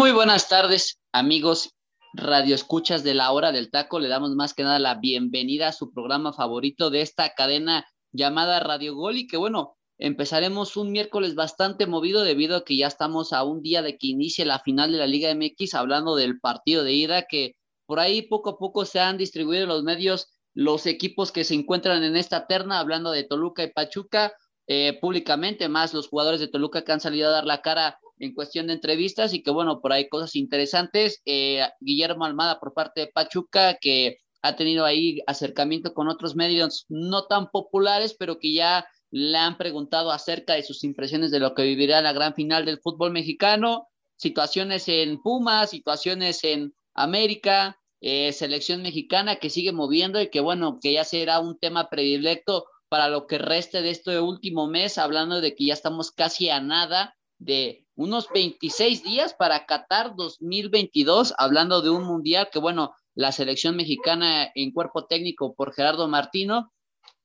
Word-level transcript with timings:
Muy 0.00 0.12
buenas 0.12 0.48
tardes, 0.48 0.98
amigos 1.12 1.74
Radio 2.14 2.54
Escuchas 2.54 3.04
de 3.04 3.12
la 3.12 3.30
Hora 3.32 3.52
del 3.52 3.70
Taco. 3.70 4.00
Le 4.00 4.08
damos 4.08 4.30
más 4.30 4.54
que 4.54 4.62
nada 4.62 4.78
la 4.78 4.94
bienvenida 4.94 5.68
a 5.68 5.72
su 5.72 5.92
programa 5.92 6.32
favorito 6.32 6.88
de 6.88 7.02
esta 7.02 7.34
cadena 7.34 7.84
llamada 8.10 8.60
Radio 8.60 8.94
Gol 8.94 9.18
y 9.18 9.26
que 9.26 9.36
bueno, 9.36 9.76
empezaremos 9.98 10.78
un 10.78 10.90
miércoles 10.90 11.34
bastante 11.34 11.86
movido 11.86 12.24
debido 12.24 12.56
a 12.56 12.64
que 12.64 12.78
ya 12.78 12.86
estamos 12.86 13.34
a 13.34 13.44
un 13.44 13.60
día 13.60 13.82
de 13.82 13.98
que 13.98 14.06
inicie 14.06 14.46
la 14.46 14.60
final 14.60 14.90
de 14.90 14.96
la 14.96 15.06
Liga 15.06 15.34
MX 15.34 15.74
hablando 15.74 16.16
del 16.16 16.40
partido 16.40 16.82
de 16.82 16.94
ida 16.94 17.26
que 17.28 17.56
por 17.84 18.00
ahí 18.00 18.22
poco 18.22 18.48
a 18.48 18.58
poco 18.58 18.86
se 18.86 19.00
han 19.00 19.18
distribuido 19.18 19.66
los 19.66 19.82
medios 19.82 20.28
los 20.54 20.86
equipos 20.86 21.30
que 21.30 21.44
se 21.44 21.52
encuentran 21.52 22.02
en 22.04 22.16
esta 22.16 22.46
terna, 22.46 22.78
hablando 22.78 23.10
de 23.10 23.24
Toluca 23.24 23.64
y 23.64 23.70
Pachuca, 23.70 24.32
eh, 24.72 24.96
públicamente, 25.00 25.68
más 25.68 25.92
los 25.92 26.06
jugadores 26.06 26.38
de 26.38 26.46
Toluca 26.46 26.84
que 26.84 26.92
han 26.92 27.00
salido 27.00 27.28
a 27.28 27.32
dar 27.32 27.44
la 27.44 27.60
cara 27.60 27.98
en 28.20 28.32
cuestión 28.32 28.68
de 28.68 28.74
entrevistas 28.74 29.34
y 29.34 29.42
que 29.42 29.50
bueno, 29.50 29.80
por 29.80 29.92
ahí 29.92 30.08
cosas 30.08 30.36
interesantes. 30.36 31.20
Eh, 31.26 31.66
Guillermo 31.80 32.24
Almada 32.24 32.60
por 32.60 32.72
parte 32.72 33.00
de 33.00 33.06
Pachuca, 33.08 33.78
que 33.80 34.18
ha 34.42 34.54
tenido 34.54 34.84
ahí 34.84 35.18
acercamiento 35.26 35.92
con 35.92 36.06
otros 36.06 36.36
medios 36.36 36.86
no 36.88 37.24
tan 37.24 37.50
populares, 37.50 38.14
pero 38.16 38.38
que 38.38 38.54
ya 38.54 38.86
le 39.10 39.38
han 39.38 39.58
preguntado 39.58 40.12
acerca 40.12 40.54
de 40.54 40.62
sus 40.62 40.84
impresiones 40.84 41.32
de 41.32 41.40
lo 41.40 41.52
que 41.56 41.64
vivirá 41.64 42.00
la 42.00 42.12
gran 42.12 42.34
final 42.34 42.64
del 42.64 42.78
fútbol 42.78 43.10
mexicano, 43.10 43.88
situaciones 44.14 44.86
en 44.86 45.20
Pumas, 45.20 45.70
situaciones 45.70 46.44
en 46.44 46.72
América, 46.94 47.76
eh, 48.00 48.32
selección 48.32 48.82
mexicana 48.82 49.34
que 49.40 49.50
sigue 49.50 49.72
moviendo 49.72 50.22
y 50.22 50.30
que 50.30 50.38
bueno, 50.38 50.78
que 50.80 50.92
ya 50.92 51.02
será 51.02 51.40
un 51.40 51.58
tema 51.58 51.88
predilecto 51.88 52.66
para 52.90 53.08
lo 53.08 53.28
que 53.28 53.38
reste 53.38 53.82
de 53.82 53.90
este 53.90 54.20
último 54.20 54.66
mes, 54.66 54.98
hablando 54.98 55.40
de 55.40 55.54
que 55.54 55.66
ya 55.66 55.74
estamos 55.74 56.10
casi 56.10 56.50
a 56.50 56.60
nada 56.60 57.16
de 57.38 57.86
unos 57.94 58.28
26 58.34 59.04
días 59.04 59.32
para 59.32 59.64
Qatar 59.64 60.16
2022, 60.16 61.32
hablando 61.38 61.82
de 61.82 61.90
un 61.90 62.02
mundial 62.02 62.48
que, 62.52 62.58
bueno, 62.58 62.92
la 63.14 63.30
selección 63.30 63.76
mexicana 63.76 64.50
en 64.56 64.72
cuerpo 64.72 65.06
técnico 65.06 65.54
por 65.54 65.72
Gerardo 65.72 66.08
Martino 66.08 66.72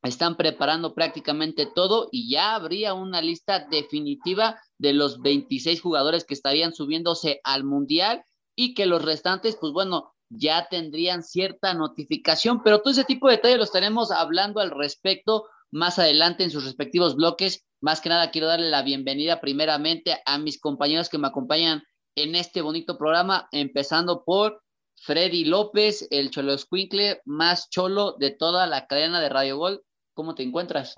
están 0.03 0.37
preparando 0.37 0.93
prácticamente 0.93 1.65
todo 1.65 2.09
y 2.11 2.29
ya 2.29 2.53
habría 2.53 2.93
una 2.93 3.23
lista 3.23 3.65
definitiva 3.67 4.59
de 4.77 4.93
los 4.93 5.19
26 5.19 5.81
jugadores 5.81 6.25
que 6.25 6.35
estarían 6.35 6.73
subiéndose 6.73 7.41
al 7.43 7.63
mundial 7.63 8.23
y 8.55 8.75
que 8.75 8.85
los 8.85 9.03
restantes, 9.03 9.57
pues 9.59 9.73
bueno, 9.73 10.13
ya 10.29 10.67
tendrían 10.69 11.23
cierta 11.23 11.73
notificación, 11.73 12.61
pero 12.63 12.81
todo 12.81 12.91
ese 12.91 13.03
tipo 13.03 13.27
de 13.27 13.37
detalles 13.37 13.57
lo 13.57 13.63
estaremos 13.63 14.11
hablando 14.11 14.59
al 14.59 14.69
respecto 14.69 15.45
más 15.75 15.99
adelante 15.99 16.43
en 16.43 16.51
sus 16.51 16.63
respectivos 16.63 17.15
bloques 17.17 17.65
más 17.81 17.99
que 17.99 18.09
nada 18.09 18.31
quiero 18.31 18.47
darle 18.47 18.69
la 18.69 18.81
bienvenida 18.81 19.41
primeramente 19.41 20.19
a 20.25 20.37
mis 20.37 20.59
compañeros 20.59 21.09
que 21.09 21.17
me 21.17 21.27
acompañan 21.27 21.83
en 22.15 22.33
este 22.35 22.61
bonito 22.61 22.97
programa, 22.97 23.49
empezando 23.51 24.23
por 24.23 24.63
Freddy 24.95 25.43
López, 25.43 26.07
el 26.09 26.31
Cholo 26.31 26.53
Escuincle, 26.53 27.21
más 27.25 27.69
cholo 27.69 28.15
de 28.17 28.31
toda 28.31 28.67
la 28.67 28.87
cadena 28.87 29.19
de 29.19 29.27
Radio 29.27 29.57
Gol. 29.57 29.83
¿Cómo 30.13 30.33
te 30.33 30.43
encuentras? 30.43 30.95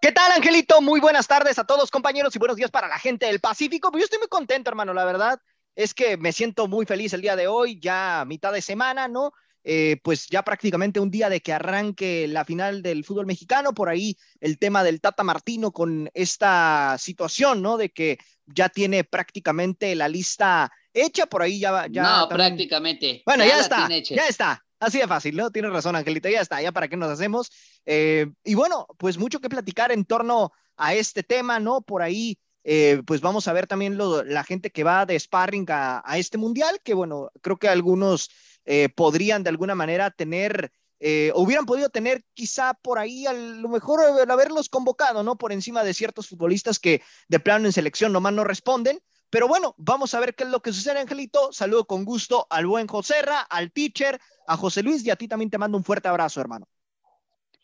¿Qué 0.00 0.10
tal, 0.10 0.32
Angelito? 0.32 0.80
Muy 0.80 1.00
buenas 1.00 1.28
tardes 1.28 1.58
a 1.58 1.64
todos, 1.64 1.90
compañeros, 1.90 2.34
y 2.34 2.38
buenos 2.38 2.56
días 2.56 2.70
para 2.70 2.88
la 2.88 2.98
gente 2.98 3.26
del 3.26 3.40
Pacífico. 3.40 3.90
Pues 3.90 4.00
yo 4.00 4.04
estoy 4.06 4.20
muy 4.20 4.28
contento, 4.28 4.70
hermano, 4.70 4.94
la 4.94 5.04
verdad 5.04 5.38
es 5.76 5.92
que 5.92 6.16
me 6.16 6.32
siento 6.32 6.66
muy 6.66 6.86
feliz 6.86 7.12
el 7.12 7.20
día 7.20 7.36
de 7.36 7.46
hoy, 7.46 7.78
ya 7.78 8.24
mitad 8.26 8.52
de 8.52 8.62
semana, 8.62 9.06
¿no? 9.06 9.32
Eh, 9.70 10.00
pues 10.02 10.28
ya 10.28 10.42
prácticamente 10.42 10.98
un 10.98 11.10
día 11.10 11.28
de 11.28 11.42
que 11.42 11.52
arranque 11.52 12.26
la 12.26 12.46
final 12.46 12.80
del 12.80 13.04
fútbol 13.04 13.26
mexicano, 13.26 13.74
por 13.74 13.90
ahí 13.90 14.16
el 14.40 14.58
tema 14.58 14.82
del 14.82 15.02
Tata 15.02 15.22
Martino 15.24 15.72
con 15.72 16.08
esta 16.14 16.96
situación, 16.98 17.60
¿no? 17.60 17.76
De 17.76 17.90
que 17.90 18.16
ya 18.46 18.70
tiene 18.70 19.04
prácticamente 19.04 19.94
la 19.94 20.08
lista 20.08 20.72
hecha, 20.94 21.26
por 21.26 21.42
ahí 21.42 21.60
ya... 21.60 21.86
ya 21.90 22.02
no, 22.02 22.28
prácticamente. 22.30 23.22
Bueno, 23.26 23.44
ya, 23.44 23.60
está, 23.60 23.86
ya 23.90 24.26
está. 24.26 24.64
Así 24.80 24.96
de 24.96 25.06
fácil, 25.06 25.36
¿no? 25.36 25.50
Tienes 25.50 25.70
razón, 25.70 25.96
Angelita, 25.96 26.30
ya 26.30 26.40
está, 26.40 26.62
ya 26.62 26.72
para 26.72 26.88
qué 26.88 26.96
nos 26.96 27.10
hacemos. 27.10 27.50
Eh, 27.84 28.26
y 28.44 28.54
bueno, 28.54 28.86
pues 28.96 29.18
mucho 29.18 29.38
que 29.38 29.50
platicar 29.50 29.92
en 29.92 30.06
torno 30.06 30.50
a 30.78 30.94
este 30.94 31.22
tema, 31.22 31.60
¿no? 31.60 31.82
Por 31.82 32.00
ahí, 32.00 32.38
eh, 32.64 33.02
pues 33.04 33.20
vamos 33.20 33.46
a 33.46 33.52
ver 33.52 33.66
también 33.66 33.98
lo, 33.98 34.24
la 34.24 34.44
gente 34.44 34.70
que 34.70 34.84
va 34.84 35.04
de 35.04 35.20
sparring 35.20 35.66
a, 35.68 36.00
a, 36.06 36.16
este 36.16 36.38
mundial, 36.38 36.80
que 36.82 36.94
bueno, 36.94 37.30
creo 37.42 37.58
que 37.58 37.68
algunos 37.68 38.30
eh, 38.70 38.90
podrían 38.90 39.42
de 39.42 39.48
alguna 39.48 39.74
manera 39.74 40.10
tener, 40.10 40.70
eh, 41.00 41.32
hubieran 41.34 41.64
podido 41.64 41.88
tener 41.88 42.22
quizá 42.34 42.74
por 42.74 42.98
ahí 42.98 43.26
a 43.26 43.32
lo 43.32 43.66
mejor 43.70 44.00
el 44.20 44.30
haberlos 44.30 44.68
convocado, 44.68 45.22
¿no? 45.22 45.38
Por 45.38 45.52
encima 45.52 45.82
de 45.82 45.94
ciertos 45.94 46.28
futbolistas 46.28 46.78
que 46.78 47.00
de 47.28 47.40
plano 47.40 47.64
en 47.64 47.72
selección 47.72 48.12
nomás 48.12 48.34
no 48.34 48.44
responden. 48.44 49.00
Pero 49.30 49.48
bueno, 49.48 49.74
vamos 49.78 50.12
a 50.12 50.20
ver 50.20 50.34
qué 50.34 50.44
es 50.44 50.50
lo 50.50 50.60
que 50.60 50.74
sucede, 50.74 51.00
Angelito. 51.00 51.50
Saludo 51.50 51.86
con 51.86 52.04
gusto 52.04 52.46
al 52.50 52.66
buen 52.66 52.86
Joserra, 52.86 53.40
al 53.40 53.72
teacher, 53.72 54.20
a 54.46 54.58
José 54.58 54.82
Luis 54.82 55.02
y 55.02 55.10
a 55.10 55.16
ti 55.16 55.28
también 55.28 55.48
te 55.48 55.56
mando 55.56 55.78
un 55.78 55.84
fuerte 55.84 56.08
abrazo, 56.08 56.38
hermano. 56.42 56.68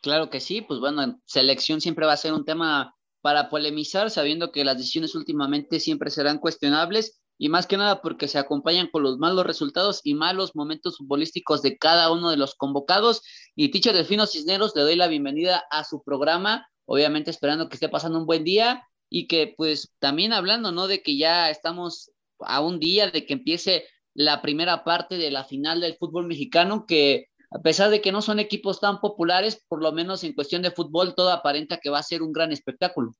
Claro 0.01 0.31
que 0.31 0.41
sí, 0.41 0.63
pues 0.63 0.81
bueno, 0.81 1.21
selección 1.27 1.83
siempre 1.83 2.07
va 2.07 2.15
a 2.15 2.17
ser 2.17 2.33
un 2.33 2.47
tema 2.47 2.97
para 3.21 3.51
polemizar, 3.51 4.11
sabiendo 4.11 4.53
que 4.53 4.65
las 4.65 4.79
decisiones 4.79 5.15
últimamente 5.15 5.81
siempre 5.81 6.11
serán 6.11 6.39
cuestionables 6.39 7.21
y 7.39 7.49
más 7.49 7.67
que 7.67 7.77
nada 7.77 8.01
porque 8.01 8.29
se 8.29 8.39
acompañan 8.39 8.89
con 8.91 9.03
los 9.03 9.19
malos 9.19 9.47
resultados 9.47 10.01
y 10.05 10.15
malos 10.15 10.55
momentos 10.55 10.99
futbolísticos 10.99 11.63
de 11.63 11.77
cada 11.77 12.13
uno 12.13 12.31
de 12.31 12.37
los 12.37 12.55
convocados. 12.55 13.23
Y 13.57 13.71
Teacher 13.71 13.95
Delfino 13.95 14.27
Cisneros, 14.27 14.75
le 14.77 14.83
doy 14.83 14.97
la 14.97 15.09
bienvenida 15.09 15.65
a 15.71 15.85
su 15.85 16.03
programa, 16.03 16.69
obviamente 16.87 17.31
esperando 17.31 17.69
que 17.69 17.75
esté 17.75 17.89
pasando 17.89 18.19
un 18.19 18.27
buen 18.27 18.45
día 18.45 18.87
y 19.11 19.27
que 19.27 19.55
pues 19.57 19.93
también 19.99 20.33
hablando, 20.33 20.73
¿no? 20.73 20.87
De 20.87 21.03
que 21.03 21.17
ya 21.17 21.51
estamos 21.51 22.11
a 22.41 22.61
un 22.61 22.79
día 22.79 23.11
de 23.11 23.27
que 23.27 23.35
empiece 23.35 23.85
la 24.15 24.43
primera 24.43 24.85
parte 24.85 25.19
de 25.19 25.31
la 25.31 25.45
final 25.45 25.81
del 25.81 25.97
fútbol 25.97 26.27
mexicano, 26.27 26.87
que 26.87 27.27
a 27.51 27.61
pesar 27.61 27.91
de 27.91 28.01
que 28.01 28.13
no 28.13 28.23
son 28.23 28.39
equipos 28.39 28.81
tan 28.81 29.01
populares, 29.01 29.65
por 29.69 29.83
lo 29.83 29.93
menos 29.93 30.25
en 30.25 30.35
cuestión 30.35 30.63
de 30.63 30.71
fútbol, 30.71 31.15
todo 31.15 31.31
aparenta 31.31 31.79
que 31.79 31.91
va 31.91 31.99
a 31.99 32.03
ser 32.03 32.23
un 32.23 32.33
gran 32.33 32.53
espectáculo. 32.53 33.13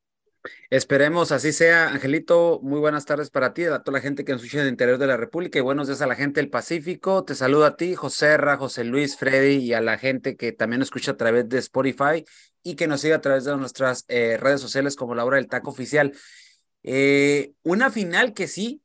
Esperemos 0.71 1.33
así 1.33 1.53
sea, 1.53 1.89
Angelito. 1.89 2.61
Muy 2.63 2.79
buenas 2.81 3.07
tardes 3.07 3.31
para 3.31 3.55
ti, 3.55 3.65
a 3.65 3.79
toda 3.79 3.99
la 3.99 4.03
gente 4.03 4.25
que 4.25 4.33
nos 4.33 4.43
escucha 4.43 4.61
en 4.61 4.67
el 4.67 4.73
interior 4.73 4.99
de 4.99 5.07
la 5.07 5.17
República 5.17 5.59
y 5.59 5.63
buenos 5.63 5.87
días 5.87 6.03
a 6.03 6.07
la 6.07 6.17
gente 6.17 6.41
del 6.41 6.51
Pacífico. 6.51 7.25
Te 7.25 7.35
saludo 7.35 7.65
a 7.65 7.77
ti, 7.77 7.95
José 7.95 8.37
Ra, 8.37 8.57
José 8.57 8.85
Luis, 8.85 9.17
Freddy 9.17 9.57
y 9.57 9.73
a 9.73 9.81
la 9.81 9.97
gente 9.99 10.37
que 10.37 10.53
también 10.53 10.81
nos 10.81 10.89
escucha 10.89 11.13
a 11.13 11.17
través 11.17 11.49
de 11.49 11.59
Spotify 11.59 12.25
y 12.63 12.75
que 12.75 12.87
nos 12.87 13.01
sigue 13.01 13.15
a 13.15 13.21
través 13.21 13.45
de 13.45 13.57
nuestras 13.57 14.05
eh, 14.09 14.37
redes 14.39 14.61
sociales 14.61 14.97
como 14.97 15.15
la 15.15 15.25
hora 15.25 15.37
del 15.37 15.49
taco 15.49 15.71
oficial. 15.71 16.13
Eh, 16.83 17.53
una 17.63 17.91
final 17.91 18.35
que 18.35 18.47
sí, 18.47 18.83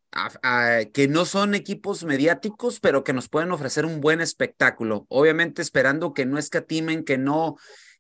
que 0.94 1.08
no 1.08 1.26
son 1.26 1.56
equipos 1.56 2.04
mediáticos, 2.04 2.80
pero 2.80 3.04
que 3.04 3.14
nos 3.14 3.30
pueden 3.30 3.52
ofrecer 3.52 3.86
un 3.86 4.00
buen 4.00 4.22
espectáculo. 4.22 5.06
Obviamente 5.10 5.62
esperando 5.62 6.14
que 6.14 6.26
no 6.26 6.38
escatimen, 6.38 7.04
que 7.04 7.18
no 7.18 7.58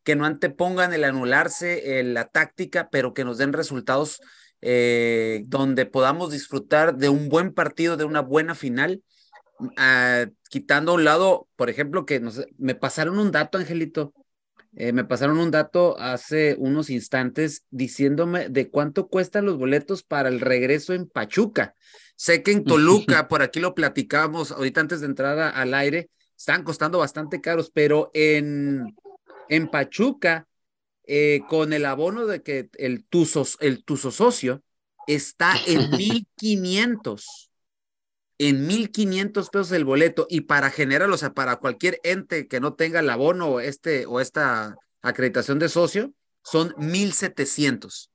que 0.09 0.15
no 0.15 0.25
antepongan 0.25 0.91
el 0.91 1.03
anularse 1.03 2.01
la 2.03 2.25
táctica, 2.25 2.89
pero 2.89 3.13
que 3.13 3.23
nos 3.23 3.37
den 3.37 3.53
resultados 3.53 4.19
eh, 4.59 5.43
donde 5.45 5.85
podamos 5.85 6.31
disfrutar 6.31 6.95
de 6.95 7.09
un 7.09 7.29
buen 7.29 7.53
partido, 7.53 7.95
de 7.95 8.05
una 8.05 8.21
buena 8.21 8.55
final, 8.55 9.03
ah, 9.77 10.25
quitando 10.49 10.93
a 10.93 10.95
un 10.95 11.03
lado, 11.03 11.47
por 11.55 11.69
ejemplo, 11.69 12.07
que 12.07 12.19
nos, 12.19 12.43
me 12.57 12.73
pasaron 12.73 13.19
un 13.19 13.29
dato, 13.29 13.59
Angelito, 13.59 14.15
eh, 14.75 14.93
me 14.93 15.03
pasaron 15.03 15.37
un 15.37 15.51
dato 15.51 15.95
hace 15.99 16.55
unos 16.57 16.89
instantes 16.89 17.65
diciéndome 17.69 18.49
de 18.49 18.71
cuánto 18.71 19.09
cuestan 19.09 19.45
los 19.45 19.59
boletos 19.59 20.01
para 20.01 20.29
el 20.29 20.39
regreso 20.39 20.95
en 20.95 21.07
Pachuca. 21.07 21.75
Sé 22.15 22.41
que 22.41 22.51
en 22.51 22.63
Toluca, 22.63 23.27
por 23.27 23.43
aquí 23.43 23.59
lo 23.59 23.75
platicábamos 23.75 24.53
ahorita 24.53 24.81
antes 24.81 25.01
de 25.01 25.05
entrar 25.05 25.37
al 25.37 25.75
aire, 25.75 26.09
están 26.35 26.63
costando 26.63 26.97
bastante 26.97 27.41
caros, 27.41 27.69
pero 27.69 28.09
en, 28.15 28.95
en 29.49 29.67
Pachuca, 29.67 30.47
eh, 31.05 31.41
con 31.49 31.73
el 31.73 31.85
abono 31.85 32.25
de 32.25 32.43
que 32.43 32.69
el 32.77 33.03
tuso, 33.03 33.45
el 33.59 33.83
tuso 33.83 34.11
socio 34.11 34.63
está 35.07 35.53
en 35.65 35.89
1500, 35.97 37.51
en 38.37 38.67
1500 38.67 39.49
pesos 39.49 39.71
el 39.71 39.85
boleto 39.85 40.27
y 40.29 40.41
para 40.41 40.69
generar, 40.69 41.09
o 41.09 41.17
sea, 41.17 41.33
para 41.33 41.57
cualquier 41.57 41.99
ente 42.03 42.47
que 42.47 42.59
no 42.59 42.75
tenga 42.75 42.99
el 42.99 43.09
abono 43.09 43.47
o, 43.47 43.59
este, 43.59 44.05
o 44.05 44.19
esta 44.19 44.75
acreditación 45.01 45.59
de 45.59 45.69
socio, 45.69 46.13
son 46.43 46.73
1700. 46.77 48.11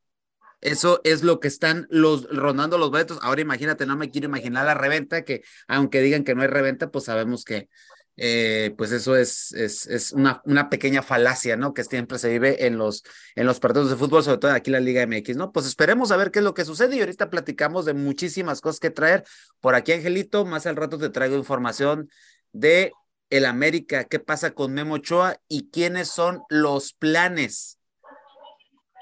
Eso 0.61 1.03
es 1.05 1.23
lo 1.23 1.41
que 1.41 1.49
están 1.49 1.87
los 1.91 2.27
rondando 2.31 2.79
los 2.79 2.91
boletos. 2.91 3.19
Ahora 3.21 3.43
imagínate, 3.43 3.85
no 3.85 3.97
me 3.97 4.11
quiero 4.11 4.29
imaginar 4.29 4.65
la 4.65 4.73
reventa, 4.73 5.23
que 5.23 5.43
aunque 5.69 6.01
digan 6.01 6.25
que 6.25 6.35
no 6.35 6.41
hay 6.41 6.49
reventa, 6.49 6.91
pues 6.91 7.05
sabemos 7.05 7.45
que 7.45 7.69
eh, 8.17 8.73
pues 8.79 8.93
eso 8.93 9.17
es, 9.17 9.53
es, 9.53 9.87
es 9.87 10.13
una, 10.13 10.41
una, 10.45 10.71
pequeña 10.71 11.03
falacia, 11.03 11.57
¿no? 11.57 11.75
Que 11.75 11.83
siempre 11.83 12.19
se 12.19 12.29
vive 12.29 12.67
en 12.67 12.79
los, 12.79 13.03
en 13.35 13.47
los 13.47 13.59
partidos 13.59 13.91
de 13.91 13.97
fútbol, 13.97 14.23
sobre 14.23 14.39
todo 14.39 14.53
aquí 14.53 14.71
en 14.71 14.75
la 14.75 14.81
Liga 14.81 15.07
MX, 15.07 15.37
¿no? 15.37 15.53
Pues 15.53 15.67
esperemos 15.67 16.13
a 16.13 16.17
ver 16.17 16.31
qué 16.31 16.39
es 16.39 16.45
lo 16.45 16.55
que 16.55 16.65
sucede 16.65 16.97
y 16.97 17.01
ahorita 17.01 17.29
platicamos 17.29 17.85
de 17.85 17.95
muchísimas 17.95 18.61
cosas 18.61 18.79
que 18.79 18.91
traer. 18.91 19.25
Por 19.61 19.75
aquí, 19.75 19.93
Angelito, 19.93 20.45
más 20.45 20.67
al 20.67 20.77
rato 20.77 20.99
te 20.99 21.11
traigo 21.11 21.37
información 21.37 22.09
de 22.53 22.93
el 23.31 23.47
América, 23.47 24.05
qué 24.05 24.21
pasa 24.21 24.53
con 24.53 24.73
Memo 24.73 24.95
Ochoa 24.95 25.41
y 25.49 25.71
quiénes 25.71 26.09
son 26.09 26.43
los 26.49 26.93
planes 26.93 27.79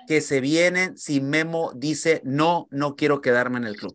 que 0.06 0.20
se 0.20 0.40
vienen 0.40 0.96
si 0.96 1.20
Memo 1.20 1.72
dice 1.74 2.22
no, 2.24 2.66
no 2.70 2.96
quiero 2.96 3.20
quedarme 3.20 3.58
en 3.58 3.64
el 3.64 3.76
club 3.76 3.94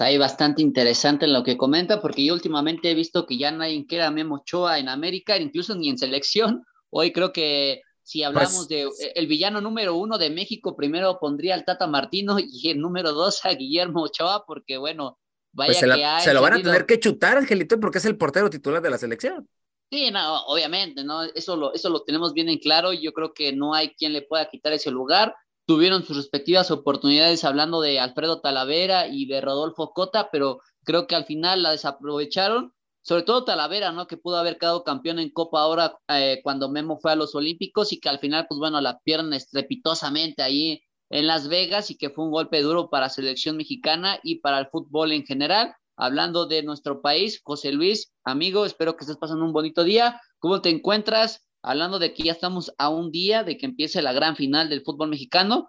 ahí 0.00 0.18
bastante 0.18 0.62
interesante 0.62 1.24
en 1.24 1.32
lo 1.32 1.42
que 1.42 1.56
comenta, 1.56 2.00
porque 2.00 2.24
yo 2.24 2.34
últimamente 2.34 2.90
he 2.90 2.94
visto 2.94 3.26
que 3.26 3.38
ya 3.38 3.50
nadie 3.50 3.86
queda 3.86 4.10
Memo 4.10 4.36
Ochoa 4.36 4.78
en 4.78 4.88
América, 4.88 5.36
incluso 5.36 5.74
ni 5.74 5.88
en 5.88 5.98
selección. 5.98 6.64
Hoy 6.90 7.12
creo 7.12 7.32
que 7.32 7.82
si 8.02 8.22
hablamos 8.22 8.66
pues 8.66 8.68
de 8.68 8.82
eh, 8.82 9.12
el 9.16 9.26
villano 9.26 9.60
número 9.60 9.94
uno 9.96 10.18
de 10.18 10.30
México, 10.30 10.76
primero 10.76 11.18
pondría 11.18 11.54
al 11.54 11.64
Tata 11.64 11.86
Martino 11.86 12.38
y 12.38 12.70
el 12.70 12.80
número 12.80 13.12
dos 13.12 13.44
a 13.44 13.50
Guillermo 13.50 14.02
Ochoa, 14.02 14.44
porque 14.46 14.78
bueno, 14.78 15.18
vaya 15.52 15.68
pues 15.68 15.78
se, 15.78 15.86
que 15.86 16.22
se 16.22 16.34
lo 16.34 16.42
van 16.42 16.54
a 16.54 16.62
tener 16.62 16.86
que 16.86 17.00
chutar, 17.00 17.36
Angelito, 17.36 17.78
porque 17.80 17.98
es 17.98 18.04
el 18.04 18.16
portero 18.16 18.48
titular 18.48 18.80
de 18.80 18.90
la 18.90 18.98
selección. 18.98 19.48
Sí, 19.90 20.10
no, 20.10 20.42
obviamente, 20.46 21.02
¿no? 21.02 21.22
Eso 21.22 21.56
lo, 21.56 21.72
eso 21.72 21.88
lo 21.88 22.02
tenemos 22.02 22.34
bien 22.34 22.50
en 22.50 22.58
claro. 22.58 22.92
Yo 22.92 23.12
creo 23.12 23.32
que 23.32 23.54
no 23.54 23.74
hay 23.74 23.90
quien 23.94 24.12
le 24.12 24.20
pueda 24.20 24.50
quitar 24.50 24.72
ese 24.74 24.90
lugar 24.90 25.34
tuvieron 25.68 26.02
sus 26.02 26.16
respectivas 26.16 26.70
oportunidades 26.70 27.44
hablando 27.44 27.82
de 27.82 28.00
Alfredo 28.00 28.40
Talavera 28.40 29.06
y 29.06 29.26
de 29.26 29.42
Rodolfo 29.42 29.92
Cota, 29.92 30.30
pero 30.32 30.60
creo 30.82 31.06
que 31.06 31.14
al 31.14 31.26
final 31.26 31.62
la 31.62 31.72
desaprovecharon, 31.72 32.72
sobre 33.02 33.22
todo 33.22 33.44
Talavera, 33.44 33.92
¿no? 33.92 34.06
Que 34.06 34.16
pudo 34.16 34.38
haber 34.38 34.56
quedado 34.56 34.82
campeón 34.82 35.18
en 35.18 35.28
Copa 35.28 35.60
ahora 35.60 35.98
eh, 36.08 36.40
cuando 36.42 36.70
Memo 36.70 36.96
fue 36.96 37.12
a 37.12 37.16
los 37.16 37.34
Olímpicos 37.34 37.92
y 37.92 38.00
que 38.00 38.08
al 38.08 38.18
final, 38.18 38.46
pues 38.48 38.58
bueno, 38.58 38.80
la 38.80 38.98
pierden 39.00 39.34
estrepitosamente 39.34 40.42
ahí 40.42 40.80
en 41.10 41.26
Las 41.26 41.48
Vegas 41.48 41.90
y 41.90 41.98
que 41.98 42.08
fue 42.08 42.24
un 42.24 42.30
golpe 42.30 42.62
duro 42.62 42.88
para 42.88 43.06
la 43.06 43.10
selección 43.10 43.58
mexicana 43.58 44.20
y 44.22 44.36
para 44.36 44.60
el 44.60 44.68
fútbol 44.68 45.12
en 45.12 45.26
general. 45.26 45.74
Hablando 45.98 46.46
de 46.46 46.62
nuestro 46.62 47.02
país, 47.02 47.42
José 47.44 47.72
Luis, 47.72 48.10
amigo, 48.24 48.64
espero 48.64 48.96
que 48.96 49.04
estés 49.04 49.18
pasando 49.18 49.44
un 49.44 49.52
bonito 49.52 49.84
día. 49.84 50.18
¿Cómo 50.38 50.62
te 50.62 50.70
encuentras? 50.70 51.46
Hablando 51.62 51.98
de 51.98 52.14
que 52.14 52.24
ya 52.24 52.32
estamos 52.32 52.74
a 52.78 52.88
un 52.88 53.10
día 53.10 53.44
de 53.44 53.56
que 53.56 53.66
empiece 53.66 54.02
la 54.02 54.12
gran 54.12 54.36
final 54.36 54.68
del 54.68 54.82
fútbol 54.82 55.10
mexicano, 55.10 55.68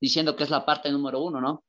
diciendo 0.00 0.36
que 0.36 0.44
es 0.44 0.50
la 0.50 0.64
parte 0.64 0.90
número 0.90 1.22
uno, 1.22 1.40
¿no? 1.40 1.64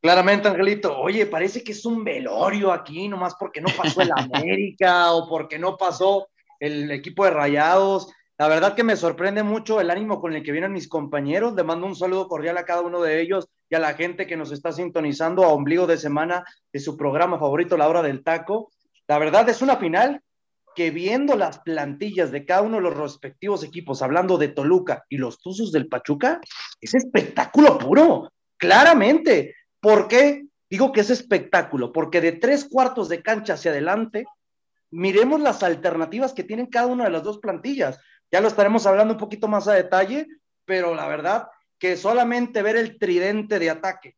Claramente, 0.00 0.48
Angelito. 0.48 0.98
Oye, 0.98 1.26
parece 1.26 1.62
que 1.62 1.72
es 1.72 1.84
un 1.84 2.02
velorio 2.02 2.72
aquí, 2.72 3.06
nomás 3.06 3.34
porque 3.38 3.60
no 3.60 3.68
pasó 3.76 4.00
el 4.00 4.10
América 4.16 5.12
o 5.12 5.28
porque 5.28 5.58
no 5.58 5.76
pasó 5.76 6.28
el 6.58 6.90
equipo 6.90 7.24
de 7.24 7.32
Rayados. 7.32 8.10
La 8.38 8.48
verdad 8.48 8.74
que 8.74 8.84
me 8.84 8.96
sorprende 8.96 9.42
mucho 9.42 9.82
el 9.82 9.90
ánimo 9.90 10.18
con 10.18 10.32
el 10.32 10.42
que 10.42 10.52
vienen 10.52 10.72
mis 10.72 10.88
compañeros. 10.88 11.52
Le 11.54 11.62
mando 11.62 11.86
un 11.86 11.94
saludo 11.94 12.26
cordial 12.28 12.56
a 12.56 12.64
cada 12.64 12.80
uno 12.80 13.02
de 13.02 13.20
ellos 13.20 13.48
y 13.68 13.74
a 13.74 13.78
la 13.78 13.92
gente 13.92 14.26
que 14.26 14.38
nos 14.38 14.50
está 14.50 14.72
sintonizando 14.72 15.44
a 15.44 15.48
ombligo 15.48 15.86
de 15.86 15.98
semana 15.98 16.44
de 16.72 16.80
su 16.80 16.96
programa 16.96 17.38
favorito, 17.38 17.76
La 17.76 17.86
Hora 17.86 18.00
del 18.00 18.24
Taco. 18.24 18.70
La 19.06 19.18
verdad 19.18 19.46
es 19.50 19.60
una 19.60 19.76
final 19.76 20.22
que 20.80 20.90
viendo 20.90 21.36
las 21.36 21.58
plantillas 21.58 22.30
de 22.30 22.46
cada 22.46 22.62
uno 22.62 22.76
de 22.76 22.82
los 22.84 22.96
respectivos 22.96 23.62
equipos, 23.62 24.00
hablando 24.00 24.38
de 24.38 24.48
Toluca 24.48 25.04
y 25.10 25.18
los 25.18 25.38
Tuzos 25.38 25.72
del 25.72 25.88
Pachuca, 25.88 26.40
es 26.80 26.94
espectáculo 26.94 27.76
puro, 27.76 28.32
claramente. 28.56 29.56
¿Por 29.78 30.08
qué 30.08 30.46
digo 30.70 30.90
que 30.90 31.02
es 31.02 31.10
espectáculo? 31.10 31.92
Porque 31.92 32.22
de 32.22 32.32
tres 32.32 32.64
cuartos 32.64 33.10
de 33.10 33.20
cancha 33.22 33.52
hacia 33.52 33.72
adelante, 33.72 34.24
miremos 34.90 35.42
las 35.42 35.62
alternativas 35.62 36.32
que 36.32 36.44
tienen 36.44 36.64
cada 36.64 36.86
una 36.86 37.04
de 37.04 37.10
las 37.10 37.24
dos 37.24 37.40
plantillas. 37.40 38.00
Ya 38.32 38.40
lo 38.40 38.48
estaremos 38.48 38.86
hablando 38.86 39.12
un 39.12 39.20
poquito 39.20 39.48
más 39.48 39.68
a 39.68 39.74
detalle, 39.74 40.28
pero 40.64 40.94
la 40.94 41.06
verdad 41.08 41.48
que 41.78 41.98
solamente 41.98 42.62
ver 42.62 42.76
el 42.76 42.98
tridente 42.98 43.58
de 43.58 43.68
ataque 43.68 44.16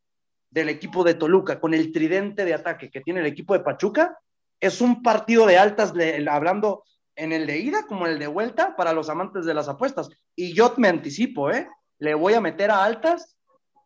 del 0.49 0.69
equipo 0.69 1.03
de 1.03 1.15
Toluca 1.15 1.59
con 1.59 1.73
el 1.73 1.91
tridente 1.91 2.45
de 2.45 2.53
ataque 2.53 2.89
que 2.89 3.01
tiene 3.01 3.19
el 3.19 3.25
equipo 3.25 3.53
de 3.53 3.65
Pachuca, 3.65 4.17
es 4.63 4.79
un 4.79 5.03
partido 5.03 5.45
de 5.45 5.57
altas, 5.57 5.93
hablando 6.29 6.85
en 7.15 7.33
el 7.33 7.45
de 7.45 7.59
ida 7.59 7.85
como 7.85 8.07
en 8.07 8.13
el 8.13 8.19
de 8.19 8.27
vuelta 8.27 8.75
para 8.77 8.93
los 8.93 9.09
amantes 9.09 9.45
de 9.45 9.53
las 9.53 9.67
apuestas. 9.67 10.09
Y 10.37 10.53
yo 10.53 10.73
me 10.77 10.87
anticipo, 10.87 11.51
¿eh? 11.51 11.67
Le 11.99 12.13
voy 12.13 12.33
a 12.33 12.41
meter 12.41 12.71
a 12.71 12.85
altas 12.85 13.35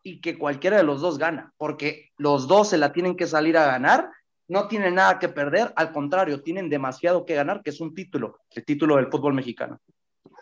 y 0.04 0.22
que 0.22 0.38
cualquiera 0.38 0.78
de 0.78 0.84
los 0.84 1.02
dos 1.02 1.18
gana, 1.18 1.52
porque 1.58 2.12
los 2.18 2.48
dos 2.48 2.70
se 2.70 2.78
la 2.78 2.94
tienen 2.94 3.18
que 3.18 3.26
salir 3.26 3.58
a 3.58 3.66
ganar, 3.66 4.12
no 4.48 4.68
tienen 4.68 4.96
nada 4.96 5.18
que 5.18 5.30
perder, 5.30 5.74
al 5.76 5.92
contrario, 5.92 6.44
tienen 6.44 6.70
demasiado 6.70 7.26
que 7.26 7.34
ganar, 7.34 7.64
que 7.64 7.72
es 7.72 7.82
un 7.82 7.96
título, 7.96 8.38
el 8.52 8.64
título 8.64 8.98
del 8.98 9.08
fútbol 9.08 9.34
mexicano. 9.34 9.82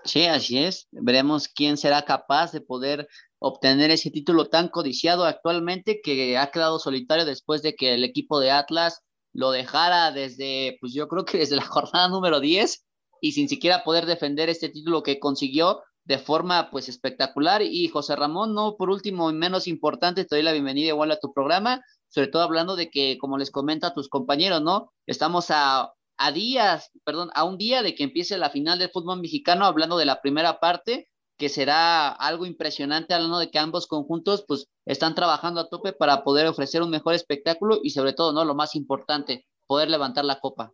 Sí, 0.03 0.25
así 0.25 0.59
es. 0.59 0.87
Veremos 0.91 1.47
quién 1.47 1.77
será 1.77 2.03
capaz 2.03 2.51
de 2.51 2.61
poder 2.61 3.07
obtener 3.39 3.89
ese 3.89 4.11
título 4.11 4.49
tan 4.49 4.67
codiciado 4.67 5.23
actualmente 5.23 6.01
que 6.03 6.37
ha 6.37 6.51
quedado 6.51 6.77
solitario 6.77 7.25
después 7.25 7.61
de 7.61 7.73
que 7.73 7.93
el 7.93 8.03
equipo 8.03 8.39
de 8.39 8.51
Atlas 8.51 9.01
lo 9.35 9.51
dejara 9.51 10.11
desde, 10.11 10.77
pues 10.79 10.93
yo 10.93 11.07
creo 11.09 11.25
que 11.25 11.39
desde 11.39 11.57
la 11.57 11.65
jornada 11.67 12.07
número 12.07 12.39
10 12.39 12.85
y 13.21 13.33
sin 13.33 13.49
siquiera 13.49 13.83
poder 13.83 14.05
defender 14.05 14.49
este 14.49 14.69
título 14.69 15.03
que 15.03 15.19
consiguió 15.19 15.83
de 16.05 16.17
forma 16.17 16.69
pues 16.71 16.87
espectacular. 16.87 17.61
Y 17.61 17.89
José 17.89 18.15
Ramón, 18.15 18.53
no 18.55 18.77
por 18.77 18.89
último 18.89 19.29
y 19.29 19.33
menos 19.33 19.67
importante, 19.67 20.23
te 20.23 20.35
doy 20.35 20.43
la 20.43 20.53
bienvenida 20.53 20.87
igual 20.87 21.11
a 21.11 21.19
tu 21.19 21.33
programa, 21.33 21.83
sobre 22.07 22.29
todo 22.29 22.43
hablando 22.43 22.77
de 22.77 22.89
que, 22.89 23.17
como 23.19 23.37
les 23.37 23.51
comenta 23.51 23.87
a 23.87 23.93
tus 23.93 24.07
compañeros, 24.07 24.61
¿no? 24.61 24.93
Estamos 25.05 25.47
a, 25.49 25.91
a 26.17 26.31
días, 26.31 26.91
perdón, 27.03 27.29
a 27.33 27.43
un 27.43 27.57
día 27.57 27.83
de 27.83 27.93
que 27.93 28.05
empiece 28.05 28.37
la 28.37 28.49
final 28.49 28.79
del 28.79 28.89
fútbol 28.89 29.19
mexicano, 29.19 29.65
hablando 29.65 29.97
de 29.97 30.05
la 30.05 30.21
primera 30.21 30.61
parte, 30.61 31.09
que 31.37 31.49
será 31.49 32.09
algo 32.09 32.45
impresionante, 32.45 33.13
hablando 33.13 33.39
de 33.39 33.51
que 33.51 33.59
ambos 33.59 33.87
conjuntos 33.87 34.45
pues 34.47 34.67
están 34.85 35.15
trabajando 35.15 35.61
a 35.61 35.69
tope 35.69 35.93
para 35.93 36.23
poder 36.23 36.47
ofrecer 36.47 36.81
un 36.81 36.89
mejor 36.89 37.13
espectáculo 37.13 37.79
y 37.83 37.89
sobre 37.89 38.13
todo, 38.13 38.33
¿no? 38.33 38.45
Lo 38.45 38.55
más 38.55 38.75
importante, 38.75 39.45
poder 39.67 39.89
levantar 39.89 40.25
la 40.25 40.39
copa. 40.39 40.71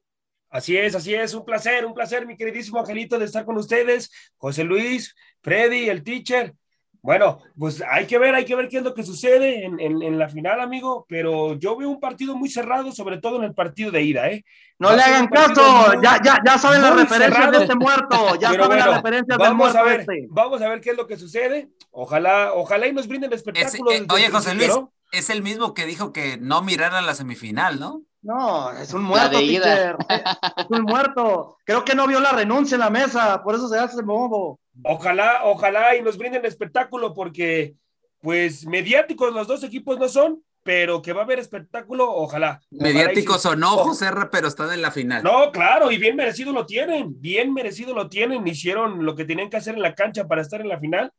Así 0.50 0.75
es, 0.75 0.96
así 0.96 1.13
es, 1.13 1.34
un 1.34 1.46
placer, 1.46 1.86
un 1.86 1.94
placer, 1.94 2.28
mi 2.28 2.36
queridísimo 2.36 2.80
Angelito, 2.80 3.18
de 3.18 3.25
estar 3.25 3.46
con 3.46 3.58
ustedes, 3.58 4.12
José 4.36 4.66
Luis, 4.66 5.16
Freddy, 5.42 5.88
el 5.88 6.04
teacher, 6.04 6.54
bueno, 7.03 7.39
pues 7.57 7.83
hay 7.89 8.06
que 8.06 8.19
ver, 8.19 8.36
hay 8.36 8.45
que 8.45 8.56
ver 8.56 8.69
qué 8.69 8.77
es 8.77 8.83
lo 8.83 8.94
que 8.94 9.03
sucede 9.03 9.65
en, 9.65 9.80
en, 9.80 10.19
la 10.19 10.30
final, 10.30 10.62
amigo, 10.62 11.05
pero 11.10 11.55
yo 11.55 11.75
veo 11.75 11.89
un 11.89 12.00
partido 12.00 12.36
muy 12.36 12.48
cerrado, 12.48 12.91
sobre 12.91 13.17
todo 13.17 13.38
en 13.38 13.46
el 13.46 13.55
partido 13.55 13.89
de 13.89 14.03
ida, 14.03 14.29
¿eh? 14.29 14.46
No 14.77 14.96
le 14.96 15.01
hagan 15.01 15.27
caso, 15.27 15.93
ya, 16.01 16.20
ya, 16.24 16.39
ya 16.46 16.58
saben 16.60 16.81
la 16.81 16.91
referencia 16.91 17.50
de 17.50 17.58
este 17.58 17.75
muerto, 17.75 18.36
ya 18.36 18.53
saben 18.53 18.77
la 18.77 18.96
referencia 18.98 19.36
del 19.36 19.55
muerto 19.55 19.79
a 19.79 19.84
ver, 19.84 20.00
este. 20.01 20.27
Vamos 20.29 20.62
a 20.62 20.70
ver 20.70 20.79
qué 20.79 20.91
es 20.91 20.98
lo 20.98 21.08
que 21.08 21.17
sucede, 21.17 21.70
ojalá, 21.89 22.53
ojalá 22.53 22.86
y 22.86 22.93
nos 22.93 23.08
brinden 23.08 23.31
el 23.31 23.36
espectáculo. 23.36 23.91
Eh, 23.91 24.05
oye, 24.13 24.29
José 24.29 24.53
Luis, 24.53 24.72
es 25.12 25.30
el 25.30 25.41
mismo 25.41 25.74
que 25.74 25.86
dijo 25.86 26.13
que 26.13 26.38
no 26.38 26.62
mirara 26.62 27.01
la 27.01 27.15
semifinal, 27.15 27.80
¿no? 27.80 28.03
No, 28.22 28.72
es 28.72 28.94
un 28.94 29.03
muerto, 29.03 29.39
teacher. 29.39 29.98
Es 30.58 30.70
un 30.70 30.84
muerto. 30.84 31.58
Creo 31.65 31.84
que 31.84 31.96
no 31.96 32.08
vio 32.08 32.20
la 32.20 32.32
renuncia 32.32 32.75
en 32.75 32.82
la 32.82 32.89
mesa, 32.89 33.41
por 33.44 33.56
eso 33.56 33.68
se 33.68 33.80
hace 33.80 34.01
bobo. 34.03 34.60
Ojalá, 34.84 35.41
ojalá 35.46 35.96
y 35.96 36.01
nos 36.01 36.18
brinden 36.18 36.46
espectáculo, 36.46 37.13
porque, 37.13 37.74
pues, 38.22 38.65
mediáticos 38.65 39.34
los 39.34 39.48
dos 39.48 39.63
equipos 39.63 39.98
no 39.98 40.08
son, 40.08 40.44
pero 40.63 41.01
que 41.01 41.13
va 41.13 41.22
a 41.22 41.24
haber 41.24 41.39
espectáculo, 41.39 42.10
ojalá. 42.12 42.62
Mediáticos 42.70 43.46
o 43.48 43.56
no, 43.56 43.77
José 43.77 44.08
R., 44.08 44.27
pero 44.32 44.48
están 44.48 44.72
en 44.72 44.82
la 44.82 44.91
final. 44.91 45.24
No, 45.24 45.51
claro, 45.51 45.91
y 45.91 45.98
bien 45.98 46.15
merecido 46.15 46.53
lo 46.53 46.65
tienen, 46.65 47.20
bien 47.20 47.53
merecido 47.53 47.96
lo 47.96 48.08
tienen, 48.08 48.48
hicieron 48.48 49.03
lo 49.03 49.15
que 49.15 49.25
tenían 49.25 49.50
que 49.50 49.58
hacer 49.58 49.75
en 49.75 49.82
la 49.82 49.96
cancha 49.96 50.27
para 50.27 50.41
estar 50.41 50.62
en 50.62 50.70
la 50.70 50.80
final, 50.80 51.12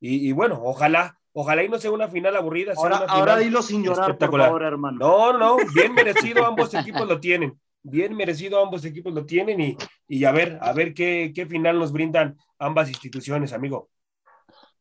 y, 0.00 0.32
bueno, 0.32 0.60
ojalá, 0.62 1.18
ojalá 1.34 1.62
y 1.62 1.68
no 1.68 1.78
sea 1.78 1.90
una 1.90 2.08
final 2.08 2.34
aburrida. 2.36 2.72
Ahora, 2.74 3.04
ahora 3.08 3.36
dilo 3.36 3.60
sin 3.60 3.84
llorar, 3.84 4.16
por 4.16 4.38
favor, 4.38 4.62
hermano. 4.62 4.98
No, 4.98 5.32
no, 5.36 5.56
bien 5.74 5.92
merecido 5.92 6.46
ambos 6.46 6.72
equipos 6.72 7.06
lo 7.06 7.20
tienen 7.20 7.60
bien 7.84 8.16
merecido 8.16 8.60
ambos 8.60 8.84
equipos 8.84 9.12
lo 9.12 9.24
tienen 9.24 9.60
y, 9.60 9.76
y 10.08 10.24
a 10.24 10.32
ver, 10.32 10.58
a 10.60 10.72
ver 10.72 10.94
qué, 10.94 11.32
qué, 11.34 11.46
final 11.46 11.78
nos 11.78 11.92
brindan 11.92 12.36
ambas 12.58 12.88
instituciones, 12.88 13.52
amigo. 13.52 13.90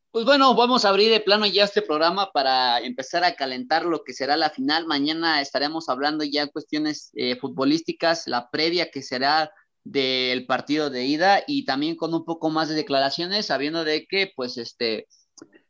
Pues 0.10 0.26
bueno, 0.26 0.56
vamos 0.56 0.86
a 0.86 0.90
abrir 0.90 1.12
de 1.12 1.20
plano 1.20 1.46
ya 1.46 1.66
este 1.66 1.82
programa 1.82 2.32
para 2.32 2.80
empezar 2.80 3.24
a 3.24 3.36
calentar 3.36 3.86
lo 3.86 4.04
que 4.04 4.14
será 4.14 4.38
la 4.38 4.50
final. 4.50 4.86
Mañana 4.86 5.42
estaremos 5.42 5.90
hablando 5.90 6.24
ya 6.24 6.48
cuestiones 6.48 7.12
eh, 7.16 7.36
futbolísticas, 7.36 8.28
la 8.28 8.50
previa 8.50 8.90
que 8.90 9.02
será 9.02 9.52
del 9.84 10.46
partido 10.46 10.90
de 10.90 11.06
ida 11.06 11.44
y 11.46 11.66
también 11.66 11.98
con 11.98 12.14
un 12.14 12.24
poco 12.24 12.50
más 12.50 12.70
de 12.70 12.76
declaraciones, 12.76 13.48
sabiendo 13.48 13.84
de 13.84 14.06
que 14.06 14.32
pues 14.34 14.58
este 14.58 15.08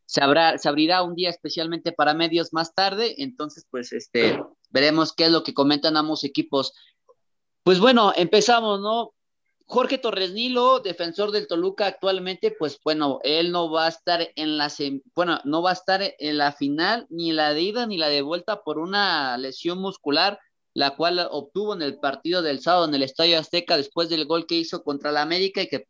se, 0.06 0.22
abrirá 0.22 1.04
un 1.04 1.16
día 1.16 1.30
especialmente 1.30 1.92
para 1.92 2.14
medios 2.14 2.54
más 2.54 2.74
tarde, 2.74 3.16
entonces 3.24 3.66
pues 3.70 3.94
este 3.94 4.42
veremos 4.70 5.14
qué 5.14 5.26
es 5.26 5.32
lo 5.32 5.44
que 5.44 5.54
comentan 5.54 5.98
ambos 5.98 6.24
equipos 6.24 6.74
pues 7.64 7.80
bueno, 7.80 8.12
empezamos, 8.16 8.82
¿no? 8.82 9.14
Jorge 9.66 9.98
Torres 9.98 10.34
Nilo, 10.34 10.82
defensor 10.82 11.32
del 11.32 11.48
Toluca 11.48 11.88
actualmente, 11.88 12.52
pues 12.52 12.80
bueno, 12.84 13.20
él 13.24 13.52
no 13.52 13.72
va 13.72 13.86
a 13.86 13.90
estar 13.90 14.30
en 14.36 14.58
la 14.58 14.72
bueno, 15.16 15.40
no 15.46 15.62
va 15.62 15.70
a 15.72 15.74
estar 15.74 16.02
en 16.20 16.38
la 16.38 16.52
final 16.52 17.08
ni 17.10 17.32
la 17.32 17.54
de 17.54 17.62
ida 17.62 17.88
ni 17.88 17.98
la 17.98 18.10
de 18.10 18.22
vuelta 18.22 18.64
por 18.64 18.78
una 18.78 19.38
lesión 19.38 19.80
muscular, 19.80 20.40
la 20.74 20.96
cual 20.96 21.26
obtuvo 21.32 21.74
en 21.74 21.82
el 21.82 22.00
partido 22.00 22.42
del 22.42 22.60
sábado 22.62 22.86
en 22.86 22.96
el 22.96 23.04
Estadio 23.04 23.40
Azteca 23.40 23.78
después 23.78 24.10
del 24.10 24.26
gol 24.26 24.46
que 24.46 24.56
hizo 24.56 24.84
contra 24.84 25.12
la 25.12 25.22
América 25.22 25.62
y 25.62 25.68
que 25.68 25.88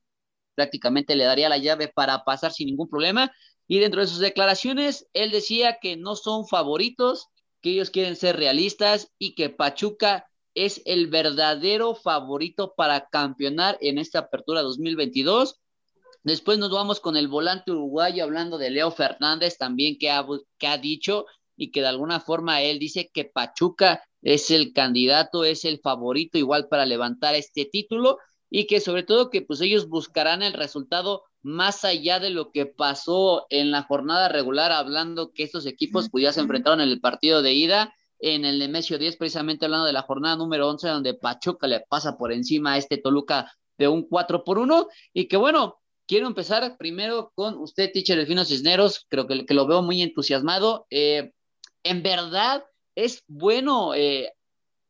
prácticamente 0.56 1.16
le 1.16 1.24
daría 1.24 1.50
la 1.50 1.58
llave 1.58 1.88
para 1.88 2.24
pasar 2.24 2.52
sin 2.52 2.68
ningún 2.68 2.90
problema. 2.90 3.32
Y 3.68 3.80
dentro 3.80 4.02
de 4.02 4.08
sus 4.08 4.20
declaraciones, 4.20 5.08
él 5.14 5.32
decía 5.32 5.80
que 5.82 5.98
no 5.98 6.16
son 6.16 6.48
favoritos, 6.48 7.28
que 7.62 7.72
ellos 7.72 7.90
quieren 7.90 8.16
ser 8.16 8.36
realistas 8.36 9.12
y 9.18 9.36
que 9.36 9.50
Pachuca 9.50 10.28
es 10.54 10.82
el 10.86 11.08
verdadero 11.08 11.96
favorito 11.96 12.74
para 12.76 13.08
campeonar 13.08 13.78
en 13.82 13.98
esta 13.98 14.20
apertura 14.20 14.62
2022. 14.62 15.60
Después 16.24 16.58
nos 16.58 16.72
vamos 16.72 17.00
con 17.00 17.18
el 17.18 17.28
volante 17.28 17.72
uruguayo 17.72 18.24
hablando 18.24 18.58
de 18.58 18.70
Leo 18.70 18.92
Fernández 18.92 19.58
también 19.58 19.98
que 19.98 20.12
ha, 20.12 20.26
que 20.58 20.68
ha 20.68 20.78
dicho 20.78 21.26
y 21.56 21.72
que 21.72 21.82
de 21.82 21.88
alguna 21.88 22.20
forma 22.20 22.62
él 22.62 22.80
dice 22.80 23.10
que 23.14 23.26
Pachuca 23.26 24.04
es 24.22 24.52
el 24.52 24.74
candidato, 24.74 25.44
es 25.44 25.66
el 25.66 25.80
favorito 25.80 26.38
igual 26.38 26.68
para 26.70 26.86
levantar 26.86 27.36
este 27.36 27.66
título 27.66 28.20
y 28.50 28.68
que 28.68 28.80
sobre 28.80 29.04
todo 29.04 29.30
que 29.30 29.42
pues 29.42 29.60
ellos 29.62 29.90
buscarán 29.90 30.44
el 30.44 30.54
resultado 30.54 31.24
más 31.44 31.86
allá 31.86 32.20
de 32.20 32.30
lo 32.30 32.52
que 32.52 32.66
pasó 32.66 33.46
en 33.50 33.72
la 33.72 33.84
jornada 33.84 34.30
regular, 34.30 34.72
hablando 34.72 35.32
que 35.34 35.44
estos 35.44 35.66
equipos 35.66 36.10
pues 36.10 36.24
ya 36.24 36.34
se 36.34 36.42
enfrentaron 36.42 36.82
en 36.82 36.90
el 36.90 37.02
partido 37.02 37.42
de 37.42 37.54
ida 37.54 37.94
en 38.24 38.46
el 38.46 38.58
Nemesio 38.58 38.98
10, 38.98 39.18
precisamente 39.18 39.66
hablando 39.66 39.86
de 39.86 39.94
la 39.94 40.04
jornada 40.04 40.38
número 40.38 40.70
11, 40.70 40.88
donde 40.88 41.14
Pachuca 41.14 41.68
le 41.68 41.82
pasa 41.82 42.18
por 42.18 42.32
encima 42.32 42.74
a 42.74 42.78
este 42.78 42.98
Toluca 42.98 43.54
de 43.78 43.90
un 43.90 44.08
4 44.08 44.46
por 44.46 44.60
1, 44.60 44.88
y 45.14 45.28
que 45.28 45.36
bueno, 45.36 45.82
quiero 46.08 46.28
empezar 46.28 46.78
primero 46.78 47.34
con 47.36 47.58
usted, 47.58 47.92
teacher 47.92 48.18
Delfino 48.18 48.46
Cisneros, 48.46 49.06
creo 49.10 49.28
que, 49.28 49.46
que 49.46 49.54
lo 49.54 49.68
veo 49.68 49.82
muy 49.82 50.02
entusiasmado. 50.02 50.88
Eh, 50.90 51.34
en 51.84 52.02
verdad, 52.02 52.64
es 52.96 53.24
bueno 53.28 53.94
eh, 53.94 54.32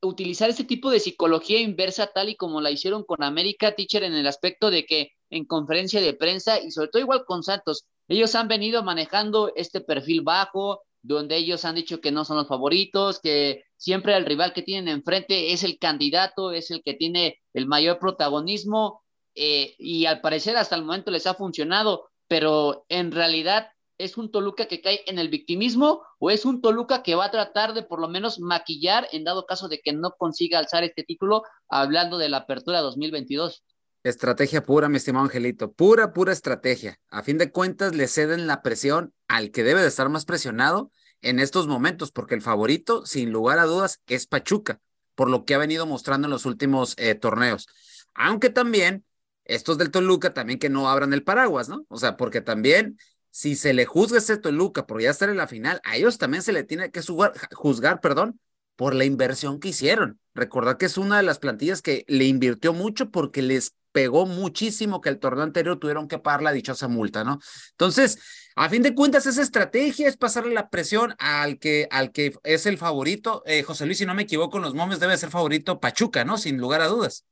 utilizar 0.02 0.50
este 0.50 0.64
tipo 0.64 0.92
de 0.92 1.00
psicología 1.00 1.60
inversa 1.60 2.08
tal 2.08 2.30
y 2.30 2.36
como 2.36 2.62
la 2.62 2.70
hicieron 2.70 3.04
con 3.04 3.24
América, 3.24 3.74
teacher, 3.74 4.04
en 4.04 4.14
el 4.14 4.28
aspecto 4.28 4.70
de 4.70 4.86
que 4.86 5.12
en 5.34 5.46
conferencia 5.46 6.00
de 6.00 6.14
prensa 6.14 6.60
y 6.60 6.72
sobre 6.72 6.90
todo 6.90 7.02
igual 7.02 7.26
con 7.26 7.44
Santos, 7.44 7.86
ellos 8.08 8.36
han 8.36 8.48
venido 8.48 8.84
manejando 8.84 9.52
este 9.56 9.82
perfil 9.82 10.22
bajo, 10.22 10.82
donde 11.02 11.36
ellos 11.38 11.66
han 11.66 11.76
dicho 11.76 12.00
que 12.00 12.12
no 12.12 12.24
son 12.24 12.38
los 12.38 12.48
favoritos, 12.48 13.20
que 13.20 13.64
siempre 13.76 14.16
el 14.16 14.26
rival 14.26 14.54
que 14.54 14.62
tienen 14.62 14.88
enfrente 14.88 15.52
es 15.52 15.64
el 15.64 15.78
candidato, 15.78 16.52
es 16.52 16.72
el 16.72 16.82
que 16.84 16.94
tiene 16.94 17.42
el 17.54 17.66
mayor 17.66 18.00
protagonismo, 18.00 19.04
eh, 19.36 19.76
y 19.80 20.06
al 20.06 20.22
parecer 20.22 20.56
hasta 20.56 20.76
el 20.76 20.84
momento 20.84 21.12
les 21.12 21.28
ha 21.28 21.34
funcionado, 21.34 22.10
pero 22.28 22.86
en 22.88 23.12
realidad 23.12 23.70
es 23.98 24.18
un 24.18 24.32
Toluca 24.32 24.68
que 24.68 24.82
cae 24.82 25.02
en 25.08 25.20
el 25.20 25.30
victimismo 25.30 26.04
o 26.20 26.30
es 26.30 26.46
un 26.46 26.62
Toluca 26.62 27.04
que 27.04 27.16
va 27.16 27.26
a 27.26 27.32
tratar 27.32 27.74
de 27.74 27.84
por 27.84 28.00
lo 28.00 28.08
menos 28.08 28.40
maquillar 28.40 29.08
en 29.12 29.24
dado 29.24 29.46
caso 29.46 29.68
de 29.68 29.80
que 29.80 29.94
no 29.94 30.12
consiga 30.18 30.60
alzar 30.60 30.84
este 30.84 31.04
título, 31.04 31.44
hablando 31.70 32.18
de 32.18 32.30
la 32.30 32.38
apertura 32.38 32.82
2022. 32.82 33.64
Estrategia 34.04 34.64
pura, 34.64 34.90
mi 34.90 34.98
estimado 34.98 35.24
Angelito, 35.24 35.72
pura, 35.72 36.12
pura 36.12 36.34
estrategia. 36.34 37.00
A 37.10 37.24
fin 37.24 37.38
de 37.38 37.52
cuentas, 37.52 37.96
le 37.96 38.10
ceden 38.10 38.48
la 38.48 38.62
presión 38.62 39.14
al 39.30 39.52
que 39.52 39.64
debe 39.64 39.82
de 39.82 39.88
estar 39.88 40.10
más 40.10 40.26
presionado 40.26 40.92
en 41.22 41.40
estos 41.40 41.68
momentos, 41.68 42.12
porque 42.12 42.36
el 42.36 42.42
favorito, 42.42 43.06
sin 43.06 43.32
lugar 43.32 43.60
a 43.60 43.66
dudas, 43.66 44.02
es 44.08 44.28
Pachuca, 44.28 44.82
por 45.16 45.30
lo 45.30 45.46
que 45.46 45.56
ha 45.56 45.58
venido 45.58 45.86
mostrando 45.86 46.28
en 46.28 46.32
los 46.32 46.46
últimos 46.46 46.96
eh, 46.98 47.16
torneos. 47.16 47.70
Aunque 48.14 48.50
también, 48.50 49.06
estos 49.46 49.78
del 49.78 49.90
Toluca, 49.90 50.34
también 50.34 50.60
que 50.60 50.70
no 50.70 50.90
abran 50.90 51.14
el 51.14 51.24
paraguas, 51.24 51.70
¿no? 51.70 51.86
O 51.88 51.98
sea, 51.98 52.18
porque 52.18 52.42
también, 52.42 52.98
si 53.32 53.56
se 53.56 53.74
le 53.74 53.86
juzga 53.86 54.18
a 54.18 54.20
este 54.20 54.38
Toluca 54.38 54.86
por 54.86 55.02
ya 55.02 55.12
estar 55.12 55.30
en 55.30 55.38
la 55.38 55.48
final, 55.48 55.80
a 55.86 55.96
ellos 55.96 56.18
también 56.18 56.44
se 56.44 56.52
le 56.52 56.66
tiene 56.66 56.92
que 56.92 57.02
juzgar, 57.54 58.02
perdón, 58.02 58.38
por 58.76 58.96
la 58.96 59.06
inversión 59.06 59.62
que 59.62 59.70
hicieron. 59.70 60.20
Recordad 60.34 60.76
que 60.76 60.88
es 60.88 60.98
una 60.98 61.16
de 61.16 61.24
las 61.24 61.40
plantillas 61.40 61.82
que 61.82 62.04
le 62.10 62.26
invirtió 62.26 62.74
mucho 62.74 63.10
porque 63.10 63.42
les 63.42 63.76
pegó 63.94 64.26
muchísimo 64.26 65.00
que 65.00 65.08
el 65.08 65.20
torneo 65.20 65.44
anterior 65.44 65.80
tuvieron 65.80 66.10
que 66.10 66.20
pagar 66.20 66.42
la 66.42 66.52
dichosa 66.52 66.90
multa, 66.90 67.24
¿no? 67.24 67.40
Entonces, 67.72 68.20
a 68.58 68.68
fin 68.68 68.82
de 68.82 68.94
cuentas, 68.94 69.26
esa 69.26 69.42
estrategia 69.42 70.10
es 70.10 70.18
pasarle 70.18 70.54
la 70.54 70.70
presión 70.70 71.16
al 71.20 71.60
que, 71.60 71.88
al 71.90 72.12
que 72.12 72.34
es 72.44 72.66
el 72.66 72.78
favorito. 72.78 73.44
Eh, 73.46 73.64
José 73.64 73.86
Luis, 73.86 74.00
si 74.00 74.06
no 74.06 74.14
me 74.14 74.24
equivoco, 74.24 74.58
en 74.58 74.64
los 74.64 74.74
momes 74.74 75.00
debe 75.00 75.16
ser 75.16 75.30
favorito 75.30 75.80
Pachuca, 75.80 76.26
¿no? 76.26 76.38
Sin 76.38 76.58
lugar 76.58 76.82
a 76.82 76.88
dudas. 76.88 77.26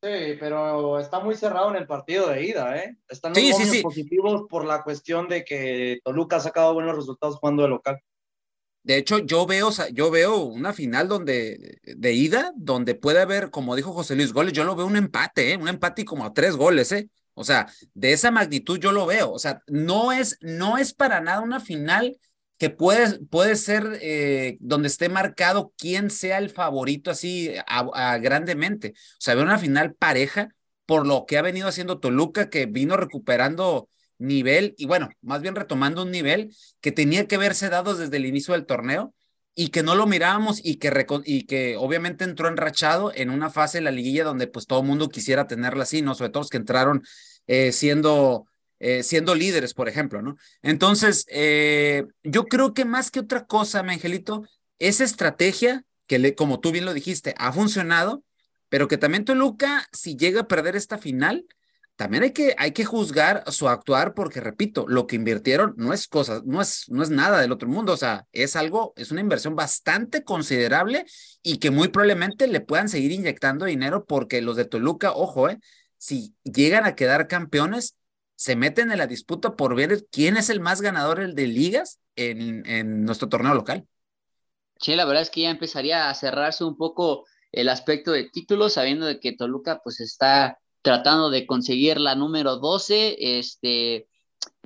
Sí, 0.00 0.36
pero 0.38 1.00
está 1.00 1.18
muy 1.18 1.34
cerrado 1.34 1.70
en 1.70 1.76
el 1.76 1.86
partido 1.86 2.28
de 2.28 2.44
ida, 2.44 2.76
¿eh? 2.76 2.96
Están 3.08 3.32
los 3.32 3.82
positivos 3.82 4.44
por 4.48 4.64
la 4.64 4.84
cuestión 4.84 5.26
de 5.26 5.44
que 5.44 5.98
Toluca 6.04 6.36
ha 6.36 6.40
sacado 6.40 6.74
buenos 6.74 6.94
resultados 6.94 7.36
jugando 7.36 7.64
de 7.64 7.68
local. 7.68 8.00
De 8.82 8.96
hecho, 8.96 9.18
yo 9.18 9.46
veo, 9.46 9.70
yo 9.92 10.10
veo 10.10 10.38
una 10.44 10.72
final 10.72 11.08
donde, 11.08 11.78
de 11.82 12.12
ida, 12.12 12.52
donde 12.56 12.94
puede 12.94 13.20
haber, 13.20 13.50
como 13.50 13.76
dijo 13.76 13.92
José 13.92 14.16
Luis, 14.16 14.32
goles. 14.32 14.52
Yo 14.54 14.64
lo 14.64 14.76
veo 14.76 14.86
un 14.86 14.96
empate, 14.96 15.52
¿eh? 15.52 15.56
un 15.56 15.68
empate 15.68 16.02
y 16.02 16.04
como 16.04 16.24
a 16.24 16.32
tres 16.32 16.56
goles, 16.56 16.92
¿eh? 16.92 17.10
O 17.34 17.44
sea, 17.44 17.70
de 17.94 18.12
esa 18.12 18.30
magnitud 18.30 18.78
yo 18.78 18.92
lo 18.92 19.06
veo. 19.06 19.30
O 19.30 19.38
sea, 19.38 19.62
no 19.66 20.12
es, 20.12 20.38
no 20.40 20.78
es 20.78 20.94
para 20.94 21.20
nada 21.20 21.40
una 21.40 21.60
final 21.60 22.18
que 22.56 22.70
puede, 22.70 23.20
puede 23.26 23.56
ser 23.56 23.98
eh, 24.00 24.56
donde 24.60 24.88
esté 24.88 25.08
marcado 25.08 25.72
quién 25.76 26.10
sea 26.10 26.38
el 26.38 26.50
favorito 26.50 27.10
así 27.10 27.52
grandemente. 28.20 28.94
O 28.96 29.20
sea, 29.20 29.34
veo 29.34 29.44
una 29.44 29.58
final 29.58 29.94
pareja 29.94 30.48
por 30.84 31.06
lo 31.06 31.26
que 31.26 31.38
ha 31.38 31.42
venido 31.42 31.68
haciendo 31.68 32.00
Toluca, 32.00 32.50
que 32.50 32.66
vino 32.66 32.96
recuperando 32.96 33.88
nivel 34.18 34.74
y 34.76 34.86
bueno, 34.86 35.08
más 35.22 35.42
bien 35.42 35.54
retomando 35.54 36.02
un 36.02 36.10
nivel 36.10 36.54
que 36.80 36.92
tenía 36.92 37.26
que 37.26 37.36
haberse 37.36 37.68
dado 37.68 37.94
desde 37.96 38.16
el 38.16 38.26
inicio 38.26 38.54
del 38.54 38.66
torneo 38.66 39.14
y 39.54 39.70
que 39.70 39.82
no 39.82 39.96
lo 39.96 40.06
mirábamos 40.06 40.60
y 40.62 40.76
que, 40.76 41.06
y 41.24 41.42
que 41.46 41.76
obviamente 41.76 42.24
entró 42.24 42.46
enrachado 42.46 43.12
en 43.14 43.30
una 43.30 43.50
fase 43.50 43.78
de 43.78 43.82
la 43.82 43.90
liguilla 43.90 44.22
donde 44.22 44.46
pues 44.46 44.66
todo 44.66 44.80
el 44.80 44.86
mundo 44.86 45.08
quisiera 45.08 45.48
tenerla 45.48 45.82
así, 45.82 46.00
¿no? 46.00 46.14
Sobre 46.14 46.30
todo 46.30 46.42
los 46.42 46.50
que 46.50 46.58
entraron 46.58 47.02
eh, 47.48 47.72
siendo, 47.72 48.46
eh, 48.78 49.02
siendo 49.02 49.34
líderes, 49.34 49.74
por 49.74 49.88
ejemplo, 49.88 50.22
¿no? 50.22 50.36
Entonces, 50.62 51.26
eh, 51.28 52.04
yo 52.22 52.44
creo 52.46 52.72
que 52.72 52.84
más 52.84 53.10
que 53.10 53.18
otra 53.18 53.46
cosa, 53.46 53.80
angelito, 53.80 54.44
esa 54.78 55.02
estrategia 55.02 55.84
que, 56.06 56.36
como 56.36 56.60
tú 56.60 56.70
bien 56.70 56.84
lo 56.84 56.94
dijiste, 56.94 57.34
ha 57.36 57.52
funcionado, 57.52 58.22
pero 58.68 58.86
que 58.86 58.96
también 58.96 59.24
Toluca, 59.24 59.88
si 59.92 60.16
llega 60.16 60.42
a 60.42 60.48
perder 60.48 60.76
esta 60.76 60.98
final, 60.98 61.46
también 61.98 62.22
hay 62.22 62.30
que, 62.30 62.54
hay 62.58 62.70
que 62.70 62.84
juzgar 62.84 63.42
su 63.50 63.68
actuar 63.68 64.14
porque, 64.14 64.40
repito, 64.40 64.84
lo 64.86 65.08
que 65.08 65.16
invirtieron 65.16 65.74
no 65.76 65.92
es 65.92 66.06
cosa, 66.06 66.42
no 66.44 66.62
es, 66.62 66.84
no 66.88 67.02
es 67.02 67.10
nada 67.10 67.40
del 67.40 67.50
otro 67.50 67.68
mundo, 67.68 67.92
o 67.92 67.96
sea, 67.96 68.24
es 68.30 68.54
algo, 68.54 68.92
es 68.94 69.10
una 69.10 69.20
inversión 69.20 69.56
bastante 69.56 70.22
considerable 70.22 71.06
y 71.42 71.58
que 71.58 71.72
muy 71.72 71.88
probablemente 71.88 72.46
le 72.46 72.60
puedan 72.60 72.88
seguir 72.88 73.10
inyectando 73.10 73.64
dinero 73.64 74.04
porque 74.04 74.40
los 74.42 74.54
de 74.54 74.64
Toluca, 74.64 75.10
ojo, 75.10 75.48
eh, 75.48 75.58
si 75.96 76.36
llegan 76.44 76.84
a 76.84 76.94
quedar 76.94 77.26
campeones, 77.26 77.96
se 78.36 78.54
meten 78.54 78.92
en 78.92 78.98
la 78.98 79.08
disputa 79.08 79.56
por 79.56 79.74
ver 79.74 80.06
quién 80.12 80.36
es 80.36 80.50
el 80.50 80.60
más 80.60 80.80
ganador 80.80 81.34
de 81.34 81.46
ligas 81.48 81.98
en, 82.14 82.64
en 82.70 83.02
nuestro 83.06 83.28
torneo 83.28 83.54
local. 83.54 83.88
Sí, 84.80 84.94
la 84.94 85.04
verdad 85.04 85.22
es 85.22 85.30
que 85.30 85.40
ya 85.40 85.50
empezaría 85.50 86.08
a 86.08 86.14
cerrarse 86.14 86.62
un 86.62 86.76
poco 86.76 87.26
el 87.50 87.68
aspecto 87.68 88.12
de 88.12 88.30
títulos, 88.30 88.74
sabiendo 88.74 89.04
de 89.04 89.18
que 89.18 89.32
Toluca 89.32 89.80
pues 89.82 89.98
está 89.98 90.60
tratando 90.88 91.28
de 91.28 91.46
conseguir 91.46 92.00
la 92.00 92.14
número 92.14 92.56
12, 92.56 93.38
este, 93.38 94.08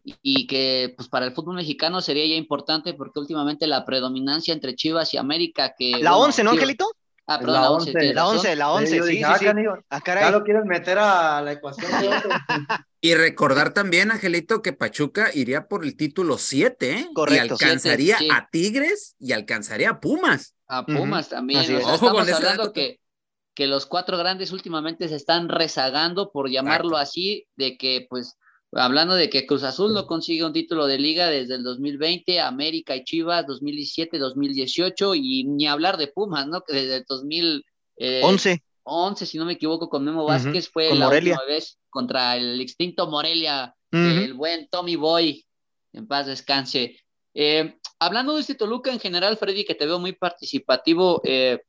y 0.05 0.47
que 0.47 0.95
pues 0.97 1.09
para 1.09 1.27
el 1.27 1.33
fútbol 1.33 1.57
mexicano 1.57 2.01
sería 2.01 2.25
ya 2.25 2.37
importante 2.37 2.95
porque 2.95 3.19
últimamente 3.19 3.67
la 3.67 3.85
predominancia 3.85 4.55
entre 4.55 4.77
Chivas 4.77 5.13
y 5.15 5.17
América 5.17 5.75
que... 5.77 5.99
La 6.01 6.17
11, 6.17 6.45
¿no, 6.45 6.53
Angelito? 6.53 6.93
Ah, 7.27 7.41
perdón, 7.41 7.55
la 7.55 7.71
11. 7.73 8.15
La 8.15 8.29
11, 8.29 8.57
la 8.57 8.71
11, 8.71 8.87
sí, 8.87 9.03
sí, 9.03 9.17
sí. 9.17 9.23
Ah, 9.25 9.37
ya 9.41 10.31
lo 10.31 10.45
quieres 10.45 10.65
meter 10.65 10.99
a 10.99 11.43
la 11.43 11.53
ecuación. 11.53 11.91
y 13.01 13.15
recordar 13.15 13.75
también, 13.75 14.13
Angelito, 14.13 14.63
que 14.63 14.73
Pachuca 14.73 15.29
iría 15.35 15.67
por 15.67 15.85
el 15.85 15.97
título 15.97 16.39
7, 16.39 16.91
¿eh? 16.93 17.09
Correcto. 17.13 17.57
Y 17.59 17.65
alcanzaría 17.65 18.19
a 18.33 18.49
Tigres 18.49 19.17
y 19.19 19.33
alcanzaría 19.33 19.91
a 19.91 20.01
Pumas. 20.01 20.55
A 20.69 20.87
Pumas 20.87 21.29
también. 21.29 21.83
Ojo 21.85 22.11
con 22.11 22.33
hablando 22.33 22.73
que 22.73 23.02
que 23.55 23.67
los 23.67 23.87
cuatro 23.87 24.17
grandes 24.17 24.53
últimamente 24.53 25.09
se 25.09 25.17
están 25.17 25.49
rezagando, 25.49 26.31
por 26.31 26.51
llamarlo 26.51 26.97
así, 26.97 27.47
de 27.57 27.77
que 27.77 28.07
pues 28.09 28.39
hablando 28.73 29.15
de 29.15 29.29
que 29.29 29.47
Cruz 29.47 29.63
Azul 29.63 29.93
no 29.93 30.07
consigue 30.07 30.45
un 30.45 30.53
título 30.53 30.87
de 30.87 30.99
liga 30.99 31.29
desde 31.29 31.57
el 31.57 31.63
2020, 31.63 32.41
América 32.41 32.97
y 32.97 33.05
Chivas 33.05 33.47
2017, 33.47 34.19
2018 34.19 35.15
y 35.15 35.45
ni 35.45 35.67
hablar 35.67 35.99
de 35.99 36.09
Pumas, 36.09 36.47
¿no? 36.47 36.63
Que 36.63 36.75
desde 36.75 36.97
el 36.97 37.05
2011, 37.07 38.63
11, 38.85 39.27
si 39.27 39.39
no 39.39 39.45
me 39.45 39.53
equivoco, 39.53 39.89
con 39.89 40.05
Memo 40.05 40.25
Vázquez 40.25 40.69
fue 40.71 40.95
la 40.95 41.09
última 41.09 41.45
vez 41.47 41.79
contra 41.91 42.37
el 42.37 42.61
extinto 42.61 43.07
Morelia, 43.07 43.75
el 43.91 44.35
buen 44.35 44.69
Tommy 44.69 44.97
Boy, 44.97 45.45
en 45.93 46.07
paz 46.07 46.27
descanse. 46.27 46.97
Eh, 47.35 47.77
hablando 47.99 48.35
de 48.35 48.41
este 48.41 48.55
Toluca 48.55 48.91
en 48.91 49.01
general, 49.01 49.37
Freddy, 49.37 49.65
que 49.65 49.75
te 49.75 49.87
veo 49.87 49.99
muy 49.99 50.13
participativo, 50.13 51.21
eh, 51.25 51.61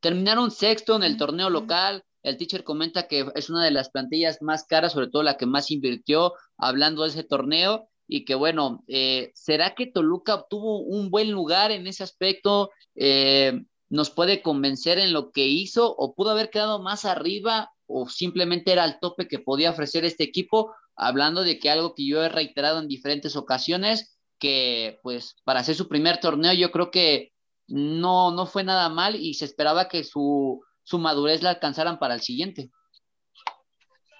Terminaron 0.00 0.50
sexto 0.50 0.96
en 0.96 1.02
el 1.02 1.16
torneo 1.16 1.50
local, 1.50 2.04
el 2.26 2.36
teacher 2.36 2.64
comenta 2.64 3.06
que 3.06 3.24
es 3.36 3.50
una 3.50 3.64
de 3.64 3.70
las 3.70 3.90
plantillas 3.90 4.42
más 4.42 4.64
caras, 4.64 4.92
sobre 4.92 5.08
todo 5.08 5.22
la 5.22 5.36
que 5.36 5.46
más 5.46 5.70
invirtió 5.70 6.32
hablando 6.58 7.02
de 7.02 7.10
ese 7.10 7.22
torneo 7.22 7.88
y 8.08 8.24
que 8.24 8.34
bueno, 8.34 8.84
eh, 8.88 9.30
¿será 9.34 9.74
que 9.74 9.86
Toluca 9.86 10.34
obtuvo 10.34 10.80
un 10.80 11.10
buen 11.10 11.30
lugar 11.30 11.70
en 11.70 11.86
ese 11.86 12.02
aspecto? 12.02 12.70
Eh, 12.96 13.62
¿Nos 13.88 14.10
puede 14.10 14.42
convencer 14.42 14.98
en 14.98 15.12
lo 15.12 15.30
que 15.30 15.46
hizo 15.46 15.94
o 15.94 16.14
pudo 16.14 16.30
haber 16.30 16.50
quedado 16.50 16.82
más 16.82 17.04
arriba 17.04 17.70
o 17.86 18.08
simplemente 18.08 18.72
era 18.72 18.84
el 18.84 18.98
tope 18.98 19.28
que 19.28 19.38
podía 19.38 19.70
ofrecer 19.70 20.04
este 20.04 20.24
equipo? 20.24 20.74
Hablando 20.96 21.42
de 21.44 21.60
que 21.60 21.70
algo 21.70 21.94
que 21.94 22.06
yo 22.06 22.24
he 22.24 22.28
reiterado 22.28 22.80
en 22.80 22.88
diferentes 22.88 23.36
ocasiones, 23.36 24.18
que 24.40 24.98
pues 25.04 25.36
para 25.44 25.60
hacer 25.60 25.76
su 25.76 25.88
primer 25.88 26.18
torneo 26.18 26.52
yo 26.52 26.72
creo 26.72 26.90
que 26.90 27.32
no, 27.68 28.30
no 28.30 28.46
fue 28.46 28.64
nada 28.64 28.88
mal 28.88 29.16
y 29.16 29.34
se 29.34 29.44
esperaba 29.44 29.88
que 29.88 30.04
su, 30.04 30.62
su 30.82 30.98
madurez 30.98 31.42
la 31.42 31.50
alcanzaran 31.50 31.98
para 31.98 32.14
el 32.14 32.20
siguiente. 32.20 32.70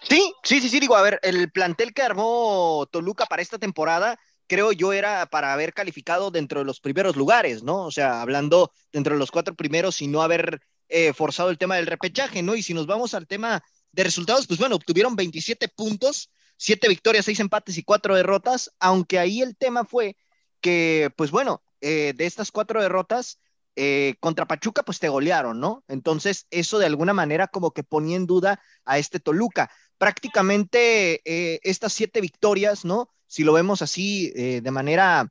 Sí, 0.09 0.33
sí, 0.43 0.61
sí, 0.61 0.69
sí, 0.69 0.81
digo, 0.81 0.97
a 0.97 1.03
ver, 1.03 1.19
el 1.23 1.50
plantel 1.50 1.93
que 1.93 2.03
armó 2.03 2.87
Toluca 2.91 3.26
para 3.26 3.43
esta 3.43 3.59
temporada, 3.59 4.19
creo 4.47 4.73
yo 4.73 4.93
era 4.93 5.26
para 5.26 5.53
haber 5.53 5.73
calificado 5.73 6.31
dentro 6.31 6.61
de 6.61 6.67
los 6.67 6.81
primeros 6.81 7.17
lugares, 7.17 7.62
¿no? 7.62 7.85
O 7.85 7.91
sea, 7.91 8.23
hablando 8.23 8.73
dentro 8.93 9.15
de 9.15 9.19
los 9.19 9.31
cuatro 9.31 9.55
primeros 9.55 10.00
y 10.03 10.07
no 10.07 10.23
haber 10.23 10.61
eh, 10.88 11.12
forzado 11.12 11.50
el 11.50 11.59
tema 11.59 11.76
del 11.76 11.87
repechaje, 11.87 12.43
¿no? 12.43 12.55
Y 12.55 12.62
si 12.62 12.75
nos 12.75 12.87
vamos 12.87 13.15
al 13.15 13.26
tema 13.26 13.62
de 13.93 14.05
resultados, 14.05 14.47
pues 14.47 14.61
bueno, 14.61 14.76
obtuvieron 14.76 15.17
27 15.17 15.69
puntos, 15.69 16.31
7 16.57 16.88
victorias, 16.88 17.25
6 17.25 17.41
empates 17.41 17.76
y 17.79 17.83
4 17.83 18.15
derrotas, 18.15 18.71
aunque 18.79 19.19
ahí 19.19 19.43
el 19.43 19.57
tema 19.57 19.85
fue 19.85 20.17
que, 20.61 21.11
pues 21.17 21.31
bueno, 21.31 21.62
eh, 21.80 22.12
de 22.16 22.26
estas 22.26 22.50
cuatro 22.50 22.83
derrotas, 22.83 23.40
eh, 23.76 24.14
contra 24.21 24.47
Pachuca, 24.47 24.83
pues 24.83 24.99
te 24.99 25.09
golearon, 25.09 25.61
¿no? 25.61 25.85
Entonces, 25.88 26.47
eso 26.50 26.78
de 26.78 26.87
alguna 26.87 27.12
manera 27.12 27.47
como 27.47 27.73
que 27.73 27.83
ponía 27.85 28.16
en 28.16 28.26
duda 28.26 28.61
a 28.85 28.99
este 28.99 29.21
Toluca. 29.21 29.71
Prácticamente 29.99 31.21
eh, 31.25 31.61
estas 31.62 31.92
siete 31.92 32.21
victorias, 32.21 32.85
¿no? 32.85 33.11
Si 33.26 33.45
lo 33.45 33.52
vemos 33.52 33.83
así 33.83 34.30
de 34.30 34.71
manera, 34.71 35.28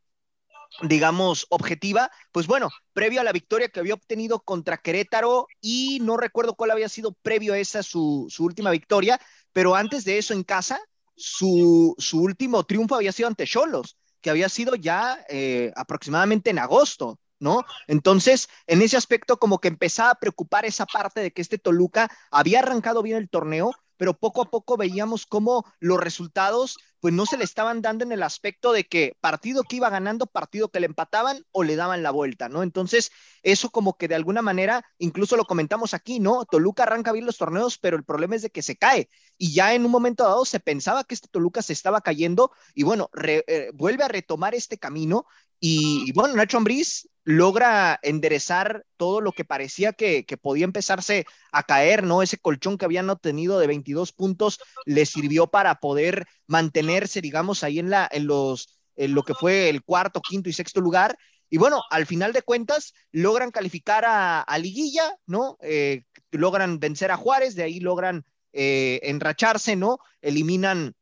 digamos, 0.81 1.47
objetiva, 1.49 2.11
pues 2.31 2.45
bueno, 2.45 2.69
previo 2.93 3.21
a 3.21 3.23
la 3.23 3.31
victoria 3.31 3.69
que 3.69 3.79
había 3.79 3.93
obtenido 3.93 4.41
contra 4.41 4.77
Querétaro 4.77 5.47
y 5.61 5.99
no 6.01 6.17
recuerdo 6.17 6.55
cuál 6.55 6.71
había 6.71 6.89
sido 6.89 7.13
previo 7.13 7.53
a 7.53 7.57
esa 7.57 7.83
su, 7.83 8.27
su 8.29 8.43
última 8.43 8.69
victoria, 8.71 9.19
pero 9.53 9.75
antes 9.75 10.03
de 10.03 10.17
eso 10.17 10.33
en 10.33 10.43
casa, 10.43 10.79
su, 11.15 11.95
su 11.97 12.21
último 12.21 12.63
triunfo 12.65 12.95
había 12.95 13.13
sido 13.13 13.27
ante 13.27 13.47
Cholos 13.47 13.97
que 14.25 14.31
había 14.31 14.49
sido 14.49 14.73
ya 14.73 15.23
eh, 15.29 15.71
aproximadamente 15.75 16.49
en 16.49 16.57
agosto, 16.57 17.19
¿no? 17.39 17.63
Entonces, 17.85 18.49
en 18.65 18.81
ese 18.81 18.97
aspecto 18.97 19.37
como 19.37 19.59
que 19.59 19.67
empezaba 19.67 20.09
a 20.09 20.19
preocupar 20.19 20.65
esa 20.65 20.87
parte 20.87 21.21
de 21.21 21.29
que 21.31 21.43
este 21.43 21.59
Toluca 21.59 22.09
había 22.31 22.57
arrancado 22.57 23.03
bien 23.03 23.17
el 23.17 23.29
torneo, 23.29 23.71
pero 23.97 24.17
poco 24.17 24.41
a 24.41 24.49
poco 24.49 24.77
veíamos 24.77 25.25
cómo 25.25 25.65
los 25.79 25.99
resultados 25.99 26.77
pues 27.05 27.13
no 27.13 27.27
se 27.27 27.37
le 27.37 27.43
estaban 27.43 27.83
dando 27.83 28.03
en 28.03 28.11
el 28.11 28.23
aspecto 28.23 28.71
de 28.71 28.83
que 28.85 29.15
partido 29.21 29.61
que 29.63 29.75
iba 29.75 29.91
ganando, 29.91 30.25
partido 30.25 30.69
que 30.69 30.79
le 30.79 30.87
empataban 30.87 31.45
o 31.51 31.63
le 31.63 31.75
daban 31.75 32.01
la 32.01 32.09
vuelta, 32.09 32.49
¿no? 32.49 32.63
Entonces, 32.63 33.11
eso 33.43 33.69
como 33.69 33.95
que 33.95 34.07
de 34.07 34.15
alguna 34.15 34.41
manera, 34.41 34.83
incluso 34.97 35.37
lo 35.37 35.45
comentamos 35.45 35.93
aquí, 35.93 36.19
¿no? 36.19 36.45
Toluca 36.45 36.81
arranca 36.81 37.11
bien 37.11 37.27
los 37.27 37.37
torneos, 37.37 37.77
pero 37.77 37.95
el 37.95 38.03
problema 38.03 38.35
es 38.35 38.41
de 38.41 38.49
que 38.49 38.63
se 38.63 38.75
cae 38.75 39.07
y 39.37 39.53
ya 39.53 39.75
en 39.75 39.85
un 39.85 39.91
momento 39.91 40.23
dado 40.23 40.45
se 40.45 40.59
pensaba 40.59 41.03
que 41.03 41.13
este 41.13 41.27
Toluca 41.27 41.61
se 41.61 41.73
estaba 41.73 42.01
cayendo 42.01 42.51
y 42.73 42.81
bueno, 42.81 43.11
eh, 43.23 43.69
vuelve 43.75 44.03
a 44.03 44.07
retomar 44.07 44.55
este 44.55 44.79
camino 44.79 45.27
y, 45.67 46.11
bueno, 46.11 46.35
Nacho 46.35 46.57
Ambriz 46.57 47.09
logra 47.23 47.99
enderezar 48.03 48.85
todo 48.97 49.19
lo 49.19 49.31
que 49.31 49.45
parecía 49.45 49.93
que, 49.93 50.23
podía 50.39 50.63
empezarse 50.63 51.25
a 51.51 51.63
caer, 51.63 52.03
¿no? 52.03 52.21
Ese 52.21 52.37
colchón 52.37 52.77
que 52.77 52.85
habían 52.85 53.09
obtenido 53.09 53.57
de 53.57 53.65
22 53.65 54.11
puntos 54.11 54.59
le 54.85 55.07
sirvió 55.07 55.47
para 55.47 55.79
poder 55.79 56.27
mantenerse, 56.45 57.19
digamos, 57.19 57.63
ahí 57.63 57.79
en, 57.79 57.89
la, 57.89 58.07
en, 58.11 58.27
los, 58.27 58.77
en 58.95 59.15
lo 59.15 59.23
que 59.23 59.33
fue 59.33 59.69
el 59.69 59.83
cuarto, 59.83 60.21
quinto 60.21 60.49
y 60.49 60.53
sexto 60.53 60.81
lugar. 60.81 61.17
Y 61.49 61.57
bueno, 61.57 61.81
al 61.89 62.05
final 62.05 62.31
de 62.31 62.43
cuentas, 62.43 62.93
logran 63.11 63.49
calificar 63.49 64.03
a, 64.05 64.57
Liguilla, 64.59 65.15
¿no? 65.25 65.57
Eh, 65.63 66.03
logran 66.29 66.79
vencer 66.79 67.09
a 67.09 67.17
Juárez, 67.17 67.55
de 67.55 67.63
ahí 67.63 67.79
logran 67.79 68.23
eh, 68.53 68.99
enracharse, 69.01 69.75
¿no? 69.75 69.97
Eliminan 70.21 70.93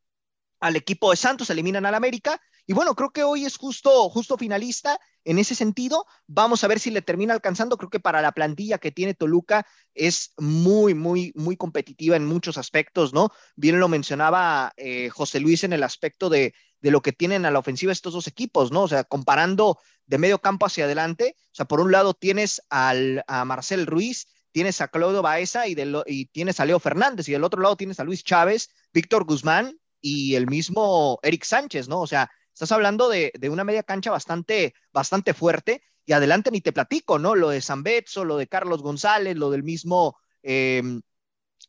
al 0.61 0.77
equipo 0.77 1.11
de 1.11 1.17
Santos, 1.17 1.49
eliminan 1.49 1.85
al 1.85 1.95
América 1.95 2.39
y 2.65 2.73
bueno, 2.73 2.95
creo 2.95 3.11
que 3.11 3.23
hoy 3.23 3.45
es 3.45 3.57
justo, 3.57 4.09
justo 4.09 4.37
finalista 4.37 4.99
en 5.25 5.37
ese 5.37 5.55
sentido. 5.55 6.05
Vamos 6.27 6.63
a 6.63 6.67
ver 6.67 6.79
si 6.79 6.91
le 6.91 7.01
termina 7.01 7.33
alcanzando. 7.33 7.77
Creo 7.77 7.89
que 7.89 7.99
para 7.99 8.21
la 8.21 8.31
plantilla 8.31 8.77
que 8.77 8.91
tiene 8.91 9.13
Toluca 9.13 9.65
es 9.93 10.33
muy, 10.37 10.93
muy, 10.93 11.33
muy 11.35 11.57
competitiva 11.57 12.15
en 12.15 12.25
muchos 12.25 12.57
aspectos, 12.57 13.13
¿no? 13.13 13.31
Bien 13.55 13.79
lo 13.79 13.87
mencionaba 13.89 14.73
eh, 14.77 15.09
José 15.09 15.39
Luis 15.39 15.63
en 15.63 15.73
el 15.73 15.83
aspecto 15.83 16.29
de, 16.29 16.53
de 16.79 16.91
lo 16.91 17.01
que 17.01 17.11
tienen 17.11 17.45
a 17.45 17.51
la 17.51 17.59
ofensiva 17.59 17.91
estos 17.91 18.13
dos 18.13 18.27
equipos, 18.27 18.71
¿no? 18.71 18.83
O 18.83 18.87
sea, 18.87 19.03
comparando 19.03 19.79
de 20.05 20.17
medio 20.17 20.39
campo 20.39 20.65
hacia 20.65 20.85
adelante, 20.85 21.35
o 21.37 21.55
sea, 21.55 21.65
por 21.65 21.79
un 21.79 21.91
lado 21.91 22.13
tienes 22.13 22.61
al, 22.69 23.23
a 23.27 23.45
Marcel 23.45 23.85
Ruiz, 23.85 24.27
tienes 24.51 24.81
a 24.81 24.89
Claudio 24.89 25.21
Baeza 25.21 25.67
y, 25.67 25.75
y 26.05 26.25
tienes 26.25 26.59
a 26.59 26.65
Leo 26.65 26.79
Fernández, 26.79 27.27
y 27.27 27.31
del 27.31 27.43
otro 27.43 27.61
lado 27.61 27.77
tienes 27.77 27.99
a 27.99 28.03
Luis 28.03 28.23
Chávez, 28.23 28.69
Víctor 28.93 29.23
Guzmán 29.23 29.79
y 30.01 30.35
el 30.35 30.47
mismo 30.47 31.19
Eric 31.23 31.45
Sánchez, 31.45 31.87
¿no? 31.87 32.01
O 32.01 32.07
sea, 32.07 32.29
Estás 32.53 32.71
hablando 32.71 33.09
de, 33.09 33.31
una 33.49 33.63
media 33.63 33.83
cancha 33.83 34.11
bastante, 34.11 34.75
bastante 34.91 35.33
fuerte 35.33 35.83
y 36.05 36.13
adelante 36.13 36.51
ni 36.51 36.61
te 36.61 36.71
platico, 36.71 37.17
¿no? 37.17 37.35
Lo 37.35 37.49
de 37.49 37.61
San 37.61 37.83
Betso, 37.83 38.25
lo 38.25 38.37
de 38.37 38.47
Carlos 38.47 38.83
González, 38.83 39.35
lo 39.35 39.49
del 39.49 39.63
mismo 39.63 40.17
em, 40.43 41.01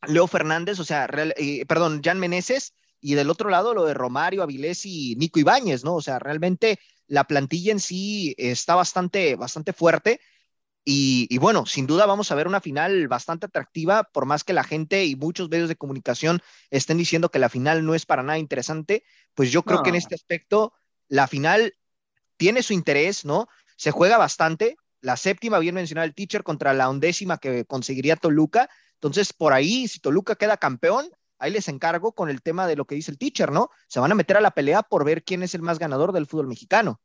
Leo 0.07 0.27
Fernández, 0.27 0.79
o 0.79 0.83
sea, 0.85 1.07
eh, 1.37 1.65
perdón, 1.65 2.01
Jan 2.03 2.19
Meneses, 2.19 2.75
y 3.01 3.15
del 3.15 3.29
otro 3.29 3.49
lado 3.49 3.73
lo 3.73 3.85
de 3.85 3.93
Romario, 3.93 4.43
Avilés 4.43 4.85
y 4.85 5.15
Nico 5.17 5.39
Ibáñez, 5.39 5.83
¿no? 5.83 5.95
O 5.95 6.01
sea, 6.01 6.19
realmente 6.19 6.79
la 7.07 7.25
plantilla 7.25 7.71
en 7.71 7.79
sí 7.79 8.33
está 8.37 8.75
bastante, 8.75 9.35
bastante 9.35 9.73
fuerte. 9.73 10.19
Y, 10.87 11.25
y, 11.31 11.39
bueno, 11.39 11.65
sin 11.65 11.87
duda 11.87 12.05
vamos 12.05 12.31
a 12.31 12.35
ver 12.35 12.47
una 12.47 12.61
final 12.61 13.07
bastante 13.07 13.47
atractiva, 13.47 14.03
por 14.03 14.27
más 14.27 14.43
que 14.43 14.53
la 14.53 14.63
gente 14.63 15.03
y 15.05 15.15
muchos 15.15 15.49
medios 15.49 15.67
de 15.67 15.75
comunicación 15.75 16.41
estén 16.69 16.97
diciendo 16.97 17.29
que 17.29 17.39
la 17.39 17.49
final 17.49 17.83
no 17.83 17.95
es 17.95 18.05
para 18.05 18.21
nada 18.21 18.37
interesante, 18.37 19.03
pues 19.33 19.51
yo 19.51 19.63
creo 19.63 19.81
que 19.81 19.89
en 19.89 19.95
este 19.95 20.13
aspecto 20.13 20.73
la 21.07 21.27
final 21.27 21.73
tiene 22.37 22.61
su 22.61 22.73
interés, 22.73 23.25
¿no? 23.25 23.47
Se 23.77 23.91
juega 23.91 24.17
bastante. 24.17 24.77
La 25.01 25.17
séptima, 25.17 25.59
bien 25.59 25.75
mencionado 25.75 26.05
el 26.05 26.15
teacher, 26.15 26.43
contra 26.43 26.73
la 26.73 26.89
undécima 26.89 27.37
que 27.37 27.65
conseguiría 27.65 28.15
Toluca. 28.15 28.69
Entonces, 28.93 29.33
por 29.33 29.53
ahí, 29.53 29.87
si 29.87 29.99
Toluca 29.99 30.35
queda 30.35 30.57
campeón, 30.57 31.09
ahí 31.37 31.51
les 31.51 31.67
encargo 31.67 32.13
con 32.13 32.29
el 32.29 32.41
tema 32.41 32.67
de 32.67 32.75
lo 32.75 32.85
que 32.85 32.95
dice 32.95 33.11
el 33.11 33.17
teacher, 33.17 33.51
¿no? 33.51 33.69
Se 33.87 33.99
van 33.99 34.11
a 34.11 34.15
meter 34.15 34.37
a 34.37 34.41
la 34.41 34.51
pelea 34.51 34.83
por 34.83 35.05
ver 35.05 35.23
quién 35.23 35.43
es 35.43 35.53
el 35.53 35.61
más 35.61 35.79
ganador 35.79 36.11
del 36.11 36.25
fútbol 36.25 36.47
mexicano. 36.47 37.01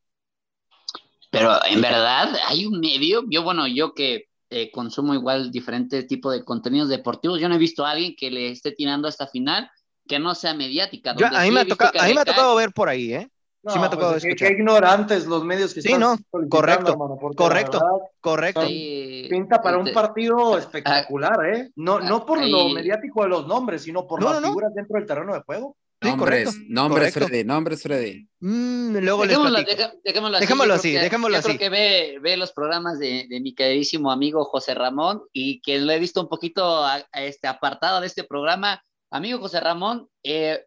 Pero 1.31 1.65
en 1.65 1.81
verdad 1.81 2.35
hay 2.49 2.67
un 2.67 2.81
medio, 2.81 3.25
yo 3.29 3.43
bueno, 3.43 3.67
yo 3.69 3.95
que 3.95 4.29
eh, 4.51 4.71
consumo 4.73 5.15
igual 5.15 5.53
diferentes 5.53 6.07
tipos 6.07 6.33
de 6.33 6.45
contenidos 6.45 6.89
deportivos, 6.89 7.41
yo 7.41 7.49
no 7.49 7.55
he 7.55 7.59
visto 7.59 7.87
a 7.87 7.93
alguien 7.93 8.17
que 8.17 8.31
le 8.31 8.51
esté 8.51 8.73
tirando 8.73 9.07
hasta 9.07 9.29
final 9.29 9.71
que 10.09 10.19
no 10.19 10.35
sea 10.35 10.55
mediática. 10.55 11.13
a 11.13 11.43
mí, 11.45 11.51
me, 11.53 11.61
ha 11.61 12.25
tocado 12.25 12.57
ver 12.57 12.73
por 12.73 12.89
ahí, 12.89 13.15
¿eh? 13.15 13.29
sí 13.69 13.79
me 13.79 13.87
ha 13.87 13.91
tocado 13.91 14.13
pues, 14.13 14.25
escuchar. 14.25 14.49
Qué 14.49 14.55
ignorantes 14.55 15.27
los 15.27 15.45
medios 15.45 15.75
que 15.75 15.83
sí, 15.83 15.95
no, 15.95 16.17
correcto, 16.49 16.97
correcto, 17.37 17.81
correcto. 18.21 18.63
pinta 18.63 19.61
para 19.63 19.79
un 19.79 19.87
este, 19.87 19.95
partido 19.95 20.59
espectacular, 20.59 21.47
¿eh? 21.47 21.71
No, 21.77 22.01
no 22.01 22.25
por 22.25 22.45
lo 22.45 22.71
mediático 22.71 23.23
de 23.23 23.29
los 23.29 23.47
nombres, 23.47 23.83
sino 23.83 24.07
por 24.07 24.23
las 24.23 24.41
figuras 24.41 24.75
dentro 24.75 24.97
del 24.97 25.07
terreno 25.07 25.35
de 25.35 25.43
juego. 25.43 25.77
Sí, 26.03 26.09
nombres, 26.09 26.45
correcto, 26.47 26.65
nombres, 26.69 27.15
Freddy, 27.15 27.45
nombres, 27.45 27.83
Freddy. 27.83 28.29
Mm, 28.41 28.97
luego 28.99 29.27
dejémoslo, 29.27 29.59
dejémoslo, 30.03 30.37
así. 30.37 30.41
Dejémoslo 30.47 30.75
así, 30.75 30.93
dejémoslo 30.93 31.37
así. 31.37 31.49
Creo 31.49 31.59
que 31.59 31.69
ve, 31.69 32.19
ve 32.23 32.37
los 32.39 32.53
programas 32.53 32.99
de, 32.99 33.27
de, 33.29 33.41
mi 33.41 33.55
queridísimo 33.55 34.11
amigo 34.11 34.45
José 34.47 34.75
Ramón 34.75 35.23
y 35.33 35.61
que 35.61 35.79
lo 35.79 35.93
he 35.93 35.99
visto 35.99 36.23
un 36.23 36.29
poquito 36.29 36.85
a, 36.85 37.05
este, 37.13 37.49
apartado 37.49 38.01
de 38.01 38.07
este 38.07 38.25
programa 38.25 38.83
Amigo 39.11 39.41
José 39.41 39.59
Ramón, 39.59 40.09
eh, 40.23 40.65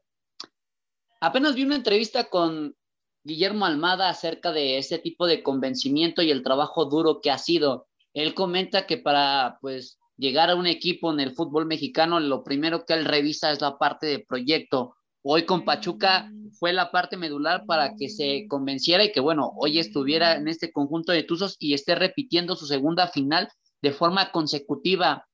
apenas 1.21 1.55
vi 1.55 1.63
una 1.63 1.77
entrevista 1.77 2.25
con 2.25 2.75
Guillermo 3.23 3.65
Almada 3.65 4.09
acerca 4.09 4.51
de 4.51 4.77
ese 4.77 4.99
tipo 4.99 5.25
de 5.27 5.41
convencimiento 5.41 6.21
y 6.21 6.29
el 6.29 6.43
trabajo 6.43 6.85
duro 6.85 7.21
que 7.21 7.31
ha 7.31 7.37
sido. 7.37 7.87
Él 8.13 8.33
comenta 8.33 8.85
que 8.85 8.97
para 8.97 9.57
pues 9.61 9.97
llegar 10.17 10.49
a 10.49 10.55
un 10.55 10.67
equipo 10.67 11.11
en 11.11 11.21
el 11.21 11.33
fútbol 11.33 11.65
mexicano, 11.65 12.19
lo 12.19 12.43
primero 12.43 12.85
que 12.85 12.93
él 12.93 13.05
revisa 13.05 13.51
es 13.51 13.61
la 13.61 13.77
parte 13.77 14.07
de 14.07 14.19
proyecto. 14.19 14.97
Hoy 15.25 15.45
con 15.45 15.63
Pachuca 15.63 16.29
fue 16.59 16.73
la 16.73 16.91
parte 16.91 17.15
medular 17.15 17.65
para 17.65 17.95
que 17.95 18.09
se 18.09 18.45
convenciera 18.49 19.05
y 19.05 19.13
que, 19.13 19.21
bueno, 19.21 19.53
hoy 19.55 19.79
estuviera 19.79 20.35
en 20.35 20.49
este 20.49 20.73
conjunto 20.73 21.13
de 21.13 21.23
Tuzos 21.23 21.55
y 21.59 21.73
esté 21.73 21.95
repitiendo 21.95 22.57
su 22.57 22.65
segunda 22.65 23.07
final 23.07 23.49
de 23.81 23.93
forma 23.93 24.33
consecutiva. 24.33 25.25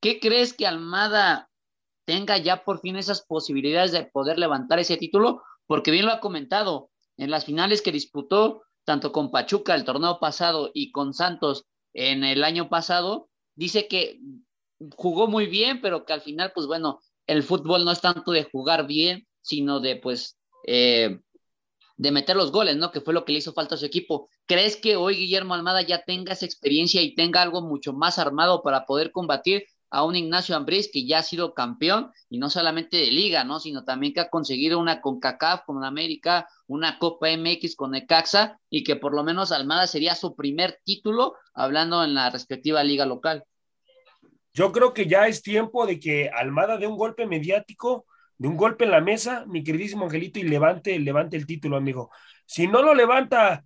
¿Qué 0.00 0.20
crees 0.20 0.52
que 0.52 0.66
Almada 0.66 1.48
tenga 2.04 2.36
ya 2.36 2.62
por 2.62 2.80
fin 2.80 2.96
esas 2.96 3.22
posibilidades 3.22 3.92
de 3.92 4.04
poder 4.04 4.38
levantar 4.38 4.78
ese 4.78 4.98
título, 4.98 5.42
porque 5.66 5.90
bien 5.90 6.04
lo 6.04 6.12
ha 6.12 6.20
comentado, 6.20 6.90
en 7.16 7.30
las 7.30 7.46
finales 7.46 7.80
que 7.80 7.92
disputó 7.92 8.64
tanto 8.84 9.12
con 9.12 9.30
Pachuca 9.30 9.74
el 9.74 9.84
torneo 9.84 10.18
pasado 10.20 10.70
y 10.74 10.90
con 10.90 11.14
Santos 11.14 11.66
en 11.94 12.24
el 12.24 12.44
año 12.44 12.68
pasado, 12.68 13.28
dice 13.54 13.88
que 13.88 14.20
jugó 14.96 15.26
muy 15.26 15.46
bien, 15.46 15.80
pero 15.80 16.04
que 16.04 16.12
al 16.12 16.20
final, 16.20 16.52
pues 16.54 16.66
bueno, 16.66 17.00
el 17.30 17.44
fútbol 17.44 17.84
no 17.84 17.92
es 17.92 18.00
tanto 18.00 18.32
de 18.32 18.42
jugar 18.42 18.88
bien, 18.88 19.24
sino 19.40 19.78
de 19.78 19.94
pues 19.94 20.36
eh, 20.66 21.20
de 21.96 22.10
meter 22.10 22.34
los 22.34 22.50
goles, 22.50 22.76
¿no? 22.76 22.90
Que 22.90 23.00
fue 23.00 23.14
lo 23.14 23.24
que 23.24 23.32
le 23.32 23.38
hizo 23.38 23.52
falta 23.52 23.76
a 23.76 23.78
su 23.78 23.86
equipo. 23.86 24.28
¿Crees 24.46 24.76
que 24.76 24.96
hoy 24.96 25.14
Guillermo 25.14 25.54
Almada 25.54 25.80
ya 25.82 26.02
tenga 26.02 26.32
esa 26.32 26.44
experiencia 26.44 27.02
y 27.02 27.14
tenga 27.14 27.40
algo 27.40 27.62
mucho 27.62 27.92
más 27.92 28.18
armado 28.18 28.62
para 28.62 28.84
poder 28.84 29.12
combatir 29.12 29.64
a 29.90 30.02
un 30.04 30.16
Ignacio 30.16 30.56
Ambriz 30.56 30.90
que 30.92 31.06
ya 31.06 31.18
ha 31.18 31.22
sido 31.22 31.54
campeón 31.54 32.10
y 32.28 32.38
no 32.38 32.50
solamente 32.50 32.96
de 32.96 33.12
liga, 33.12 33.44
¿no? 33.44 33.60
Sino 33.60 33.84
también 33.84 34.12
que 34.12 34.20
ha 34.20 34.30
conseguido 34.30 34.80
una 34.80 35.00
CONCACAF 35.00 35.64
con 35.66 35.84
América, 35.84 36.48
una 36.66 36.98
Copa 36.98 37.28
MX 37.30 37.76
con 37.76 37.92
Necaxa 37.92 38.58
y 38.68 38.82
que 38.82 38.96
por 38.96 39.14
lo 39.14 39.22
menos 39.22 39.52
Almada 39.52 39.86
sería 39.86 40.16
su 40.16 40.34
primer 40.34 40.80
título 40.84 41.34
hablando 41.54 42.02
en 42.02 42.14
la 42.14 42.30
respectiva 42.30 42.82
liga 42.82 43.06
local. 43.06 43.44
Yo 44.52 44.72
creo 44.72 44.92
que 44.94 45.06
ya 45.06 45.26
es 45.28 45.42
tiempo 45.42 45.86
de 45.86 46.00
que 46.00 46.28
Almada 46.30 46.76
dé 46.76 46.86
un 46.86 46.96
golpe 46.96 47.26
mediático, 47.26 48.06
de 48.38 48.48
un 48.48 48.56
golpe 48.56 48.84
en 48.84 48.90
la 48.90 49.00
mesa, 49.00 49.44
mi 49.46 49.62
queridísimo 49.62 50.04
Angelito, 50.04 50.38
y 50.38 50.44
levante, 50.44 50.98
levante 50.98 51.36
el 51.36 51.46
título, 51.46 51.76
amigo. 51.76 52.10
Si 52.46 52.66
no 52.66 52.82
lo 52.82 52.94
levanta 52.94 53.64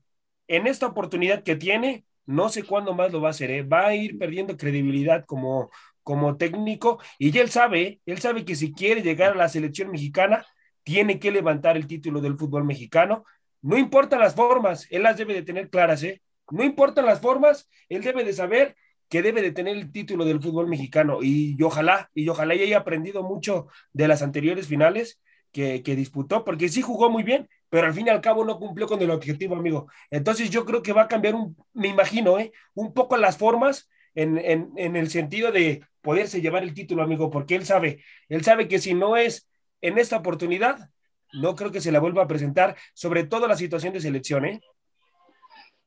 en 0.49 0.67
esta 0.67 0.87
oportunidad 0.87 1.43
que 1.43 1.57
tiene, 1.57 2.05
no 2.27 2.49
sé 2.49 2.65
cuándo 2.65 2.95
más 2.95 3.13
lo 3.13 3.21
va 3.21 3.29
a 3.29 3.31
hacer, 3.31 3.51
¿eh? 3.51 3.63
va 3.63 3.87
a 3.87 3.95
ir 3.95 4.19
perdiendo 4.19 4.57
credibilidad 4.57 5.25
como, 5.27 5.71
como 6.03 6.37
técnico 6.37 7.01
y 7.19 7.37
él 7.39 7.51
sabe, 7.51 8.01
él 8.07 8.19
sabe 8.19 8.45
que 8.45 8.57
si 8.57 8.73
quiere 8.73 9.03
llegar 9.03 9.33
a 9.33 9.37
la 9.37 9.49
selección 9.49 9.91
mexicana, 9.91 10.45
tiene 10.83 11.19
que 11.19 11.31
levantar 11.31 11.77
el 11.77 11.87
título 11.87 12.21
del 12.21 12.37
fútbol 12.37 12.65
mexicano. 12.65 13.25
No 13.63 13.79
importan 13.79 14.21
las 14.21 14.35
formas, 14.35 14.87
él 14.91 15.03
las 15.03 15.17
debe 15.17 15.35
de 15.35 15.43
tener 15.43 15.71
claras, 15.71 16.03
¿eh? 16.03 16.21
No 16.51 16.63
importan 16.63 17.07
las 17.07 17.21
formas, 17.21 17.71
él 17.89 18.03
debe 18.03 18.23
de 18.25 18.35
saber 18.35 18.77
que 19.15 19.23
debe 19.23 19.43
de 19.43 19.53
tener 19.53 19.77
el 19.77 19.93
título 19.93 20.25
del 20.25 20.43
fútbol 20.43 20.67
mexicano 20.67 21.21
y, 21.23 21.57
ojalá, 21.63 22.11
y 22.17 22.29
ojalá 22.29 22.55
haya 22.55 22.79
aprendido 22.79 23.23
mucho 23.23 23.69
de 23.93 24.09
las 24.09 24.23
anteriores 24.23 24.67
finales 24.67 25.21
que, 25.53 25.85
que, 25.85 25.95
disputó, 25.95 26.45
porque 26.45 26.69
sí 26.69 26.83
jugó 26.83 27.11
muy 27.11 27.23
bien, 27.23 27.49
pero 27.69 27.87
al 27.87 27.95
fin 27.95 28.09
y 28.09 28.11
al 28.11 28.21
cabo 28.21 28.45
no 28.45 28.59
cumplió 28.59 28.89
con 28.89 29.01
el 29.01 29.13
objetivo, 29.13 29.55
amigo. 29.55 29.87
Entonces 30.11 30.51
yo 30.51 30.65
creo 30.65 30.83
que 30.83 30.93
va 30.93 31.03
a 31.03 31.07
cambiar, 31.07 31.37
un, 31.37 31.57
me 31.75 31.87
imagino, 31.87 32.41
¿eh? 32.41 32.51
un 32.75 32.93
poco 32.93 33.17
las 33.17 33.39
formas 33.39 33.89
en, 34.17 34.37
en, 34.37 34.73
en 34.77 34.97
el 34.97 35.09
sentido 35.09 35.53
de 35.53 35.85
poderse 36.01 36.41
llevar 36.41 36.65
el 36.65 36.75
título, 36.75 37.05
amigo, 37.05 37.31
porque 37.31 37.55
él 37.55 37.65
sabe, 37.65 38.03
él 38.29 38.43
sabe 38.43 38.67
que 38.67 38.81
si 38.81 38.95
no 38.95 39.17
es 39.17 39.49
en 39.81 39.99
esta 39.99 40.17
oportunidad, 40.17 40.91
no 41.33 41.55
creo 41.55 41.71
que 41.71 41.81
se 41.81 41.93
la 41.93 42.01
vuelva 42.01 42.25
a 42.25 42.29
presentar, 42.29 42.75
sobre 42.95 43.23
todo 43.23 43.47
la 43.47 43.57
situación 43.57 43.93
de 43.93 44.01
selección, 44.01 44.45
¿eh? 44.45 44.61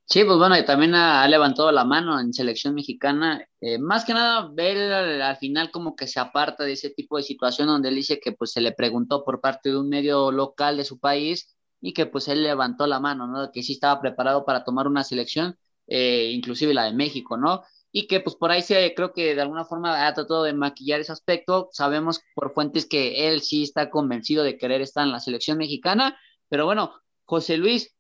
Sí, 0.09 0.23
pues 0.23 0.37
bueno, 0.37 0.57
y 0.57 0.63
también 0.63 0.95
ha, 0.95 1.27
levantado 1.27 1.69
la 1.71 1.83
mano 1.83 2.17
en 2.19 2.31
selección 2.31 2.73
mexicana. 2.73 3.45
Eh, 3.59 3.77
más 3.77 4.05
que 4.05 4.13
nada, 4.13 4.49
ver 4.53 4.93
al, 4.93 5.35
final 5.35 5.69
como 5.69 5.97
que 5.97 6.07
se 6.07 6.19
aparta 6.19 6.63
de 6.63 6.71
ese 6.73 6.89
tipo 6.91 7.17
de 7.17 7.23
situación 7.23 7.67
donde 7.67 7.89
él 7.89 7.95
dice 7.95 8.19
que 8.19 8.31
pues 8.31 8.51
se 8.53 8.61
le 8.61 8.71
preguntó 8.71 9.25
por 9.25 9.41
parte 9.41 9.69
de 9.69 9.77
un 9.77 9.89
medio 9.89 10.31
local 10.31 10.77
de 10.77 10.85
su 10.85 10.97
país 10.99 11.57
y 11.81 11.93
que 11.93 12.05
pues 12.05 12.29
él 12.29 12.41
levantó 12.41 12.87
la 12.87 13.01
mano, 13.01 13.27
¿no? 13.27 13.51
Que 13.51 13.63
sí 13.63 13.73
estaba 13.73 13.99
preparado 13.99 14.45
para 14.45 14.63
tomar 14.63 14.87
una 14.87 15.03
selección, 15.03 15.57
eh, 15.87 16.31
inclusive 16.33 16.73
la 16.73 16.85
de 16.85 16.93
México, 16.93 17.35
¿no? 17.37 17.63
y 17.91 18.07
que 18.07 18.19
pues 18.19 18.35
por 18.35 18.51
ahí 18.51 18.61
se 18.61 18.93
creo 18.95 19.13
que 19.13 19.33
de 19.33 19.41
alguna 19.41 19.65
forma 19.65 20.07
ha 20.07 20.13
tratado 20.13 20.43
de 20.43 20.53
maquillar 20.53 20.99
ese 20.99 21.11
aspecto. 21.11 21.69
Sabemos 21.71 22.21
por 22.35 22.53
fuentes 22.53 22.85
que 22.85 23.27
él 23.27 23.41
sí 23.41 23.63
está 23.63 23.89
convencido 23.89 24.43
de 24.43 24.57
querer 24.57 24.81
estar 24.81 25.03
en 25.05 25.11
la 25.11 25.19
selección 25.19 25.57
mexicana, 25.57 26.17
pero 26.49 26.65
bueno, 26.65 26.93
José 27.25 27.57
Luis, 27.57 27.96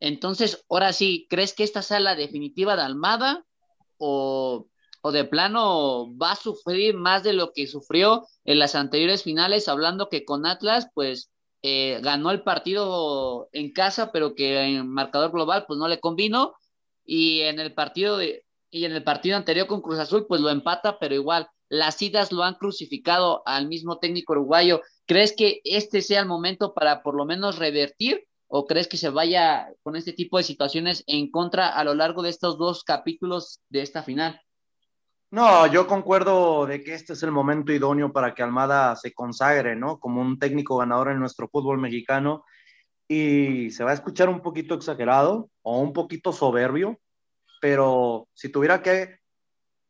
entonces 0.00 0.64
ahora 0.68 0.92
sí, 0.92 1.26
¿crees 1.30 1.54
que 1.54 1.62
esta 1.62 1.82
sea 1.82 2.00
la 2.00 2.16
definitiva 2.16 2.76
de 2.76 2.82
Almada 2.82 3.44
o, 3.98 4.66
o 5.02 5.12
de 5.12 5.24
plano 5.24 6.16
va 6.16 6.32
a 6.32 6.36
sufrir 6.36 6.94
más 6.96 7.22
de 7.22 7.32
lo 7.32 7.52
que 7.52 7.66
sufrió 7.66 8.26
en 8.44 8.58
las 8.58 8.74
anteriores 8.74 9.22
finales, 9.22 9.68
hablando 9.68 10.08
que 10.08 10.24
con 10.24 10.46
Atlas 10.46 10.88
pues 10.94 11.30
eh, 11.62 12.00
ganó 12.02 12.30
el 12.30 12.42
partido 12.42 13.48
en 13.52 13.72
casa, 13.72 14.12
pero 14.12 14.34
que 14.34 14.60
en 14.60 14.88
marcador 14.88 15.30
global 15.30 15.64
pues 15.66 15.78
no 15.78 15.88
le 15.88 16.00
convino 16.00 16.54
y 17.04 17.40
en 17.42 17.60
el 17.60 17.74
partido 17.74 18.16
de, 18.16 18.44
y 18.70 18.84
en 18.84 18.92
el 18.92 19.04
partido 19.04 19.36
anterior 19.36 19.66
con 19.66 19.82
Cruz 19.82 19.98
Azul, 19.98 20.26
pues 20.26 20.40
lo 20.40 20.48
empata, 20.48 20.98
pero 20.98 21.14
igual 21.14 21.48
las 21.68 22.00
idas 22.02 22.32
lo 22.32 22.44
han 22.44 22.54
crucificado 22.54 23.42
al 23.46 23.68
mismo 23.68 23.98
técnico 23.98 24.32
uruguayo. 24.32 24.80
¿Crees 25.06 25.34
que 25.36 25.60
este 25.64 26.02
sea 26.02 26.20
el 26.20 26.26
momento 26.26 26.72
para 26.72 27.02
por 27.02 27.14
lo 27.14 27.24
menos 27.24 27.58
revertir 27.58 28.26
o 28.52 28.66
crees 28.66 28.88
que 28.88 28.96
se 28.96 29.10
vaya 29.10 29.72
con 29.84 29.94
este 29.94 30.12
tipo 30.12 30.36
de 30.36 30.42
situaciones 30.42 31.04
en 31.06 31.30
contra 31.30 31.68
a 31.68 31.84
lo 31.84 31.94
largo 31.94 32.20
de 32.20 32.30
estos 32.30 32.58
dos 32.58 32.82
capítulos 32.82 33.60
de 33.68 33.82
esta 33.82 34.02
final? 34.02 34.40
No, 35.30 35.68
yo 35.68 35.86
concuerdo 35.86 36.66
de 36.66 36.82
que 36.82 36.94
este 36.94 37.12
es 37.12 37.22
el 37.22 37.30
momento 37.30 37.72
idóneo 37.72 38.12
para 38.12 38.34
que 38.34 38.42
Almada 38.42 38.96
se 38.96 39.14
consagre, 39.14 39.76
¿no? 39.76 40.00
Como 40.00 40.20
un 40.20 40.40
técnico 40.40 40.76
ganador 40.78 41.12
en 41.12 41.20
nuestro 41.20 41.48
fútbol 41.48 41.78
mexicano. 41.78 42.44
Y 43.06 43.70
se 43.70 43.84
va 43.84 43.92
a 43.92 43.94
escuchar 43.94 44.28
un 44.28 44.40
poquito 44.40 44.74
exagerado 44.74 45.48
o 45.62 45.78
un 45.78 45.92
poquito 45.92 46.32
soberbio, 46.32 46.98
pero 47.60 48.26
si 48.34 48.48
tuviera 48.48 48.82
que 48.82 49.20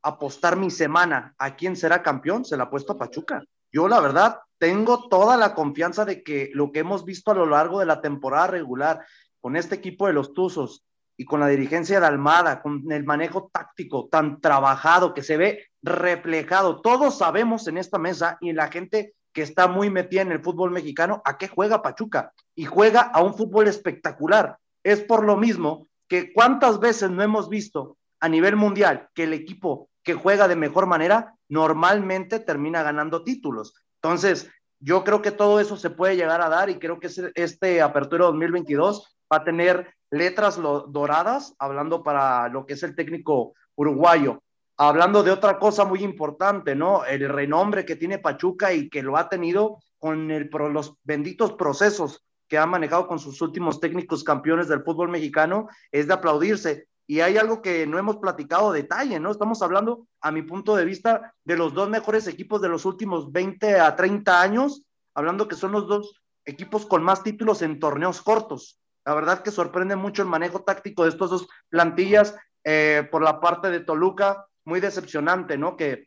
apostar 0.03 0.59
mi 0.59 0.70
semana 0.70 1.35
a 1.38 1.57
quién 1.57 1.77
será 1.77 2.03
campeón, 2.03 2.44
se 2.44 2.59
la 2.59 2.64
apuesto 2.64 2.92
a 2.92 2.99
Pachuca. 2.99 3.42
Yo 3.72 3.88
la 3.88 4.00
verdad 4.00 4.38
tengo 4.59 5.09
toda 5.09 5.37
la 5.37 5.54
confianza 5.54 6.04
de 6.04 6.22
que 6.22 6.50
lo 6.54 6.72
que 6.72 6.80
hemos 6.80 7.04
visto 7.04 7.30
a 7.30 7.35
lo 7.35 7.46
largo 7.46 7.80
de 7.80 7.87
la 7.87 8.00
temporada 8.00 8.48
regular 8.48 9.04
con 9.40 9.56
este 9.56 9.76
equipo 9.76 10.06
de 10.06 10.12
los 10.12 10.35
Tuzos 10.35 10.85
y 11.16 11.24
con 11.24 11.40
la 11.40 11.48
dirigencia 11.48 12.00
de 12.00 12.06
Almada, 12.06 12.62
con 12.62 12.90
el 12.90 13.04
manejo 13.04 13.50
táctico 13.52 14.09
tan 14.11 14.40
trabajado 14.40 15.12
que 15.12 15.22
se 15.22 15.37
ve 15.37 15.66
reflejado, 15.83 16.80
todos 16.80 17.18
sabemos 17.18 17.68
en 17.68 17.76
esta 17.76 17.98
mesa 17.98 18.38
y 18.40 18.48
en 18.48 18.56
la 18.56 18.68
gente 18.68 19.14
que 19.33 19.42
está 19.42 19.68
muy 19.68 19.90
metida 19.90 20.22
en 20.22 20.33
el 20.33 20.42
fútbol 20.42 20.70
mexicano, 20.70 21.20
a 21.24 21.37
qué 21.37 21.46
juega 21.46 21.83
Pachuca 21.83 22.33
y 22.54 22.64
juega 22.64 23.00
a 23.02 23.22
un 23.22 23.35
fútbol 23.35 23.68
espectacular. 23.68 24.56
Es 24.83 25.00
por 25.00 25.24
lo 25.24 25.37
mismo 25.37 25.88
que 26.09 26.33
cuántas 26.33 26.80
veces 26.80 27.11
no 27.11 27.22
hemos 27.22 27.48
visto 27.50 27.98
a 28.18 28.28
nivel 28.28 28.56
mundial 28.56 29.09
que 29.14 29.24
el 29.24 29.35
equipo 29.35 29.89
que 30.03 30.15
juega 30.15 30.49
de 30.49 30.57
mejor 30.57 30.87
manera 30.87 31.35
normalmente 31.49 32.41
termina 32.41 32.83
ganando 32.83 33.23
títulos. 33.25 33.75
Entonces, 34.03 34.51
yo 34.79 35.05
creo 35.05 35.21
que 35.21 35.31
todo 35.31 35.61
eso 35.61 35.77
se 35.77 35.91
puede 35.91 36.17
llegar 36.17 36.41
a 36.41 36.49
dar 36.49 36.71
y 36.71 36.79
creo 36.79 36.99
que 36.99 37.11
este 37.35 37.83
Apertura 37.83 38.25
2022 38.27 39.17
va 39.31 39.39
a 39.39 39.45
tener 39.45 39.95
letras 40.11 40.57
doradas, 40.57 41.55
hablando 41.59 42.03
para 42.03 42.49
lo 42.49 42.67
que 42.67 42.73
es 42.73 42.83
el 42.83 42.95
técnico 42.95 43.55
uruguayo. 43.77 44.43
Hablando 44.77 45.23
de 45.23 45.31
otra 45.31 45.59
cosa 45.59 45.85
muy 45.85 46.03
importante, 46.03 46.75
¿no? 46.75 47.05
El 47.05 47.29
renombre 47.29 47.85
que 47.85 47.97
tiene 47.97 48.19
Pachuca 48.19 48.73
y 48.73 48.89
que 48.89 49.03
lo 49.03 49.19
ha 49.19 49.29
tenido 49.29 49.79
con 49.99 50.29
los 50.73 50.95
benditos 51.05 51.53
procesos 51.53 52.25
que 52.49 52.57
ha 52.59 52.67
manejado 52.67 53.07
con 53.07 53.19
sus 53.19 53.41
últimos 53.43 53.79
técnicos 53.79 54.25
campeones 54.25 54.67
del 54.67 54.83
fútbol 54.83 55.11
mexicano 55.11 55.69
es 55.93 56.09
de 56.09 56.15
aplaudirse. 56.15 56.89
Y 57.11 57.23
hay 57.23 57.38
algo 57.38 57.61
que 57.61 57.88
no 57.88 57.99
hemos 57.99 58.18
platicado 58.18 58.70
detalle, 58.70 59.18
¿no? 59.18 59.33
Estamos 59.33 59.62
hablando, 59.62 60.07
a 60.20 60.31
mi 60.31 60.42
punto 60.42 60.77
de 60.77 60.85
vista, 60.85 61.35
de 61.42 61.57
los 61.57 61.75
dos 61.75 61.88
mejores 61.88 62.29
equipos 62.29 62.62
de 62.62 62.68
los 62.68 62.85
últimos 62.85 63.33
20 63.33 63.81
a 63.81 63.96
30 63.96 64.40
años, 64.40 64.85
hablando 65.12 65.49
que 65.49 65.57
son 65.57 65.73
los 65.73 65.88
dos 65.88 66.23
equipos 66.44 66.87
con 66.87 67.03
más 67.03 67.25
títulos 67.25 67.62
en 67.62 67.81
torneos 67.81 68.23
cortos. 68.23 68.79
La 69.05 69.14
verdad 69.14 69.42
que 69.42 69.51
sorprende 69.51 69.96
mucho 69.96 70.23
el 70.23 70.29
manejo 70.29 70.62
táctico 70.62 71.03
de 71.03 71.09
estos 71.09 71.31
dos 71.31 71.49
plantillas 71.68 72.37
eh, 72.62 73.09
por 73.11 73.23
la 73.23 73.40
parte 73.40 73.70
de 73.70 73.81
Toluca, 73.81 74.46
muy 74.64 74.79
decepcionante, 74.79 75.59
¿no? 75.59 75.77
Que 75.77 76.07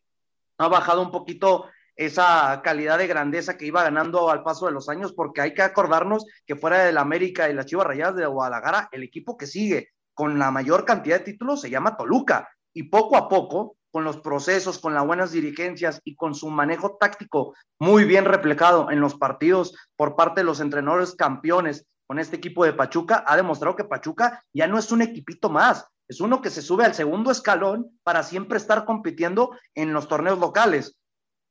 ha 0.58 0.70
bajado 0.70 1.02
un 1.02 1.12
poquito 1.12 1.66
esa 1.98 2.62
calidad 2.64 2.98
de 2.98 3.08
grandeza 3.08 3.58
que 3.58 3.66
iba 3.66 3.84
ganando 3.84 4.30
al 4.30 4.42
paso 4.42 4.68
de 4.68 4.72
los 4.72 4.88
años, 4.88 5.12
porque 5.12 5.42
hay 5.42 5.54
que 5.54 5.64
acordarnos 5.64 6.26
que 6.46 6.56
fuera 6.56 6.86
del 6.86 6.98
América 6.98 7.50
y 7.50 7.54
las 7.54 7.66
Chivas 7.66 7.88
Rayadas 7.88 8.16
de 8.16 8.26
Guadalajara, 8.26 8.88
el 8.94 9.04
equipo 9.04 9.36
que 9.36 9.48
sigue 9.48 9.90
con 10.14 10.40
la 10.40 10.52
mayor 10.52 10.86
cantidad 10.86 11.20
de 11.20 11.26
títulos 11.26 11.62
se 11.62 11.70
llama 11.70 11.98
Toluca. 11.98 12.50
Y 12.74 12.84
poco 12.84 13.18
a 13.18 13.30
poco, 13.30 13.76
con 13.92 14.04
los 14.04 14.18
procesos, 14.18 14.80
con 14.80 14.96
las 14.96 15.06
buenas 15.06 15.32
dirigencias 15.32 16.02
y 16.04 16.16
con 16.16 16.34
su 16.34 16.50
manejo 16.50 16.98
táctico 17.00 17.54
muy 17.78 18.06
bien 18.06 18.26
replicado 18.26 18.90
en 18.90 19.00
los 19.00 19.16
partidos 19.16 19.76
por 19.96 20.16
parte 20.16 20.42
de 20.42 20.46
los 20.46 20.60
entrenadores 20.60 21.14
campeones 21.14 21.86
con 22.08 22.18
este 22.18 22.36
equipo 22.36 22.66
de 22.66 22.74
Pachuca, 22.74 23.24
ha 23.28 23.36
demostrado 23.36 23.76
que 23.76 23.84
Pachuca 23.84 24.44
ya 24.52 24.68
no 24.68 24.80
es 24.80 24.92
un 24.92 25.04
equipito 25.04 25.50
más, 25.50 25.86
es 26.08 26.22
uno 26.22 26.42
que 26.42 26.50
se 26.50 26.62
sube 26.62 26.86
al 26.86 26.94
segundo 26.94 27.32
escalón 27.32 27.98
para 28.04 28.24
siempre 28.24 28.58
estar 28.58 28.84
compitiendo 28.86 29.56
en 29.76 29.94
los 29.94 30.08
torneos 30.08 30.40
locales. 30.40 30.98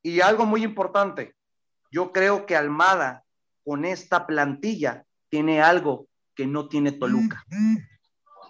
Y 0.03 0.21
algo 0.21 0.45
muy 0.45 0.65
importante, 0.65 1.35
yo 1.91 2.13
creo 2.13 2.45
que 2.45 2.57
Almada 2.57 3.23
con 3.65 3.85
esta 3.85 4.27
plantilla 4.27 5.05
tiene 5.29 5.63
algo 5.63 6.07
que 6.35 6.47
no 6.47 6.69
tiene 6.69 6.93
Toluca. 6.93 7.45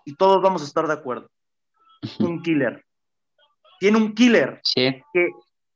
Y 0.05 0.15
todos 0.17 0.43
vamos 0.43 0.62
a 0.62 0.67
estar 0.67 0.87
de 0.87 0.95
acuerdo. 0.95 1.31
Un 2.19 2.43
killer. 2.43 2.85
Tiene 3.79 3.99
un 3.99 4.15
killer 4.15 4.61
que 4.75 5.31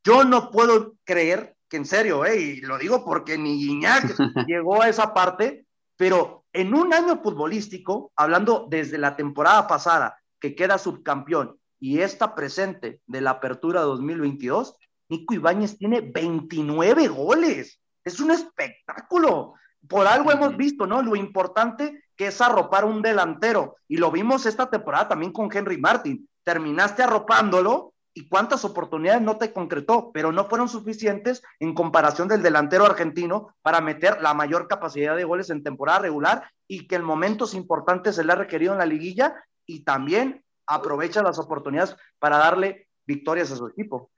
yo 0.05 0.25
no 0.25 0.51
puedo 0.51 0.95
creer 1.05 1.57
que 1.69 1.77
en 1.77 1.85
serio, 1.85 2.25
eh, 2.25 2.41
y 2.41 2.61
lo 2.61 2.79
digo 2.79 3.05
porque 3.05 3.37
ni 3.39 3.57
Guiñac 3.57 4.05
llegó 4.47 4.83
a 4.83 4.89
esa 4.89 5.13
parte, 5.13 5.67
pero 5.97 6.45
en 6.53 6.75
un 6.75 6.95
año 6.95 7.21
futbolístico, 7.23 8.13
hablando 8.17 8.67
desde 8.71 8.99
la 8.99 9.17
temporada 9.17 9.67
pasada, 9.67 10.19
que 10.41 10.55
queda 10.55 10.79
subcampeón, 10.79 11.59
y 11.79 12.01
esta 12.01 12.35
presente 12.35 13.01
de 13.07 13.21
la 13.21 13.33
apertura 13.33 13.83
2022, 13.83 14.77
Nico 15.09 15.35
Ibáñez 15.35 15.77
tiene 15.77 16.01
29 16.01 17.09
goles. 17.09 17.81
Es 18.05 18.21
un 18.21 18.31
espectáculo. 18.31 19.55
Por 19.87 20.07
algo 20.07 20.33
hemos 20.33 20.57
visto, 20.57 20.87
¿no? 20.87 21.03
Lo 21.03 21.15
importante 21.15 22.05
que 22.17 22.29
es 22.29 22.41
arropar 22.41 22.85
un 22.85 23.03
delantero. 23.03 23.77
Y 23.89 23.99
lo 23.99 24.11
vimos 24.11 24.47
esta 24.47 24.71
temporada 24.71 25.09
también 25.09 25.33
con 25.33 25.55
Henry 25.55 25.79
Martin. 25.79 26.29
Terminaste 26.45 27.03
arropándolo 27.03 27.93
y 28.15 28.29
cuántas 28.29 28.65
oportunidades 28.65 29.21
no 29.21 29.37
te 29.37 29.53
concretó, 29.53 30.11
pero 30.13 30.33
no 30.33 30.47
fueron 30.47 30.71
suficientes 30.71 31.43
en 31.61 31.75
comparación 31.75 32.29
del 32.29 32.43
delantero 32.43 32.87
argentino 32.87 33.55
para 33.61 33.83
meter 33.83 34.23
la 34.23 34.33
mayor 34.33 34.69
capacidad 34.69 35.15
de 35.15 35.25
goles 35.25 35.51
en 35.51 35.63
temporada 35.63 35.99
regular 35.99 36.51
y 36.67 36.87
que 36.87 36.95
en 36.95 37.05
momentos 37.05 37.53
importantes 37.53 38.17
se 38.17 38.25
le 38.25 38.33
ha 38.33 38.37
requerido 38.37 38.73
en 38.73 38.79
la 38.79 38.87
liguilla 38.87 39.35
y 39.67 39.85
también 39.85 40.43
aprovecha 40.67 41.23
las 41.23 41.39
oportunidades 41.39 41.95
para 42.19 42.39
darle 42.39 42.89
victorias 43.07 43.53
a 43.53 43.57
su 43.57 43.67
equipo. 43.67 44.11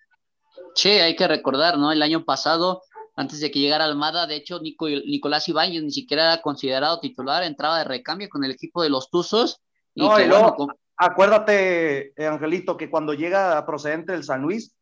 Sí, 0.75 0.91
hay 0.91 1.17
que 1.17 1.27
recordar, 1.27 1.77
¿no? 1.77 1.91
El 1.91 2.03
año 2.03 2.25
pasado, 2.25 2.83
antes 3.19 3.41
de 3.41 3.51
que 3.51 3.59
llegara 3.59 3.85
Almada, 3.85 4.29
de 4.29 4.37
hecho, 4.37 4.61
Nicolás 4.61 5.49
Ibáñez 5.49 5.83
ni 5.83 5.91
siquiera 5.91 6.35
era 6.35 6.41
considerado 6.41 7.01
titular, 7.01 7.43
entraba 7.43 7.79
de 7.79 7.85
recambio 7.85 8.29
con 8.29 8.45
el 8.45 8.53
equipo 8.53 8.81
de 8.81 8.91
los 8.91 9.11
Tuzos. 9.11 9.61
Y 9.93 10.03
no, 10.07 10.15
que, 10.15 10.29
bueno, 10.29 10.55
acuérdate, 10.97 12.13
eh, 12.15 12.27
Angelito, 12.29 12.77
que 12.77 12.89
cuando 12.89 13.15
llega 13.15 13.67
procedente 13.67 14.13
del 14.13 14.23
San 14.23 14.43
Luis, 14.43 14.73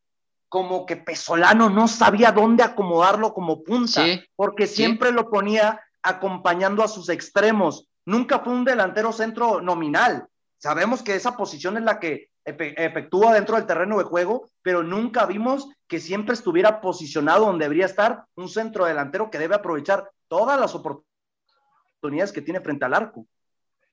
como 0.51 0.85
que 0.85 0.97
Pesolano 0.97 1.71
no 1.71 1.89
sabía 1.89 2.31
dónde 2.31 2.63
acomodarlo 2.63 3.33
como 3.33 3.63
punta, 3.63 4.05
porque 4.35 4.67
siempre 4.67 5.13
lo 5.13 5.31
ponía 5.31 5.81
acompañando 6.03 6.83
a 6.83 6.89
sus 6.89 7.09
extremos. 7.09 7.89
Nunca 8.05 8.41
fue 8.41 8.53
un 8.53 8.67
delantero 8.67 9.15
centro 9.15 9.63
nominal. 9.63 10.27
Sabemos 10.59 11.03
que 11.03 11.15
esa 11.15 11.39
posición 11.39 11.79
es 11.79 11.85
la 11.85 11.99
que 11.99 12.29
efectúa 12.47 13.35
dentro 13.35 13.57
del 13.57 13.67
terreno 13.67 13.99
de 13.99 14.05
juego, 14.05 14.49
pero 14.63 14.83
nunca 14.83 15.27
vimos 15.27 15.69
que 15.89 16.01
siempre 16.01 16.35
estuviera 16.35 16.81
posicionado 16.81 17.47
donde 17.47 17.65
debería 17.65 17.87
estar 17.87 18.25
un 18.37 18.49
centro 18.49 18.85
delantero 18.85 19.31
que 19.31 19.39
debe 19.39 19.57
aprovechar 19.57 20.11
todas 20.29 20.59
las 20.59 20.75
oportunidades 20.75 22.33
que 22.33 22.43
tiene 22.43 22.61
frente 22.61 22.85
al 22.85 22.95
arco. 22.95 23.27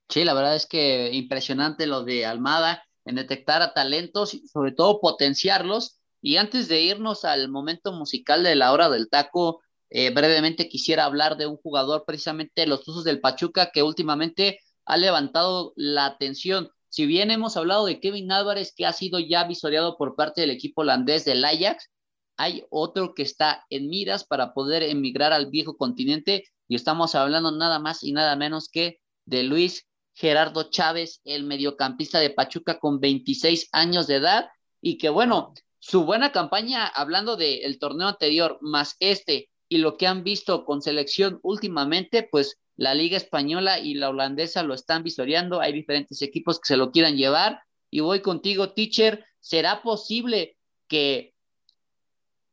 Sí, 0.08 0.24
la 0.24 0.34
verdad 0.34 0.54
es 0.54 0.66
que 0.66 1.10
impresionante 1.12 1.86
lo 1.86 2.04
de 2.04 2.26
Almada 2.26 2.84
en 3.04 3.16
detectar 3.16 3.62
a 3.62 3.74
talentos 3.74 4.34
y 4.34 4.46
sobre 4.46 4.72
todo 4.72 5.00
potenciarlos. 5.00 5.98
Y 6.20 6.36
antes 6.36 6.68
de 6.68 6.80
irnos 6.80 7.24
al 7.24 7.48
momento 7.48 7.92
musical 7.92 8.42
de 8.42 8.54
la 8.54 8.72
hora 8.72 8.88
del 8.88 9.10
taco, 9.10 9.60
eh, 9.90 10.10
brevemente 10.10 10.68
quisiera 10.68 11.04
hablar 11.04 11.36
de 11.36 11.46
un 11.46 11.56
jugador 11.56 12.04
precisamente 12.06 12.62
de 12.62 12.66
los 12.66 12.84
Tuzos 12.84 13.04
del 13.04 13.20
Pachuca 13.20 13.70
que 13.72 13.82
últimamente 13.82 14.60
ha 14.86 14.96
levantado 14.96 15.72
la 15.76 16.06
atención. 16.06 16.70
Si 16.94 17.06
bien 17.06 17.32
hemos 17.32 17.56
hablado 17.56 17.86
de 17.86 17.98
Kevin 17.98 18.30
Álvarez, 18.30 18.72
que 18.72 18.86
ha 18.86 18.92
sido 18.92 19.18
ya 19.18 19.42
visoreado 19.42 19.96
por 19.96 20.14
parte 20.14 20.42
del 20.42 20.50
equipo 20.50 20.82
holandés 20.82 21.24
del 21.24 21.44
Ajax, 21.44 21.90
hay 22.36 22.64
otro 22.70 23.14
que 23.14 23.24
está 23.24 23.66
en 23.68 23.88
miras 23.88 24.22
para 24.22 24.54
poder 24.54 24.84
emigrar 24.84 25.32
al 25.32 25.50
viejo 25.50 25.76
continente 25.76 26.44
y 26.68 26.76
estamos 26.76 27.16
hablando 27.16 27.50
nada 27.50 27.80
más 27.80 28.04
y 28.04 28.12
nada 28.12 28.36
menos 28.36 28.68
que 28.68 29.00
de 29.24 29.42
Luis 29.42 29.88
Gerardo 30.14 30.70
Chávez, 30.70 31.20
el 31.24 31.42
mediocampista 31.42 32.20
de 32.20 32.30
Pachuca 32.30 32.78
con 32.78 33.00
26 33.00 33.70
años 33.72 34.06
de 34.06 34.14
edad 34.14 34.50
y 34.80 34.96
que 34.96 35.08
bueno, 35.08 35.52
su 35.80 36.04
buena 36.04 36.30
campaña, 36.30 36.86
hablando 36.86 37.36
del 37.36 37.76
torneo 37.80 38.06
anterior, 38.06 38.58
más 38.60 38.94
este 39.00 39.50
y 39.68 39.78
lo 39.78 39.96
que 39.96 40.06
han 40.06 40.22
visto 40.22 40.64
con 40.64 40.80
selección 40.80 41.40
últimamente, 41.42 42.28
pues 42.30 42.60
la 42.76 42.94
Liga 42.94 43.16
Española 43.16 43.78
y 43.78 43.94
la 43.94 44.10
holandesa 44.10 44.62
lo 44.62 44.74
están 44.74 45.02
visoreando, 45.02 45.60
hay 45.60 45.72
diferentes 45.72 46.22
equipos 46.22 46.58
que 46.60 46.68
se 46.68 46.76
lo 46.76 46.90
quieran 46.90 47.16
llevar 47.16 47.62
y 47.90 48.00
voy 48.00 48.20
contigo, 48.20 48.72
teacher, 48.72 49.24
¿será 49.38 49.82
posible 49.82 50.56
que 50.88 51.34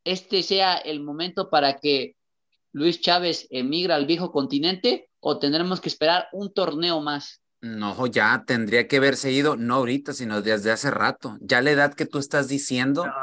este 0.03 0.43
sea 0.43 0.77
el 0.77 1.01
momento 1.01 1.49
para 1.49 1.79
que 1.79 2.15
Luis 2.71 3.01
Chávez 3.01 3.47
emigra 3.49 3.95
al 3.95 4.05
viejo 4.05 4.31
continente 4.31 5.09
o 5.19 5.39
tendremos 5.39 5.81
que 5.81 5.89
esperar 5.89 6.27
un 6.31 6.53
torneo 6.53 7.01
más? 7.01 7.41
No, 7.61 8.07
ya 8.07 8.43
tendría 8.45 8.87
que 8.87 8.97
haberse 8.97 9.31
ido, 9.31 9.55
no 9.55 9.75
ahorita, 9.75 10.13
sino 10.13 10.41
desde 10.41 10.71
hace 10.71 10.89
rato. 10.89 11.37
Ya 11.41 11.61
la 11.61 11.71
edad 11.71 11.93
que 11.93 12.05
tú 12.05 12.17
estás 12.17 12.47
diciendo. 12.47 13.05
No, 13.05 13.13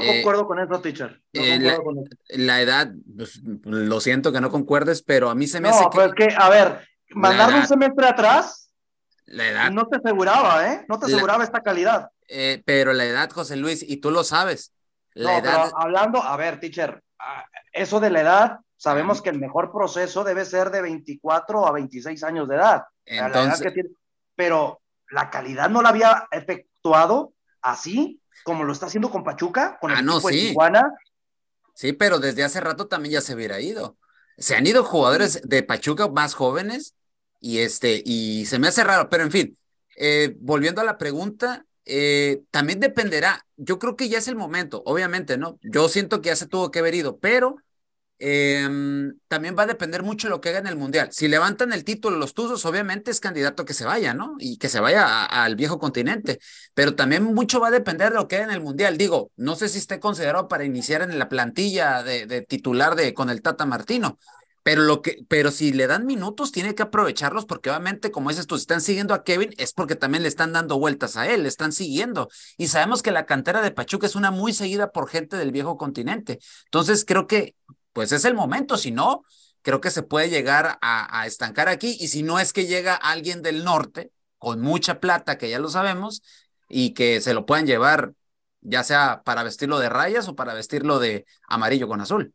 eh, 0.00 0.16
concuerdo 0.16 0.46
con 0.46 0.58
eso, 0.58 0.80
teacher. 0.80 1.22
No 1.32 1.42
eh, 1.42 1.58
la, 1.60 1.76
con 1.78 1.98
eso. 1.98 2.08
la, 2.30 2.60
edad, 2.60 2.92
pues, 3.16 3.40
lo 3.42 4.00
siento 4.00 4.32
que 4.32 4.40
no 4.40 4.50
concuerdes, 4.50 5.02
pero 5.02 5.30
a 5.30 5.34
mí 5.34 5.46
se 5.46 5.60
me 5.60 5.68
no, 5.68 5.74
hace 5.74 5.84
que. 5.90 5.98
No, 5.98 6.04
pues 6.04 6.14
que, 6.14 6.34
a 6.36 6.48
ver, 6.48 6.88
mandarlo 7.10 7.58
un 7.58 7.66
semestre 7.66 8.06
atrás. 8.06 8.72
La 9.26 9.48
edad. 9.48 9.70
No 9.70 9.86
te 9.86 9.96
aseguraba, 9.96 10.72
¿eh? 10.72 10.84
No 10.88 10.98
te 10.98 11.06
aseguraba 11.06 11.44
esta 11.44 11.60
calidad. 11.60 12.10
Eh, 12.28 12.62
pero 12.64 12.92
la 12.92 13.04
edad, 13.04 13.30
José 13.30 13.56
Luis, 13.56 13.84
y 13.86 13.98
tú 13.98 14.10
lo 14.10 14.24
sabes. 14.24 14.72
La 15.14 15.38
edad. 15.38 15.70
hablando, 15.76 16.22
a 16.22 16.36
ver, 16.36 16.60
teacher, 16.60 17.02
ah, 17.18 17.44
eso 17.72 18.00
de 18.00 18.10
la 18.10 18.20
edad, 18.20 18.58
sabemos 18.76 19.22
que 19.22 19.30
el 19.30 19.38
mejor 19.38 19.72
proceso 19.72 20.24
debe 20.24 20.44
ser 20.44 20.70
de 20.70 20.82
24 20.82 21.66
a 21.66 21.72
26 21.72 22.22
años 22.24 22.48
de 22.48 22.56
edad. 22.56 22.84
Entonces, 23.04 23.72
pero 24.34 24.82
la 25.10 25.30
calidad 25.30 25.70
no 25.70 25.80
la 25.80 25.90
había 25.90 26.28
efectuado 26.30 27.32
así 27.62 28.20
como 28.44 28.64
lo 28.64 28.72
está 28.72 28.86
haciendo 28.86 29.10
con 29.10 29.24
Pachuca, 29.24 29.78
con 29.80 29.90
el 29.90 29.98
ah, 29.98 30.02
no, 30.02 30.14
equipo 30.14 30.28
sí. 30.28 30.48
Tijuana. 30.48 30.92
Sí, 31.74 31.92
pero 31.92 32.18
desde 32.18 32.44
hace 32.44 32.60
rato 32.60 32.86
también 32.86 33.14
ya 33.14 33.20
se 33.20 33.34
hubiera 33.34 33.60
ido. 33.60 33.96
Se 34.38 34.56
han 34.56 34.66
ido 34.66 34.84
jugadores 34.84 35.40
de 35.44 35.62
Pachuca 35.62 36.08
más 36.08 36.34
jóvenes 36.34 36.94
y 37.40 37.58
este, 37.58 38.02
y 38.04 38.46
se 38.46 38.58
me 38.58 38.68
hace 38.68 38.84
raro, 38.84 39.08
pero 39.08 39.24
en 39.24 39.30
fin, 39.30 39.58
eh, 39.96 40.34
volviendo 40.40 40.80
a 40.80 40.84
la 40.84 40.98
pregunta, 40.98 41.66
eh, 41.84 42.42
también 42.50 42.80
dependerá, 42.80 43.46
yo 43.56 43.78
creo 43.78 43.94
que 43.94 44.08
ya 44.08 44.18
es 44.18 44.28
el 44.28 44.36
momento, 44.36 44.82
obviamente, 44.86 45.38
¿no? 45.38 45.58
Yo 45.62 45.88
siento 45.88 46.20
que 46.20 46.30
ya 46.30 46.36
se 46.36 46.46
tuvo 46.46 46.70
que 46.70 46.80
haber 46.80 46.94
ido, 46.94 47.18
pero 47.18 47.56
Em, 48.18 49.18
también 49.28 49.54
va 49.58 49.64
a 49.64 49.66
depender 49.66 50.02
mucho 50.02 50.26
de 50.26 50.30
lo 50.30 50.40
que 50.40 50.48
haga 50.48 50.58
en 50.58 50.66
el 50.66 50.76
Mundial. 50.76 51.08
Si 51.12 51.28
levantan 51.28 51.72
el 51.72 51.84
título 51.84 52.16
los 52.16 52.32
Tuzos, 52.32 52.64
obviamente 52.64 53.10
es 53.10 53.20
candidato 53.20 53.66
que 53.66 53.74
se 53.74 53.84
vaya, 53.84 54.14
¿no? 54.14 54.36
Y 54.38 54.56
que 54.56 54.70
se 54.70 54.80
vaya 54.80 55.24
al 55.24 55.54
viejo 55.54 55.78
continente. 55.78 56.38
Pero 56.74 56.94
también 56.94 57.24
mucho 57.24 57.60
va 57.60 57.68
a 57.68 57.70
depender 57.70 58.10
de 58.10 58.16
lo 58.16 58.26
que 58.26 58.36
haga 58.36 58.46
en 58.46 58.52
el 58.52 58.62
Mundial. 58.62 58.96
Digo, 58.96 59.30
no 59.36 59.54
sé 59.54 59.68
si 59.68 59.78
esté 59.78 60.00
considerado 60.00 60.48
para 60.48 60.64
iniciar 60.64 61.02
en 61.02 61.18
la 61.18 61.28
plantilla 61.28 62.02
de, 62.02 62.40
titular 62.42 62.96
de, 62.96 63.12
con 63.12 63.28
el 63.28 63.42
Tata 63.42 63.66
Martino. 63.66 64.18
Pero, 64.62 64.82
lo 64.82 65.00
que, 65.00 65.18
pero 65.28 65.52
si 65.52 65.72
le 65.72 65.86
dan 65.86 66.06
minutos, 66.06 66.50
tiene 66.50 66.74
que 66.74 66.82
aprovecharlos 66.82 67.44
porque 67.46 67.70
obviamente, 67.70 68.10
como 68.10 68.30
dices 68.30 68.48
tú, 68.48 68.56
si 68.56 68.62
están 68.62 68.80
siguiendo 68.80 69.14
a 69.14 69.22
Kevin, 69.22 69.54
es 69.58 69.72
porque 69.72 69.94
también 69.94 70.22
le 70.22 70.28
están 70.28 70.52
dando 70.52 70.76
vueltas 70.76 71.16
a 71.16 71.28
él, 71.28 71.44
le 71.44 71.48
están 71.48 71.70
siguiendo. 71.70 72.28
Y 72.56 72.66
sabemos 72.66 73.00
que 73.00 73.12
la 73.12 73.26
cantera 73.26 73.62
de 73.62 73.70
Pachuca 73.70 74.08
es 74.08 74.16
una 74.16 74.32
muy 74.32 74.52
seguida 74.52 74.90
por 74.90 75.08
gente 75.08 75.36
del 75.36 75.52
viejo 75.52 75.76
continente. 75.76 76.40
Entonces, 76.64 77.04
creo 77.04 77.28
que 77.28 77.54
pues 77.96 78.12
es 78.12 78.26
el 78.26 78.34
momento, 78.34 78.76
si 78.76 78.90
no, 78.90 79.24
creo 79.62 79.80
que 79.80 79.90
se 79.90 80.02
puede 80.02 80.28
llegar 80.28 80.76
a, 80.82 81.26
estancar 81.26 81.70
aquí 81.70 81.96
y 81.98 82.08
si 82.08 82.22
no 82.22 82.38
es 82.38 82.52
que 82.52 82.66
llega 82.66 82.94
alguien 82.94 83.40
del 83.40 83.64
norte 83.64 84.10
con 84.36 84.60
mucha 84.60 85.00
plata, 85.00 85.38
que 85.38 85.48
ya 85.48 85.58
lo 85.58 85.70
sabemos, 85.70 86.22
y 86.68 86.92
que 86.92 87.22
se 87.22 87.32
lo 87.32 87.46
puedan 87.46 87.66
llevar 87.66 88.12
ya 88.60 88.84
sea 88.84 89.22
para 89.24 89.44
vestirlo 89.44 89.78
de 89.78 89.88
rayas 89.88 90.28
o 90.28 90.36
para 90.36 90.52
vestirlo 90.52 90.98
de 90.98 91.24
amarillo 91.48 91.88
con 91.88 92.02
azul. 92.02 92.34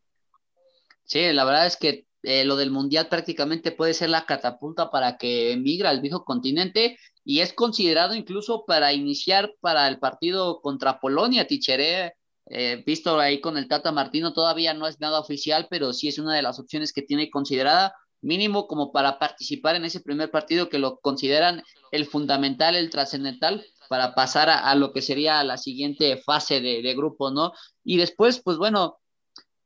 Sí, 1.04 1.32
la 1.32 1.46
verdad 1.46 1.68
es 1.68 1.78
que 1.78 2.08
eh, 2.24 2.44
lo 2.44 2.56
del 2.56 2.72
mundial 2.72 3.08
prácticamente 3.08 3.72
puede 3.72 3.94
ser 3.94 4.10
la 4.10 4.26
catapulta 4.26 4.90
para 4.90 5.20
que 5.20 5.52
emigra 5.52 5.92
al 5.92 6.02
viejo 6.02 6.26
continente 6.26 6.98
y 7.24 7.42
es 7.42 7.54
considerado 7.54 8.16
incluso 8.16 8.66
para 8.66 8.94
iniciar 8.94 9.54
para 9.60 9.88
el 9.88 10.00
partido 10.00 10.60
contra 10.60 11.00
Polonia, 11.00 11.46
Tichere 11.46 12.16
eh, 12.54 12.84
visto 12.86 13.18
ahí 13.18 13.40
con 13.40 13.58
el 13.58 13.70
Tata 13.70 13.94
Martino, 13.94 14.34
todavía 14.34 14.74
no 14.74 14.86
es 14.86 15.00
nada 15.00 15.20
oficial, 15.22 15.68
pero 15.70 15.94
sí 15.94 16.10
es 16.10 16.20
una 16.20 16.36
de 16.36 16.42
las 16.42 16.60
opciones 16.60 16.92
que 16.92 17.02
tiene 17.02 17.30
considerada, 17.30 17.96
mínimo 18.22 18.68
como 18.68 18.92
para 18.92 19.20
participar 19.20 19.78
en 19.78 19.86
ese 19.86 20.02
primer 20.02 20.30
partido 20.32 20.68
que 20.68 20.78
lo 20.78 21.00
consideran 21.00 21.64
el 21.92 22.06
fundamental, 22.06 22.76
el 22.76 22.90
trascendental, 22.90 23.66
para 23.88 24.16
pasar 24.16 24.50
a, 24.50 24.76
lo 24.76 24.92
que 24.92 25.02
sería 25.02 25.44
la 25.46 25.58
siguiente 25.58 26.18
fase 26.18 26.60
de, 26.60 26.82
de 26.82 26.94
grupo, 26.94 27.32
¿no? 27.32 27.54
Y 27.86 27.98
después, 27.98 28.42
pues 28.44 28.58
bueno, 28.58 29.00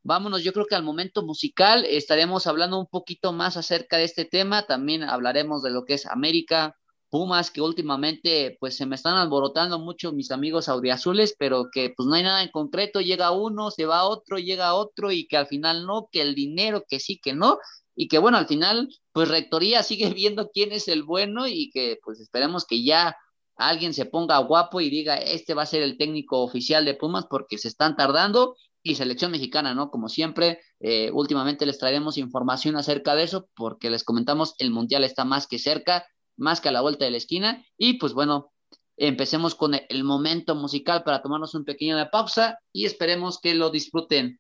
vámonos, 0.04 0.44
yo 0.44 0.54
creo 0.54 0.68
que 0.68 0.76
al 0.76 0.84
momento 0.84 1.24
musical 1.24 1.86
estaremos 1.86 2.46
hablando 2.46 2.80
un 2.80 2.88
poquito 2.88 3.34
más 3.34 3.58
acerca 3.58 3.98
de 3.98 4.04
este 4.04 4.26
tema, 4.26 4.68
también 4.68 5.04
hablaremos 5.04 5.64
de 5.64 5.72
lo 5.72 5.86
que 5.86 5.96
es 5.96 6.06
América, 6.06 6.76
Pumas 7.16 7.50
que 7.50 7.62
últimamente 7.62 8.58
pues 8.60 8.76
se 8.76 8.86
me 8.86 8.96
están 8.96 9.16
alborotando 9.16 9.80
mucho 9.80 10.12
mis 10.12 10.32
amigos 10.32 10.68
auriazules, 10.68 11.34
pero 11.40 11.70
que 11.72 11.94
pues 11.96 12.08
no 12.08 12.16
hay 12.16 12.24
nada 12.24 12.44
en 12.44 12.52
concreto, 12.52 13.00
llega 13.00 13.32
uno, 13.32 13.72
se 13.72 13.86
va 13.86 14.04
otro, 14.04 14.38
llega 14.38 14.74
otro 14.74 15.14
y 15.14 15.26
que 15.26 15.38
al 15.38 15.48
final 15.48 15.86
no, 15.86 16.10
que 16.12 16.22
el 16.22 16.36
dinero, 16.36 16.84
que 16.86 17.00
sí, 17.00 17.18
que 17.18 17.32
no, 17.32 17.58
y 17.96 18.10
que 18.10 18.20
bueno, 18.20 18.38
al 18.38 18.48
final 18.48 18.90
pues 19.14 19.30
Rectoría 19.30 19.82
sigue 19.84 20.10
viendo 20.10 20.50
quién 20.54 20.74
es 20.74 20.90
el 20.90 21.04
bueno 21.04 21.48
y 21.48 21.70
que 21.72 22.00
pues 22.04 22.20
esperemos 22.20 22.66
que 22.66 22.84
ya 22.84 23.16
alguien 23.56 23.94
se 23.94 24.04
ponga 24.04 24.38
guapo 24.40 24.82
y 24.82 24.90
diga, 24.90 25.16
este 25.16 25.54
va 25.54 25.62
a 25.62 25.68
ser 25.68 25.84
el 25.84 25.98
técnico 25.98 26.44
oficial 26.44 26.84
de 26.84 26.96
Pumas 26.96 27.28
porque 27.30 27.58
se 27.58 27.70
están 27.70 27.96
tardando 27.96 28.58
y 28.84 28.96
selección 28.96 29.32
mexicana, 29.32 29.74
¿no? 29.74 29.90
Como 29.90 30.10
siempre, 30.10 30.60
eh, 30.82 31.12
últimamente 31.14 31.66
les 31.66 31.80
traeremos 31.80 32.18
información 32.18 32.76
acerca 32.76 33.16
de 33.16 33.24
eso 33.24 33.48
porque 33.56 33.90
les 33.90 34.04
comentamos, 34.04 34.54
el 34.58 34.72
Mundial 34.72 35.06
está 35.06 35.24
más 35.24 35.48
que 35.48 35.60
cerca 35.60 36.06
más 36.38 36.62
que 36.62 36.70
a 36.70 36.72
la 36.72 36.82
vuelta 36.82 37.06
de 37.06 37.12
la 37.12 37.18
esquina. 37.18 37.66
Y 37.78 37.94
pues 37.94 38.14
bueno, 38.14 38.52
empecemos 38.98 39.56
con 39.56 39.74
el 39.76 40.04
momento 40.04 40.56
musical 40.56 41.04
para 41.04 41.22
tomarnos 41.22 41.56
un 41.56 41.66
pequeño 41.66 41.98
de 41.98 42.06
pausa 42.08 42.60
y 42.72 42.86
esperemos 42.86 43.40
que 43.40 43.56
lo 43.56 43.70
disfruten. 43.70 44.40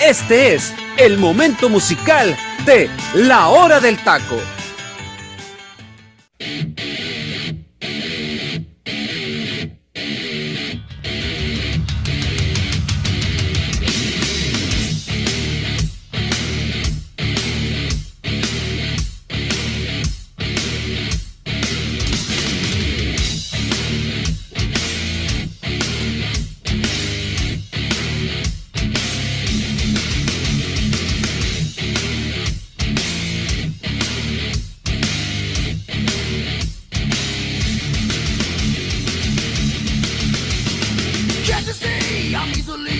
Este 0.00 0.54
es 0.54 0.72
el 0.96 1.18
momento 1.18 1.68
musical 1.68 2.36
de 2.64 2.88
La 3.14 3.48
Hora 3.48 3.80
del 3.80 4.02
Taco. 4.04 4.36
easily. 42.56 42.97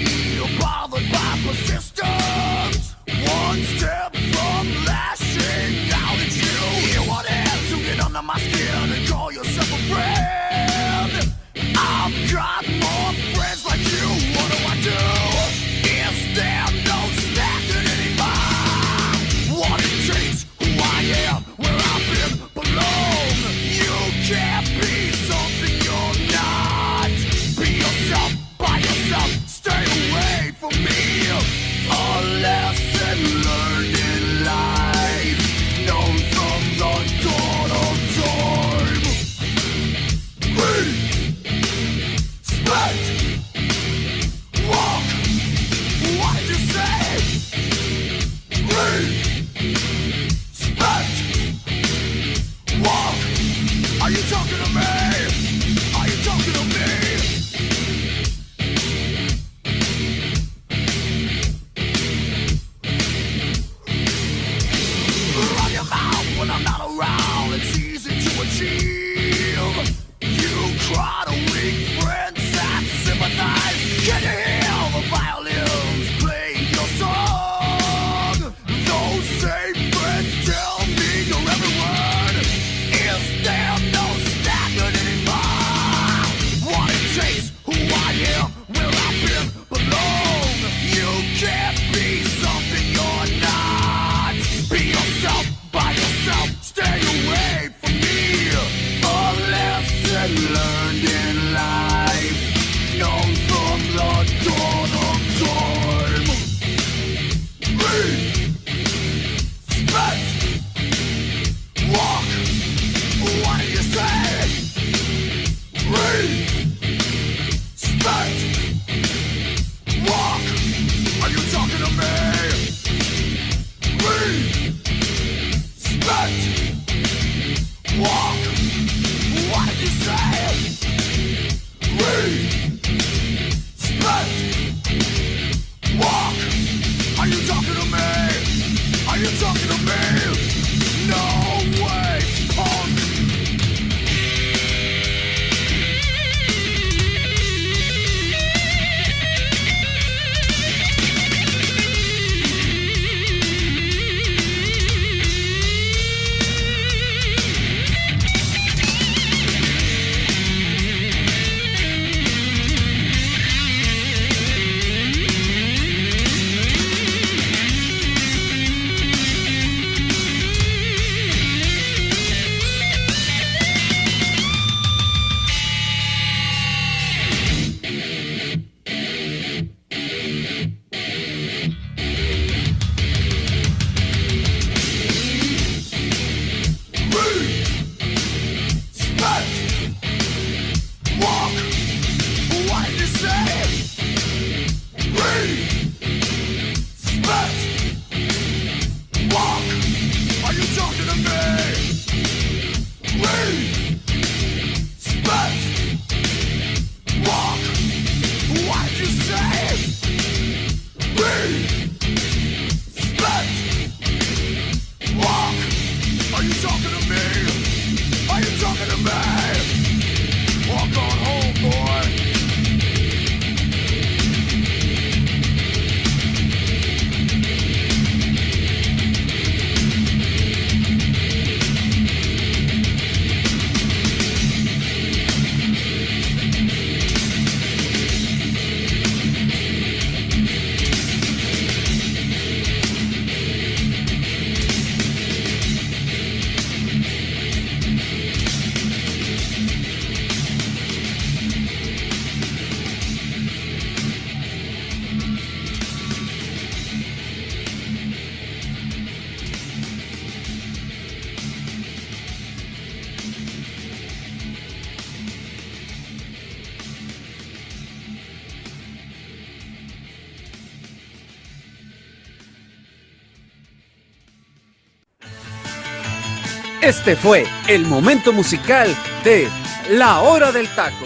Este 276.88 277.16
fue 277.16 277.44
el 277.68 277.84
momento 277.84 278.32
musical 278.32 278.88
de 279.22 279.46
La 279.90 280.22
Hora 280.22 280.52
del 280.52 280.66
Taco. 280.74 281.04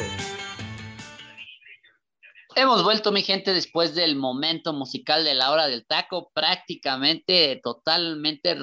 Hemos 2.55 2.85
vuelto, 2.85 3.11
mi 3.11 3.23
gente, 3.23 3.53
después 3.53 3.97
del 3.97 4.15
momento 4.15 4.73
musical 4.73 5.25
de 5.25 5.35
la 5.35 5.51
hora 5.51 5.67
del 5.67 5.85
taco, 5.85 6.31
prácticamente 6.35 7.61
totalmente 7.65 8.57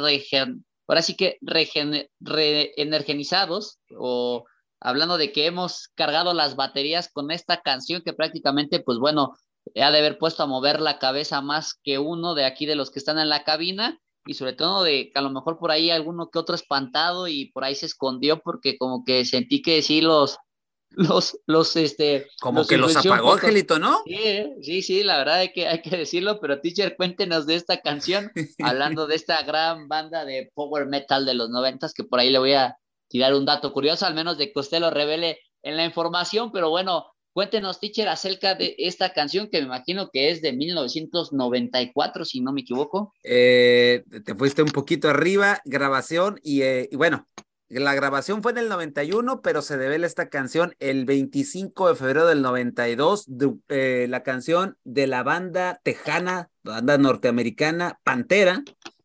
ahora 0.88 1.02
sí 1.02 1.18
que 1.18 1.38
reenergenizados, 1.42 3.80
o 3.98 4.46
hablando 4.80 5.18
de 5.18 5.34
que 5.34 5.46
hemos 5.46 5.90
cargado 5.96 6.34
las 6.34 6.56
baterías 6.56 7.12
con 7.12 7.32
esta 7.32 7.60
canción 7.60 8.02
que 8.02 8.14
prácticamente, 8.14 8.80
pues 8.80 8.98
bueno, 8.98 9.36
ha 9.76 9.92
de 9.92 9.98
haber 9.98 10.20
puesto 10.20 10.44
a 10.44 10.48
mover 10.48 10.80
la 10.80 11.00
cabeza 11.00 11.42
más 11.42 11.74
que 11.84 12.00
uno 12.00 12.34
de 12.34 12.46
aquí 12.46 12.66
de 12.66 12.76
los 12.76 12.92
que 12.92 13.00
están 13.00 13.20
en 13.20 13.28
la 13.28 13.44
cabina 13.44 14.00
y 14.30 14.36
sobre 14.36 14.54
todo 14.54 14.84
de 14.84 15.10
que 15.12 15.18
a 15.18 15.24
lo 15.24 15.32
mejor 15.32 15.58
por 15.58 15.72
ahí 15.72 15.90
alguno 15.90 16.30
que 16.30 16.38
otro 16.38 16.54
espantado 16.54 17.28
y 17.28 17.46
por 17.46 17.64
ahí 17.64 17.74
se 17.74 17.88
escondió 17.88 18.42
porque 18.44 18.78
como 18.78 19.04
que 19.04 19.26
sentí 19.26 19.64
que 19.64 19.82
sí 19.82 20.02
los 20.02 20.38
los, 20.92 21.40
los, 21.48 21.76
este... 21.76 22.28
Como 22.40 22.66
que 22.66 22.78
los 22.78 22.96
apagó, 22.96 23.34
Angelito, 23.34 23.80
¿no? 23.80 24.02
Sí, 24.06 24.54
sí, 24.62 24.82
sí, 24.84 25.04
la 25.04 25.18
verdad 25.18 25.36
hay 25.36 25.52
que, 25.52 25.68
hay 25.68 25.82
que 25.82 25.96
decirlo, 25.98 26.40
pero 26.40 26.62
teacher, 26.62 26.96
cuéntenos 26.96 27.48
de 27.48 27.56
esta 27.56 27.82
canción, 27.82 28.32
hablando 28.64 29.08
de 29.08 29.16
esta 29.16 29.42
gran 29.44 29.88
banda 29.88 30.26
de 30.26 30.52
power 30.54 30.86
metal 30.86 31.26
de 31.26 31.34
los 31.34 31.50
noventas, 31.50 31.94
que 31.94 32.04
por 32.04 32.20
ahí 32.20 32.30
le 32.30 32.40
voy 32.40 32.54
a 32.54 32.78
tirar 33.08 33.34
un 33.34 33.46
dato 33.46 33.74
curioso, 33.74 34.06
al 34.06 34.16
menos 34.16 34.38
de 34.38 34.52
que 34.52 34.60
usted 34.60 34.80
lo 34.80 34.90
revele 34.92 35.40
en 35.64 35.76
la 35.78 35.86
información, 35.86 36.52
pero 36.52 36.70
bueno, 36.70 37.06
cuéntenos, 37.34 37.80
teacher, 37.80 38.08
acerca 38.08 38.56
de 38.56 38.76
esta 38.78 39.14
canción 39.14 39.50
que 39.50 39.60
me 39.60 39.66
imagino 39.66 40.10
que 40.12 40.32
es 40.32 40.42
de 40.42 40.54
1994, 40.54 42.26
si 42.26 42.42
no 42.42 42.52
me 42.52 42.62
equivoco. 42.62 43.14
Eh, 43.24 44.04
te 44.26 44.36
fuiste 44.36 44.62
un 44.62 44.72
poquito 44.72 45.10
arriba, 45.10 45.62
grabación, 45.66 46.40
y, 46.44 46.62
eh, 46.62 46.90
bueno, 46.94 47.28
la 47.70 47.94
grabación 47.94 48.42
fue 48.42 48.52
en 48.54 48.58
el 48.58 48.70
91, 48.70 49.42
pero 49.42 49.62
se 49.62 49.78
devela 49.78 50.08
esta 50.08 50.30
canción 50.30 50.76
el 50.80 51.06
25 51.06 51.90
de 51.90 51.96
febrero 51.96 52.26
del 52.26 52.42
92, 52.42 53.28
eh, 53.70 54.08
la 54.10 54.24
canción 54.24 54.78
de 54.84 55.06
la 55.06 55.22
banda 55.22 55.80
tejana, 55.84 56.50
banda 56.64 56.98
norteamericana 56.98 58.00
Pantera, 58.04 58.64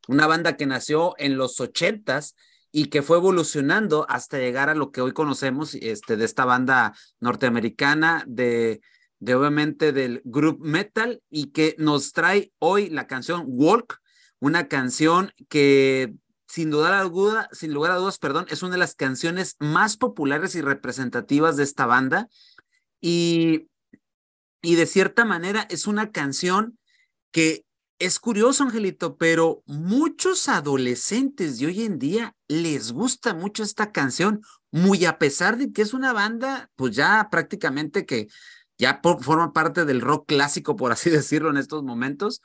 una 0.09 0.27
banda 0.27 0.57
que 0.57 0.64
nació 0.64 1.14
en 1.18 1.37
los 1.37 1.61
80s 1.61 2.35
y 2.77 2.87
que 2.87 3.03
fue 3.03 3.18
evolucionando 3.18 4.05
hasta 4.09 4.41
llegar 4.41 4.68
a 4.68 4.75
lo 4.75 4.91
que 4.91 5.01
hoy 5.01 5.12
conocemos 5.12 5.77
este, 5.77 6.16
de 6.16 6.25
esta 6.25 6.45
banda 6.45 6.93
norteamericana 7.20 8.25
de, 8.27 8.81
de 9.20 9.35
obviamente 9.37 9.93
del 9.93 10.22
group 10.25 10.59
metal 10.59 11.22
y 11.31 11.53
que 11.53 11.77
nos 11.79 12.12
trae 12.12 12.53
hoy 12.59 12.91
la 12.91 13.07
canción 13.07 13.45
Walk, 13.47 14.01
una 14.41 14.66
canción 14.66 15.31
que 15.49 16.14
sin 16.49 16.70
dudar 16.70 16.95
alguna, 16.95 17.49
sin 17.53 17.72
lugar 17.72 17.93
a 17.93 17.97
dudas, 17.97 18.18
perdón, 18.18 18.47
es 18.49 18.64
una 18.64 18.72
de 18.72 18.79
las 18.79 18.97
canciones 18.97 19.55
más 19.61 19.97
populares 19.97 20.57
y 20.57 20.61
representativas 20.61 21.57
de 21.57 21.62
esta 21.62 21.87
banda. 21.87 22.29
Y, 23.01 23.68
y 24.62 24.75
de 24.75 24.87
cierta 24.87 25.25
manera 25.25 25.64
es 25.70 25.87
una 25.87 26.11
canción 26.11 26.77
que 27.31 27.64
es 27.99 28.19
curioso, 28.19 28.65
Angelito, 28.65 29.17
pero 29.17 29.63
muchos 29.67 30.49
adolescentes 30.49 31.59
de 31.59 31.67
hoy 31.67 31.83
en 31.83 31.99
día 31.99 32.35
les 32.49 32.93
gusta 32.93 33.35
mucho 33.35 33.63
esta 33.63 33.93
canción, 33.93 34.43
muy 34.71 35.05
a 35.05 35.19
pesar 35.19 35.57
de 35.57 35.73
que 35.73 35.83
es 35.83 35.95
una 35.95 36.13
banda, 36.13 36.71
pues 36.77 36.97
ya 36.97 37.29
prácticamente 37.31 38.05
que 38.05 38.29
ya 38.77 39.01
forma 39.21 39.53
parte 39.53 39.85
del 39.85 40.01
rock 40.01 40.27
clásico, 40.27 40.77
por 40.77 40.93
así 40.93 41.11
decirlo, 41.11 41.51
en 41.51 41.57
estos 41.57 41.83
momentos, 41.83 42.43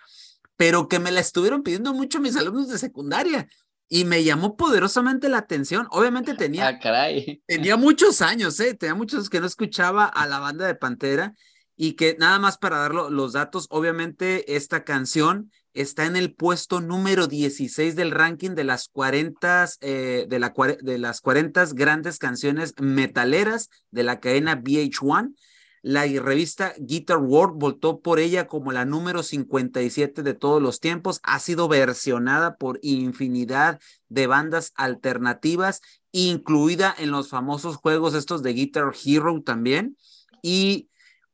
pero 0.56 0.88
que 0.88 1.00
me 1.00 1.12
la 1.12 1.22
estuvieron 1.22 1.64
pidiendo 1.64 1.94
mucho 1.94 2.20
mis 2.20 2.36
alumnos 2.36 2.68
de 2.68 2.78
secundaria 2.78 3.48
y 3.88 4.06
me 4.06 4.24
llamó 4.24 4.56
poderosamente 4.56 5.30
la 5.30 5.40
atención. 5.40 5.88
Obviamente 5.90 6.34
tenía, 6.36 6.68
ah, 6.68 6.80
caray. 6.80 7.42
tenía 7.48 7.76
muchos 7.76 8.22
años, 8.22 8.60
¿eh? 8.60 8.76
tenía 8.76 8.96
muchos 8.96 9.30
que 9.30 9.40
no 9.40 9.48
escuchaba 9.48 10.06
a 10.06 10.28
la 10.28 10.40
banda 10.40 10.68
de 10.68 10.76
Pantera 10.76 11.34
y 11.82 11.94
que 11.94 12.18
nada 12.20 12.40
más 12.40 12.58
para 12.58 12.80
dar 12.80 12.94
los 12.94 13.32
datos, 13.32 13.68
obviamente 13.70 14.58
esta 14.58 14.84
canción 14.84 15.50
está 15.74 16.06
en 16.08 16.18
el 16.18 16.34
puesto 16.34 16.82
número 16.82 17.26
16 17.26 17.96
del 17.96 18.12
ranking 18.12 18.50
de 18.50 18.66
las 18.66 18.90
40, 18.90 19.66
eh, 19.80 20.26
de, 20.28 20.40
la, 20.40 20.54
de 20.82 20.98
las 20.98 21.22
40 21.22 21.68
grandes 21.76 22.18
canciones 22.18 22.74
metaleras 22.82 23.70
de 23.92 24.04
la 24.04 24.20
cadena 24.20 24.62
VH1 24.62 25.34
la 25.82 26.06
revista 26.06 26.74
Guitar 26.78 27.20
World 27.20 27.58
votó 27.58 28.02
por 28.02 28.20
ella 28.20 28.48
como 28.48 28.74
la 28.74 28.84
número 28.84 29.24
57 29.24 30.22
de 30.24 30.34
todos 30.34 30.62
los 30.62 30.82
tiempos. 30.82 31.22
Ha 31.24 31.40
sido 31.40 31.70
versionada 31.70 32.58
por 32.58 32.80
infinidad 32.82 33.80
de 34.10 34.28
bandas 34.28 34.74
alternativas, 34.76 35.80
incluida 36.12 36.94
en 36.98 37.12
los 37.12 37.30
famosos 37.30 37.78
juegos 37.78 38.14
estos 38.14 38.44
de 38.44 38.52
Guitar 38.52 38.92
Hero 39.06 39.42
también. 39.42 39.96
Y 40.42 40.90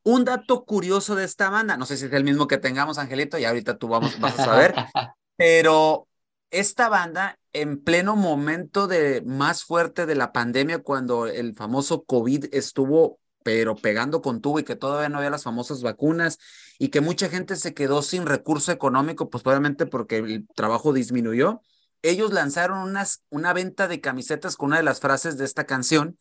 un 0.06 0.24
dato 0.24 0.64
curioso 0.64 1.16
de 1.16 1.24
esta 1.24 1.50
banda, 1.50 1.76
no 1.76 1.84
sé 1.84 1.96
si 1.96 2.06
es 2.06 2.12
el 2.12 2.22
mismo 2.22 2.46
que 2.46 2.58
tengamos, 2.58 2.96
Angelito, 2.96 3.38
y 3.38 3.44
ahorita 3.44 3.76
tú 3.76 3.88
vamos, 3.88 4.20
vas 4.20 4.38
a 4.38 4.44
saber, 4.44 4.72
pero 5.36 6.06
esta 6.52 6.88
banda 6.88 7.40
en 7.52 7.82
pleno 7.82 8.14
momento 8.14 8.86
de 8.86 9.22
más 9.26 9.64
fuerte 9.64 10.06
de 10.06 10.14
la 10.14 10.30
pandemia, 10.30 10.78
cuando 10.78 11.26
el 11.26 11.56
famoso 11.56 12.04
COVID 12.04 12.54
estuvo 12.54 13.18
pero 13.42 13.74
pegando 13.74 14.22
con 14.22 14.40
tubo 14.40 14.60
y 14.60 14.64
que 14.64 14.76
todavía 14.76 15.08
no 15.08 15.18
había 15.18 15.30
las 15.30 15.42
famosas 15.42 15.82
vacunas 15.82 16.38
y 16.78 16.88
que 16.90 17.00
mucha 17.00 17.28
gente 17.28 17.56
se 17.56 17.74
quedó 17.74 18.02
sin 18.02 18.26
recurso 18.26 18.70
económico, 18.70 19.28
pues 19.28 19.42
probablemente 19.42 19.86
porque 19.86 20.18
el 20.18 20.46
trabajo 20.54 20.92
disminuyó. 20.92 21.60
Ellos 22.02 22.32
lanzaron 22.32 22.78
unas, 22.78 23.22
una 23.28 23.52
venta 23.52 23.88
de 23.88 24.00
camisetas 24.00 24.56
con 24.56 24.68
una 24.68 24.76
de 24.76 24.82
las 24.84 25.00
frases 25.00 25.36
de 25.36 25.44
esta 25.44 25.64
canción 25.64 26.16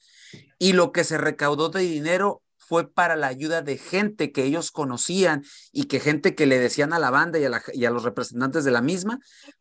y 0.58 0.74
lo 0.74 0.92
que 0.92 1.04
se 1.04 1.20
recaudó 1.20 1.70
de 1.70 1.82
dinero 1.82 2.42
fue 2.68 2.92
para 2.92 3.16
la 3.16 3.28
ayuda 3.28 3.62
de 3.62 3.78
gente 3.78 4.32
que 4.32 4.44
ellos 4.44 4.72
conocían 4.72 5.44
y 5.72 5.86
que 5.86 6.00
gente 6.00 6.36
que 6.36 6.46
le 6.46 6.60
decían 6.60 6.94
a 6.94 7.00
la 7.00 7.12
banda 7.12 7.40
y 7.40 7.46
a, 7.46 7.62
y 7.74 7.86
a 7.86 7.92
los 7.92 8.04
representantes 8.04 8.64
de 8.64 8.72
la 8.72 8.82
misma 8.82 9.20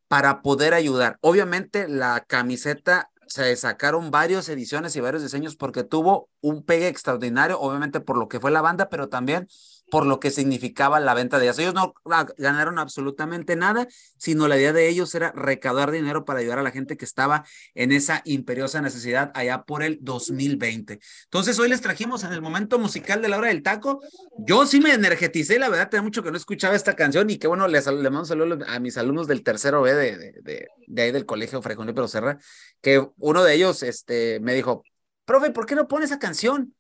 para 0.09 0.43
poder 0.43 0.75
ayudar. 0.75 1.19
Obviamente 1.21 1.89
la 1.89 2.25
camiseta 2.27 3.11
se 3.27 3.55
sacaron 3.57 4.11
varias 4.11 4.49
ediciones 4.49 4.95
y 4.97 5.01
varios 5.01 5.23
diseños 5.23 5.57
porque 5.57 5.83
tuvo 5.83 6.29
un 6.41 6.65
pegue 6.65 6.89
extraordinario, 6.89 7.59
obviamente 7.59 8.01
por 8.01 8.17
lo 8.17 8.29
que 8.29 8.41
fue 8.41 8.51
la 8.51 8.61
banda, 8.61 8.89
pero 8.89 9.09
también 9.09 9.49
por 9.91 10.07
lo 10.07 10.21
que 10.21 10.31
significaba 10.31 11.01
la 11.01 11.15
venta 11.15 11.39
de 11.39 11.45
ellas. 11.45 11.59
Ellos 11.59 11.75
no 11.75 11.95
ganaron 12.37 12.79
absolutamente 12.79 13.57
nada, 13.57 13.87
sino 14.17 14.49
la 14.49 14.57
idea 14.57 14.73
de 14.73 14.89
ellos 14.89 15.15
era 15.15 15.33
recaudar 15.33 15.91
dinero 15.91 16.25
para 16.25 16.41
ayudar 16.41 16.59
a 16.59 16.63
la 16.63 16.71
gente 16.71 16.97
que 16.97 17.05
estaba 17.05 17.45
en 17.75 17.93
esa 17.93 18.23
imperiosa 18.25 18.81
necesidad 18.81 19.31
allá 19.35 19.65
por 19.65 19.83
el 19.83 19.99
2020. 20.01 21.01
Entonces, 21.25 21.59
hoy 21.59 21.69
les 21.69 21.81
trajimos 21.81 22.25
en 22.25 22.33
el 22.33 22.43
momento 22.43 22.79
musical 22.79 23.23
de 23.23 23.29
la 23.29 23.39
hora 23.39 23.49
del 23.49 23.63
taco. 23.63 24.01
Yo 24.39 24.67
sí 24.67 24.81
me 24.81 24.93
energeticé, 24.93 25.59
la 25.59 25.69
verdad, 25.69 25.91
tenía 25.91 26.03
mucho 26.03 26.23
que 26.23 26.31
no 26.31 26.37
escuchaba 26.37 26.75
esta 26.75 26.97
canción 26.97 27.29
y 27.31 27.39
qué 27.39 27.47
bueno, 27.47 27.69
les, 27.69 27.87
le 27.87 28.11
mando 28.11 28.25
saludos 28.25 28.67
a 28.67 28.79
mis 28.81 28.97
alumnos 28.97 29.27
del 29.27 29.43
tercero 29.43 29.83
B 29.83 29.95
de, 29.95 30.17
de, 30.43 30.69
de, 30.87 31.03
ahí 31.03 31.13
del 31.13 31.27
colegio 31.27 31.63
Fray 31.63 31.77
Pero 31.77 32.09
Serra, 32.09 32.39
que 32.81 33.07
uno 33.19 33.45
de 33.45 33.55
ellos 33.55 33.83
este, 33.83 34.41
me 34.41 34.55
dijo, 34.55 34.83
profe, 35.25 35.51
¿por 35.51 35.67
qué 35.67 35.75
no 35.75 35.89
pone 35.89 36.05
esa 36.05 36.19
canción? 36.19 36.75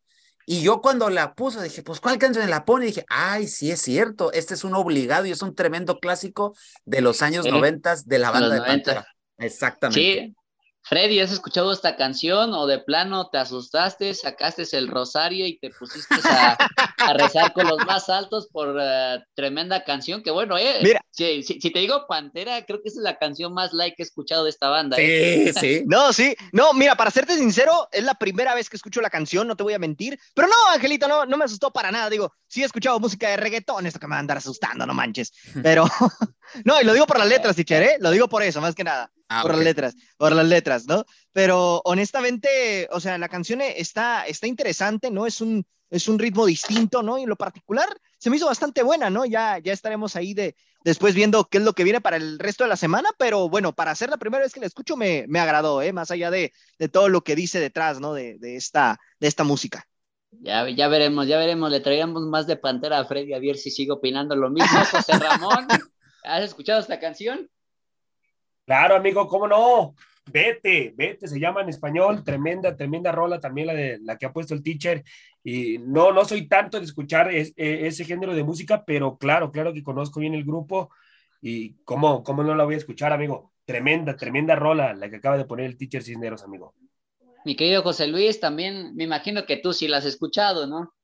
Y 0.46 0.62
yo 0.62 0.80
cuando 0.80 1.10
la 1.10 1.34
puso 1.34 1.62
dije, 1.62 1.82
pues 1.82 2.00
¿cuál 2.00 2.18
canción 2.18 2.48
la 2.50 2.64
pone? 2.64 2.86
Y 2.86 2.88
dije, 2.88 3.06
ay, 3.08 3.46
sí 3.46 3.70
es 3.70 3.80
cierto, 3.80 4.32
este 4.32 4.54
es 4.54 4.64
un 4.64 4.74
obligado 4.74 5.26
y 5.26 5.30
es 5.30 5.42
un 5.42 5.54
tremendo 5.54 5.98
clásico 5.98 6.54
de 6.84 7.00
los 7.00 7.22
años 7.22 7.46
noventas 7.46 8.06
de 8.06 8.18
la 8.18 8.30
banda 8.30 8.54
de 8.54 8.60
Pantera. 8.60 9.06
Exactamente. 9.38 10.00
Sí, 10.00 10.34
Freddy, 10.82 11.20
¿has 11.20 11.32
escuchado 11.32 11.72
esta 11.72 11.96
canción 11.96 12.52
o 12.52 12.66
de 12.66 12.78
plano 12.78 13.30
te 13.30 13.38
asustaste, 13.38 14.12
sacaste 14.12 14.64
el 14.76 14.88
rosario 14.88 15.46
y 15.46 15.58
te 15.58 15.70
pusiste 15.70 16.14
a, 16.28 16.58
rezar 17.12 17.52
con 17.52 17.66
los 17.68 17.84
más 17.86 18.08
altos 18.08 18.48
por 18.50 18.68
uh, 18.68 19.22
tremenda 19.34 19.84
canción? 19.84 20.22
Que 20.22 20.30
bueno, 20.30 20.56
eh, 20.56 20.78
mira, 20.82 21.04
si, 21.10 21.42
si, 21.42 21.58
te 21.58 21.78
digo 21.78 22.06
Pantera, 22.08 22.64
creo 22.64 22.82
que 22.82 22.88
esa 22.88 23.00
es 23.00 23.04
la 23.04 23.18
canción 23.18 23.52
más 23.52 23.72
like 23.72 23.96
que 23.96 24.02
he 24.02 24.06
escuchado 24.06 24.44
de 24.44 24.50
esta 24.50 24.68
banda. 24.68 24.96
¿eh? 24.98 25.52
Sí, 25.54 25.60
sí. 25.60 25.84
No, 25.86 26.12
sí. 26.12 26.34
No, 26.52 26.72
mira, 26.72 26.96
para 26.96 27.10
serte 27.10 27.36
sincero, 27.36 27.88
es 27.92 28.02
la 28.04 28.14
primera 28.14 28.54
vez 28.54 28.70
que 28.70 28.76
escucho 28.76 29.00
la 29.00 29.10
canción, 29.10 29.46
no 29.46 29.56
te 29.56 29.62
voy 29.62 29.74
a 29.74 29.78
mentir. 29.78 30.18
Pero 30.34 30.48
no, 30.48 30.54
Angelito, 30.72 31.06
no, 31.06 31.26
no 31.26 31.36
me 31.36 31.44
asustó 31.44 31.70
para 31.70 31.90
nada. 31.90 32.08
Digo, 32.10 32.32
sí 32.46 32.62
he 32.62 32.66
escuchado 32.66 33.00
música 33.00 33.28
de 33.28 33.36
reggaetón, 33.36 33.86
esto 33.86 33.98
que 33.98 34.06
me 34.06 34.12
va 34.12 34.16
a 34.16 34.20
andar 34.20 34.36
asustando, 34.38 34.86
no 34.86 34.94
manches. 34.94 35.32
Pero, 35.62 35.84
no, 36.64 36.80
y 36.80 36.84
lo 36.84 36.92
digo 36.92 37.06
por 37.06 37.18
las 37.18 37.28
letras, 37.28 37.56
teacher, 37.56 37.82
¿eh? 37.82 37.96
Lo 38.00 38.10
digo 38.10 38.28
por 38.28 38.42
eso, 38.42 38.60
más 38.60 38.74
que 38.74 38.84
nada. 38.84 39.10
Ah, 39.28 39.42
por 39.42 39.52
las 39.52 39.64
letras, 39.64 39.94
por 40.18 40.32
las 40.32 40.46
letras, 40.46 40.86
¿no? 40.86 41.04
Pero 41.32 41.80
honestamente, 41.84 42.88
o 42.90 43.00
sea, 43.00 43.16
la 43.18 43.28
canción 43.28 43.60
está, 43.62 44.26
está 44.26 44.46
interesante, 44.46 45.10
¿no? 45.10 45.26
Es 45.26 45.40
un, 45.40 45.66
es 45.90 46.08
un 46.08 46.18
ritmo 46.18 46.44
distinto, 46.46 47.02
¿no? 47.02 47.18
Y 47.18 47.22
en 47.22 47.28
lo 47.28 47.36
particular 47.36 47.88
se 48.18 48.30
me 48.30 48.36
hizo 48.36 48.46
bastante 48.46 48.82
buena, 48.82 49.10
¿no? 49.10 49.24
Ya, 49.24 49.58
ya 49.58 49.72
estaremos 49.72 50.16
ahí 50.16 50.34
de, 50.34 50.56
después 50.84 51.14
viendo 51.14 51.44
qué 51.44 51.58
es 51.58 51.64
lo 51.64 51.72
que 51.72 51.84
viene 51.84 52.00
para 52.00 52.16
el 52.16 52.38
resto 52.38 52.64
de 52.64 52.68
la 52.68 52.76
semana, 52.76 53.10
pero 53.18 53.48
bueno, 53.48 53.72
para 53.72 53.94
ser 53.94 54.10
la 54.10 54.18
primera 54.18 54.42
vez 54.42 54.52
que 54.52 54.60
la 54.60 54.66
escucho 54.66 54.96
me, 54.96 55.24
me 55.28 55.40
agradó, 55.40 55.82
¿eh? 55.82 55.92
Más 55.92 56.10
allá 56.10 56.30
de, 56.30 56.52
de, 56.78 56.88
todo 56.88 57.08
lo 57.08 57.22
que 57.22 57.34
dice 57.34 57.60
detrás, 57.60 58.00
¿no? 58.00 58.12
De, 58.12 58.38
de, 58.38 58.56
esta, 58.56 59.00
de 59.20 59.28
esta 59.28 59.44
música. 59.44 59.86
Ya, 60.30 60.68
ya 60.68 60.88
veremos, 60.88 61.26
ya 61.26 61.38
veremos, 61.38 61.70
le 61.70 61.80
traigamos 61.80 62.22
más 62.24 62.46
de 62.46 62.56
Pantera 62.56 62.98
a 62.98 63.04
Freddy 63.04 63.32
a 63.32 63.38
ver 63.38 63.56
si 63.56 63.70
sigo 63.70 63.94
opinando 63.94 64.36
lo 64.36 64.50
mismo, 64.50 64.78
José 64.90 65.18
Ramón. 65.18 65.66
¿Has 66.24 66.44
escuchado 66.44 66.80
esta 66.80 66.98
canción? 66.98 67.48
Claro, 68.66 68.96
amigo, 68.96 69.28
¿cómo 69.28 69.46
no? 69.46 69.94
Vete, 70.26 70.94
vete, 70.96 71.28
se 71.28 71.38
llama 71.38 71.60
en 71.60 71.68
español, 71.68 72.24
tremenda, 72.24 72.74
tremenda 72.74 73.12
rola 73.12 73.38
también 73.38 73.66
la 73.66 73.74
de 73.74 73.98
la 74.00 74.16
que 74.16 74.24
ha 74.24 74.32
puesto 74.32 74.54
el 74.54 74.62
teacher. 74.62 75.04
Y 75.42 75.78
no, 75.78 76.12
no 76.12 76.24
soy 76.24 76.48
tanto 76.48 76.78
de 76.78 76.86
escuchar 76.86 77.30
e, 77.30 77.52
ese 77.56 78.04
género 78.04 78.34
de 78.34 78.42
música, 78.42 78.84
pero 78.86 79.18
claro, 79.18 79.50
claro 79.50 79.74
que 79.74 79.82
conozco 79.82 80.20
bien 80.20 80.32
el 80.32 80.44
grupo 80.44 80.90
y 81.42 81.74
cómo, 81.84 82.22
cómo 82.22 82.42
no 82.42 82.54
la 82.54 82.64
voy 82.64 82.74
a 82.74 82.78
escuchar, 82.78 83.12
amigo. 83.12 83.52
Tremenda, 83.66 84.16
tremenda 84.16 84.56
rola 84.56 84.94
la 84.94 85.10
que 85.10 85.16
acaba 85.16 85.36
de 85.36 85.44
poner 85.44 85.66
el 85.66 85.76
teacher 85.76 86.02
Cisneros, 86.02 86.42
amigo. 86.42 86.74
Mi 87.44 87.56
querido 87.56 87.82
José 87.82 88.06
Luis, 88.06 88.40
también 88.40 88.96
me 88.96 89.04
imagino 89.04 89.44
que 89.44 89.58
tú 89.58 89.74
sí 89.74 89.88
la 89.88 89.98
has 89.98 90.06
escuchado, 90.06 90.66
¿no? 90.66 90.94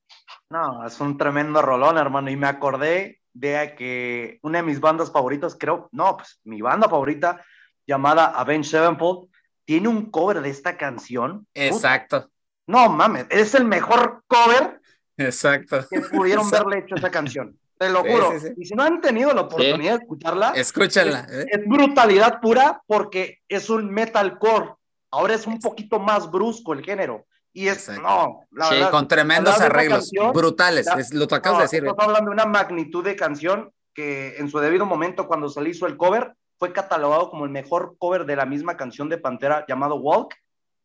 No, 0.48 0.86
es 0.86 0.98
un 1.00 1.18
tremendo 1.18 1.60
rolón, 1.60 1.98
hermano, 1.98 2.30
y 2.30 2.36
me 2.36 2.46
acordé 2.46 3.19
de 3.40 3.74
que 3.74 4.38
una 4.42 4.58
de 4.58 4.64
mis 4.64 4.80
bandas 4.80 5.10
favoritas, 5.10 5.56
creo, 5.58 5.88
no, 5.92 6.18
pues 6.18 6.38
mi 6.44 6.60
banda 6.60 6.88
favorita 6.88 7.42
llamada 7.86 8.26
Avenged 8.26 8.70
Sevenfold, 8.70 9.28
tiene 9.64 9.88
un 9.88 10.10
cover 10.10 10.42
de 10.42 10.50
esta 10.50 10.76
canción. 10.76 11.46
Exacto. 11.54 12.30
No 12.66 12.88
mames, 12.90 13.26
es 13.30 13.54
el 13.54 13.64
mejor 13.64 14.22
cover 14.26 14.80
Exacto. 15.16 15.86
que 15.88 16.00
pudieron 16.02 16.50
verle 16.50 16.78
hecho 16.80 16.94
esa 16.96 17.10
canción. 17.10 17.58
Te 17.78 17.88
lo 17.88 18.00
juro. 18.00 18.34
Y 18.58 18.66
si 18.66 18.74
no 18.74 18.82
han 18.82 19.00
tenido 19.00 19.32
la 19.32 19.42
oportunidad 19.42 19.96
de 19.96 20.02
escucharla, 20.02 20.52
escúchala. 20.54 21.20
Es, 21.20 21.32
¿eh? 21.32 21.46
es, 21.48 21.66
brutalidad 21.66 22.40
pura 22.40 22.82
porque 22.86 23.38
es 23.48 23.70
un 23.70 23.90
metalcore. 23.90 24.74
Ahora 25.10 25.34
es 25.34 25.46
un 25.46 25.58
poquito 25.58 25.98
más 25.98 26.30
brusco 26.30 26.74
el 26.74 26.84
género. 26.84 27.26
Y 27.52 27.68
es, 27.68 27.88
no, 28.00 28.44
la 28.52 28.66
sí, 28.66 28.76
con 28.90 29.08
tremendos 29.08 29.60
arreglos 29.60 30.10
brutales. 30.32 30.86
es 30.96 31.12
lo 31.12 31.26
que 31.26 31.34
acabas 31.34 31.58
de 31.58 31.64
decir. 31.64 31.84
Estamos 31.84 32.04
hablando 32.04 32.30
de 32.30 32.34
una 32.34 32.46
magnitud 32.46 33.04
de 33.04 33.16
canción 33.16 33.72
que 33.92 34.36
en 34.36 34.48
su 34.48 34.58
debido 34.60 34.86
momento, 34.86 35.26
cuando 35.26 35.48
se 35.48 35.60
le 35.60 35.70
hizo 35.70 35.86
el 35.86 35.96
cover, 35.96 36.32
fue 36.58 36.72
catalogado 36.72 37.30
como 37.30 37.44
el 37.44 37.50
mejor 37.50 37.96
cover 37.98 38.24
de 38.24 38.36
la 38.36 38.46
misma 38.46 38.76
canción 38.76 39.08
de 39.08 39.18
Pantera 39.18 39.64
llamado 39.66 39.96
Walk 39.96 40.34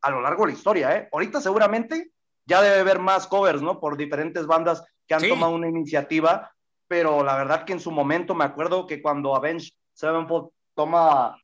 a 0.02 0.10
lo 0.10 0.22
largo 0.22 0.46
de 0.46 0.52
la 0.52 0.58
historia. 0.58 0.98
¿eh? 0.98 1.10
Ahorita 1.12 1.42
seguramente 1.42 2.12
ya 2.46 2.62
debe 2.62 2.80
haber 2.80 3.00
más 3.00 3.28
covers, 3.28 3.62
¿no? 3.62 3.80
Por 3.80 3.98
diferentes 3.98 4.48
bandas 4.48 4.84
que 5.08 5.16
han 5.16 5.22
sí. 5.22 5.30
tomado 5.30 5.54
una 5.54 5.68
iniciativa, 5.68 6.52
pero 6.88 7.24
la 7.24 7.36
verdad 7.36 7.66
que 7.66 7.74
en 7.74 7.80
su 7.80 7.92
momento 7.92 8.34
me 8.34 8.46
acuerdo 8.46 8.88
que 8.88 9.02
cuando 9.02 9.36
Avenged 9.36 9.74
Sevenfold 9.94 10.50
toma 10.76 11.38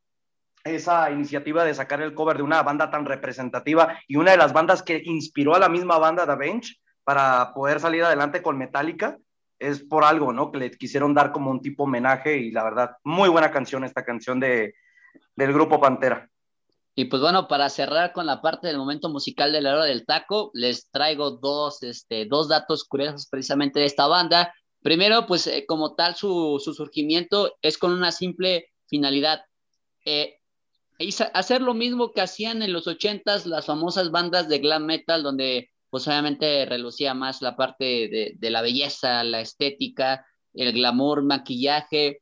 esa 0.64 1.12
iniciativa 1.12 1.64
de 1.64 1.74
sacar 1.74 2.02
el 2.02 2.14
cover 2.14 2.38
de 2.38 2.44
una 2.44 2.62
banda 2.64 2.90
tan 2.90 3.06
representativa 3.06 4.00
y 4.08 4.16
una 4.16 4.32
de 4.32 4.38
las 4.38 4.54
bandas 4.54 4.84
que 4.84 5.02
inspiró 5.06 5.56
a 5.56 5.60
la 5.60 5.70
misma 5.70 5.98
banda 5.98 6.26
de 6.26 6.32
Avenged 6.32 6.76
para 7.04 7.54
poder 7.54 7.80
salir 7.80 8.04
adelante 8.04 8.42
con 8.42 8.58
Metallica, 8.58 9.18
es 9.60 9.84
por 9.84 10.04
algo, 10.04 10.34
¿no? 10.34 10.52
Que 10.52 10.60
le 10.60 10.72
quisieron 10.72 11.14
dar 11.14 11.32
como 11.32 11.52
un 11.52 11.62
tipo 11.62 11.84
homenaje 11.84 12.38
y 12.38 12.52
la 12.52 12.64
verdad, 12.64 12.92
muy 13.04 13.30
buena 13.30 13.52
canción 13.52 13.84
esta 13.84 14.04
canción 14.04 14.40
de, 14.40 14.74
del 15.36 15.54
grupo 15.54 15.80
Pantera. 15.80 16.28
Y 16.94 17.06
pues 17.06 17.22
bueno, 17.22 17.48
para 17.48 17.70
cerrar 17.70 18.12
con 18.12 18.26
la 18.26 18.42
parte 18.42 18.68
del 18.68 18.78
momento 18.78 19.10
musical 19.10 19.54
de 19.54 19.62
la 19.62 19.74
hora 19.74 19.86
del 19.86 20.06
taco, 20.06 20.52
les 20.54 20.90
traigo 20.90 21.32
dos, 21.32 21.84
este, 21.84 22.26
dos 22.26 22.50
datos 22.50 22.84
curiosos 22.84 23.28
precisamente 23.28 23.80
de 23.80 23.86
esta 23.86 24.08
banda. 24.08 24.54
Primero, 24.82 25.26
pues 25.26 25.48
eh, 25.48 25.66
como 25.68 25.96
tal, 25.96 26.16
su, 26.16 26.60
su, 26.62 26.74
surgimiento 26.74 27.56
es 27.62 27.78
con 27.78 27.94
una 27.94 28.12
simple 28.12 28.72
finalidad. 28.88 29.46
Eh, 30.06 30.41
hacer 31.34 31.62
lo 31.62 31.74
mismo 31.74 32.12
que 32.12 32.22
hacían 32.22 32.62
en 32.62 32.74
los 32.74 32.88
ochentas 32.88 33.46
las 33.46 33.66
famosas 33.66 34.12
bandas 34.12 34.48
de 34.50 34.60
glam 34.60 34.86
metal, 34.86 35.24
donde 35.24 35.70
pues 35.90 36.08
obviamente 36.08 36.66
relucía 36.66 37.14
más 37.14 37.42
la 37.42 37.56
parte 37.56 38.38
de, 38.40 38.50
la 38.50 38.62
belleza, 38.62 39.24
la 39.24 39.42
estética, 39.42 40.26
el 40.54 40.72
glamour, 40.72 41.24
maquillaje, 41.24 42.22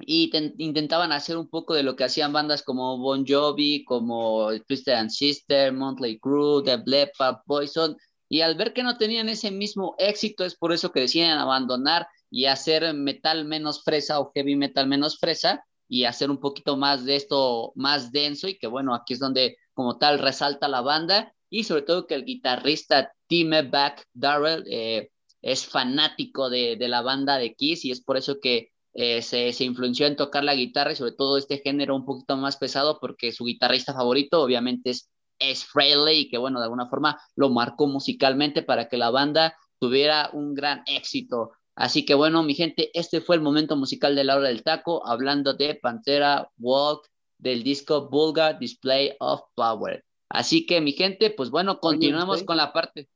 y 0.00 0.30
te, 0.30 0.54
intentaban 0.58 1.12
hacer 1.12 1.36
un 1.36 1.48
poco 1.48 1.74
de 1.74 1.82
lo 1.82 1.96
que 1.96 2.04
hacían 2.04 2.32
bandas 2.32 2.62
como 2.62 2.98
Bon 2.98 3.24
Jovi, 3.26 3.84
como 3.84 4.50
Twisted 4.66 4.92
and 4.92 5.10
Sister, 5.10 5.72
Monthly 5.72 6.18
Crew, 6.20 6.62
The 6.62 6.76
Blepa, 6.76 7.42
Poison, 7.46 7.96
y 8.28 8.42
al 8.42 8.54
ver 8.54 8.72
que 8.72 8.82
no 8.82 8.96
tenían 8.96 9.28
ese 9.28 9.50
mismo 9.50 9.94
éxito, 9.98 10.44
es 10.44 10.54
por 10.54 10.72
eso 10.72 10.92
que 10.92 11.00
deciden 11.00 11.32
abandonar 11.32 12.06
y 12.30 12.46
hacer 12.46 12.94
metal 12.94 13.44
menos 13.44 13.82
fresa 13.82 14.20
o 14.20 14.30
heavy 14.34 14.56
metal 14.56 14.86
menos 14.86 15.18
fresa 15.18 15.64
y 15.90 16.04
hacer 16.04 16.30
un 16.30 16.38
poquito 16.38 16.76
más 16.76 17.04
de 17.04 17.16
esto 17.16 17.72
más 17.74 18.12
denso 18.12 18.46
y 18.46 18.56
que 18.56 18.68
bueno, 18.68 18.94
aquí 18.94 19.14
es 19.14 19.18
donde 19.18 19.56
como 19.74 19.98
tal 19.98 20.20
resalta 20.20 20.68
la 20.68 20.82
banda 20.82 21.34
y 21.50 21.64
sobre 21.64 21.82
todo 21.82 22.06
que 22.06 22.14
el 22.14 22.24
guitarrista 22.24 23.12
Tim 23.26 23.50
Back 23.70 24.06
Darrell 24.14 24.64
eh, 24.70 25.10
es 25.42 25.66
fanático 25.66 26.48
de, 26.48 26.76
de, 26.76 26.86
la 26.86 27.02
banda 27.02 27.38
de 27.38 27.54
Kiss 27.56 27.84
y 27.84 27.90
es 27.90 28.00
por 28.00 28.16
eso 28.16 28.38
que 28.40 28.70
eh, 28.94 29.20
se, 29.20 29.52
se, 29.52 29.64
influenció 29.64 30.06
en 30.06 30.14
tocar 30.14 30.44
la 30.44 30.54
guitarra 30.54 30.92
y 30.92 30.96
sobre 30.96 31.12
todo 31.12 31.36
este 31.38 31.58
género 31.58 31.96
un 31.96 32.04
poquito 32.04 32.36
más 32.36 32.56
pesado 32.56 33.00
porque 33.00 33.32
su 33.32 33.44
guitarrista 33.44 33.92
favorito 33.92 34.42
obviamente 34.42 34.90
es, 34.90 35.10
es 35.40 35.64
Frehley 35.64 36.20
y 36.20 36.28
que 36.28 36.38
bueno, 36.38 36.60
de 36.60 36.66
alguna 36.66 36.88
forma 36.88 37.20
lo 37.34 37.50
marcó 37.50 37.88
musicalmente 37.88 38.62
para 38.62 38.88
que 38.88 38.96
la 38.96 39.10
banda 39.10 39.56
tuviera 39.80 40.30
un 40.32 40.54
gran 40.54 40.84
éxito. 40.86 41.50
Así 41.76 42.04
que 42.04 42.14
bueno, 42.14 42.42
mi 42.42 42.54
gente, 42.54 42.90
este 42.94 43.20
fue 43.20 43.36
el 43.36 43.42
momento 43.42 43.76
musical 43.76 44.14
de 44.14 44.24
la 44.24 44.36
hora 44.36 44.48
del 44.48 44.62
taco, 44.62 45.06
hablando 45.06 45.54
de 45.54 45.74
Pantera 45.76 46.50
Walk 46.58 47.08
del 47.38 47.62
disco 47.62 48.08
Vulgar 48.08 48.58
Display 48.58 49.16
of 49.18 49.40
Power. 49.54 50.04
Así 50.28 50.66
que 50.66 50.80
mi 50.80 50.92
gente, 50.92 51.30
pues 51.30 51.50
bueno, 51.50 51.80
continuamos 51.80 52.42
con 52.42 52.56
la 52.56 52.72
parte 52.72 53.08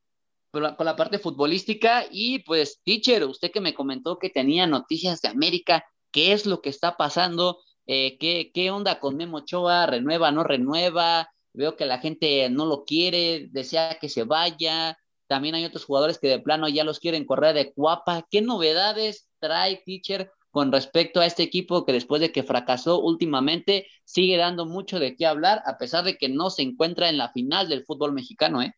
con 0.50 0.86
la 0.86 0.94
parte 0.94 1.18
futbolística 1.18 2.04
y 2.10 2.38
pues 2.40 2.80
teacher, 2.84 3.24
usted 3.24 3.50
que 3.50 3.60
me 3.60 3.74
comentó 3.74 4.18
que 4.20 4.30
tenía 4.30 4.68
noticias 4.68 5.20
de 5.20 5.28
América, 5.28 5.84
¿qué 6.12 6.32
es 6.32 6.46
lo 6.46 6.60
que 6.60 6.70
está 6.70 6.96
pasando? 6.96 7.58
Eh, 7.86 8.16
¿qué, 8.18 8.52
¿Qué 8.54 8.70
onda 8.70 9.00
con 9.00 9.16
Memo 9.16 9.38
Ochoa? 9.38 9.86
¿Renueva, 9.86 10.30
no 10.30 10.44
renueva? 10.44 11.28
Veo 11.52 11.76
que 11.76 11.86
la 11.86 11.98
gente 11.98 12.48
no 12.50 12.66
lo 12.66 12.84
quiere, 12.84 13.48
desea 13.50 13.98
que 14.00 14.08
se 14.08 14.22
vaya. 14.24 14.96
También 15.26 15.54
hay 15.54 15.64
otros 15.64 15.84
jugadores 15.84 16.18
que 16.18 16.28
de 16.28 16.38
plano 16.38 16.68
ya 16.68 16.84
los 16.84 17.00
quieren 17.00 17.24
correr 17.24 17.54
de 17.54 17.72
cuapa. 17.72 18.26
¿Qué 18.30 18.42
novedades 18.42 19.28
trae 19.38 19.82
teacher 19.84 20.30
con 20.50 20.70
respecto 20.70 21.20
a 21.20 21.26
este 21.26 21.42
equipo 21.42 21.84
que 21.84 21.92
después 21.92 22.20
de 22.20 22.30
que 22.30 22.44
fracasó 22.44 23.00
últimamente 23.00 23.88
sigue 24.04 24.36
dando 24.36 24.66
mucho 24.66 25.00
de 25.00 25.16
qué 25.16 25.26
hablar 25.26 25.62
a 25.66 25.78
pesar 25.78 26.04
de 26.04 26.16
que 26.16 26.28
no 26.28 26.48
se 26.48 26.62
encuentra 26.62 27.08
en 27.08 27.18
la 27.18 27.32
final 27.32 27.68
del 27.68 27.84
fútbol 27.84 28.12
mexicano, 28.12 28.62
¿eh? 28.62 28.72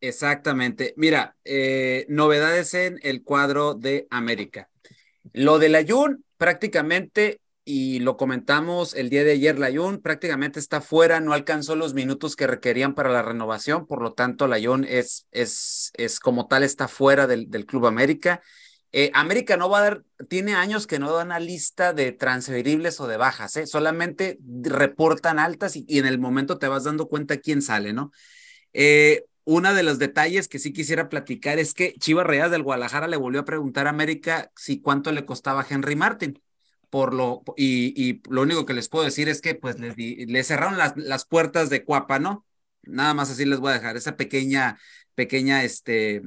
Exactamente. 0.00 0.94
Mira, 0.96 1.36
eh, 1.44 2.06
novedades 2.08 2.74
en 2.74 3.00
el 3.02 3.24
cuadro 3.24 3.74
de 3.74 4.06
América. 4.10 4.70
Lo 5.32 5.58
de 5.58 5.68
Layun 5.68 6.24
prácticamente, 6.36 7.40
y 7.68 7.98
lo 7.98 8.16
comentamos 8.16 8.94
el 8.94 9.10
día 9.10 9.24
de 9.24 9.32
ayer, 9.32 9.58
Layun 9.58 10.00
prácticamente 10.00 10.60
está 10.60 10.80
fuera, 10.80 11.18
no 11.18 11.32
alcanzó 11.32 11.74
los 11.74 11.94
minutos 11.94 12.36
que 12.36 12.46
requerían 12.46 12.94
para 12.94 13.10
la 13.10 13.22
renovación, 13.22 13.88
por 13.88 14.02
lo 14.02 14.12
tanto 14.12 14.46
Layun 14.46 14.84
es, 14.84 15.26
es, 15.32 15.90
es 15.94 16.20
como 16.20 16.46
tal, 16.46 16.62
está 16.62 16.86
fuera 16.86 17.26
del, 17.26 17.50
del 17.50 17.66
Club 17.66 17.86
América. 17.86 18.40
Eh, 18.92 19.10
América 19.14 19.56
no 19.56 19.68
va 19.68 19.80
a 19.80 19.82
dar, 19.82 20.04
tiene 20.28 20.54
años 20.54 20.86
que 20.86 21.00
no 21.00 21.12
da 21.12 21.24
una 21.24 21.40
lista 21.40 21.92
de 21.92 22.12
transferibles 22.12 23.00
o 23.00 23.08
de 23.08 23.16
bajas, 23.16 23.56
¿eh? 23.56 23.66
solamente 23.66 24.38
reportan 24.62 25.40
altas 25.40 25.74
y, 25.74 25.84
en 25.88 26.06
el 26.06 26.20
momento 26.20 26.58
te 26.58 26.68
vas 26.68 26.84
dando 26.84 27.08
cuenta 27.08 27.38
quién 27.38 27.62
sale, 27.62 27.92
¿no? 27.92 28.12
Eh, 28.74 29.24
uno 29.42 29.74
de 29.74 29.82
los 29.82 29.98
detalles 29.98 30.46
que 30.46 30.60
sí 30.60 30.72
quisiera 30.72 31.08
platicar 31.08 31.58
es 31.58 31.74
que 31.74 31.94
Chivas 31.98 32.50
del 32.50 32.62
Guadalajara 32.62 33.08
le 33.08 33.16
volvió 33.16 33.40
a 33.40 33.44
preguntar 33.44 33.88
a 33.88 33.90
América 33.90 34.52
si 34.54 34.80
cuánto 34.80 35.10
le 35.10 35.26
costaba 35.26 35.66
Henry 35.68 35.96
Martin. 35.96 36.40
Por 36.90 37.14
lo, 37.14 37.42
y, 37.56 37.92
y 37.96 38.22
lo 38.30 38.42
único 38.42 38.64
que 38.64 38.74
les 38.74 38.88
puedo 38.88 39.04
decir 39.04 39.28
es 39.28 39.40
que 39.40 39.54
pues 39.54 39.78
les, 39.78 39.96
le 39.96 40.44
cerraron 40.44 40.78
las, 40.78 40.96
las 40.96 41.24
puertas 41.24 41.68
de 41.68 41.84
Cuapa, 41.84 42.18
¿no? 42.18 42.44
Nada 42.82 43.14
más 43.14 43.30
así 43.30 43.44
les 43.44 43.58
voy 43.58 43.70
a 43.70 43.74
dejar 43.74 43.96
esa 43.96 44.16
pequeña, 44.16 44.78
pequeña, 45.16 45.64
este, 45.64 46.22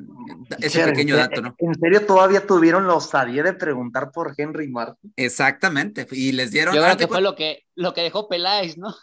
ese 0.60 0.84
pequeño 0.84 1.16
dato, 1.16 1.42
¿no? 1.42 1.56
¿En 1.60 1.76
serio 1.76 2.06
todavía 2.06 2.46
tuvieron 2.46 2.88
la 2.88 2.96
osadía 2.96 3.44
de 3.44 3.54
preguntar 3.54 4.12
por 4.12 4.34
Henry 4.36 4.68
Martin? 4.68 5.14
Exactamente, 5.16 6.06
y 6.12 6.34
les 6.34 6.52
dieron... 6.52 6.76
Yo 6.76 6.84
creo 6.84 6.98
que 6.98 7.08
fue 7.08 7.22
lo 7.22 7.36
que, 7.36 7.66
lo 7.76 7.94
que 7.94 8.02
dejó 8.02 8.28
Peláez, 8.28 8.78
¿no? 8.78 8.94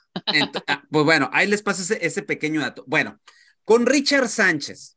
pues 0.90 1.04
bueno, 1.04 1.30
ahí 1.32 1.48
les 1.48 1.62
paso 1.62 1.82
ese, 1.82 2.04
ese 2.04 2.22
pequeño 2.22 2.60
dato. 2.60 2.84
Bueno, 2.86 3.18
con 3.64 3.86
Richard 3.86 4.28
Sánchez. 4.28 4.95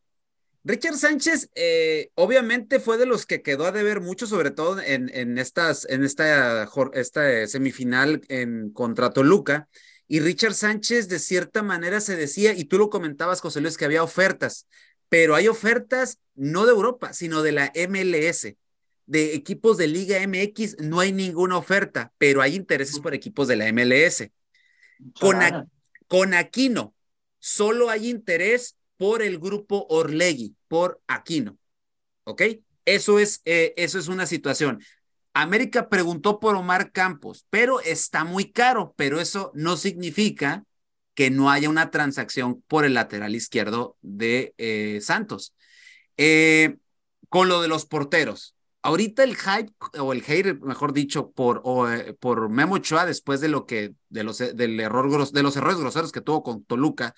Richard 0.63 0.97
Sánchez, 0.97 1.49
eh, 1.55 2.09
obviamente, 2.15 2.79
fue 2.79 2.97
de 2.97 3.05
los 3.05 3.25
que 3.25 3.41
quedó 3.41 3.65
a 3.65 3.71
deber 3.71 4.01
mucho, 4.01 4.27
sobre 4.27 4.51
todo 4.51 4.81
en, 4.81 5.09
en, 5.13 5.37
estas, 5.37 5.87
en 5.89 6.03
esta, 6.03 6.69
esta 6.93 7.47
semifinal 7.47 8.21
en, 8.27 8.71
contra 8.71 9.11
Toluca. 9.11 9.69
Y 10.07 10.19
Richard 10.19 10.55
Sánchez, 10.55 11.07
de 11.07 11.19
cierta 11.19 11.63
manera, 11.63 12.01
se 12.01 12.15
decía, 12.15 12.53
y 12.53 12.65
tú 12.65 12.77
lo 12.77 12.89
comentabas, 12.89 13.41
José 13.41 13.61
Luis, 13.61 13.77
que 13.77 13.85
había 13.85 14.03
ofertas, 14.03 14.67
pero 15.07 15.35
hay 15.35 15.47
ofertas 15.47 16.19
no 16.35 16.65
de 16.65 16.71
Europa, 16.71 17.13
sino 17.13 17.41
de 17.41 17.51
la 17.51 17.71
MLS. 17.87 18.55
De 19.05 19.33
equipos 19.33 19.77
de 19.77 19.87
Liga 19.87 20.19
MX 20.27 20.79
no 20.79 20.99
hay 20.99 21.11
ninguna 21.11 21.57
oferta, 21.57 22.11
pero 22.17 22.41
hay 22.41 22.55
intereses 22.55 22.99
por 22.99 23.13
equipos 23.13 23.47
de 23.47 23.55
la 23.55 23.71
MLS. 23.71 24.29
Con, 25.19 25.39
con 26.07 26.33
Aquino, 26.33 26.93
solo 27.39 27.89
hay 27.89 28.09
interés 28.09 28.75
por 28.99 29.21
el 29.21 29.39
grupo 29.39 29.87
Orlegui, 29.89 30.57
por 30.67 31.01
Aquino. 31.07 31.57
¿Ok? 32.25 32.41
Eso 32.83 33.17
es, 33.17 33.41
eh, 33.45 33.73
eso 33.77 33.97
es 33.97 34.09
una 34.09 34.25
situación. 34.25 34.81
América 35.33 35.87
preguntó 35.87 36.41
por 36.41 36.55
Omar 36.55 36.91
Campos, 36.91 37.45
pero 37.49 37.79
está 37.79 38.25
muy 38.25 38.51
caro, 38.51 38.93
pero 38.97 39.21
eso 39.21 39.51
no 39.55 39.77
significa 39.77 40.65
que 41.13 41.29
no 41.29 41.49
haya 41.49 41.69
una 41.69 41.91
transacción 41.91 42.61
por 42.67 42.83
el 42.83 42.95
lateral 42.95 43.35
izquierdo 43.35 43.95
de 44.01 44.53
eh, 44.57 44.99
Santos. 45.01 45.55
Eh, 46.17 46.75
con 47.29 47.47
lo 47.47 47.61
de 47.61 47.69
los 47.69 47.85
porteros, 47.85 48.53
ahorita 48.81 49.23
el 49.23 49.37
hype 49.37 49.71
o 49.97 50.11
el 50.11 50.23
hate, 50.27 50.59
mejor 50.59 50.91
dicho, 50.91 51.31
por, 51.31 51.63
eh, 51.89 52.15
por 52.19 52.49
Memo 52.49 52.75
Ochoa 52.75 53.05
después 53.05 53.39
de 53.39 53.47
lo 53.47 53.65
que, 53.65 53.93
de 54.09 54.23
los, 54.25 54.39
del 54.39 54.77
error, 54.77 55.31
de 55.31 55.43
los 55.43 55.55
errores 55.55 55.77
groseros 55.77 56.11
que 56.11 56.21
tuvo 56.21 56.43
con 56.43 56.65
Toluca, 56.65 57.15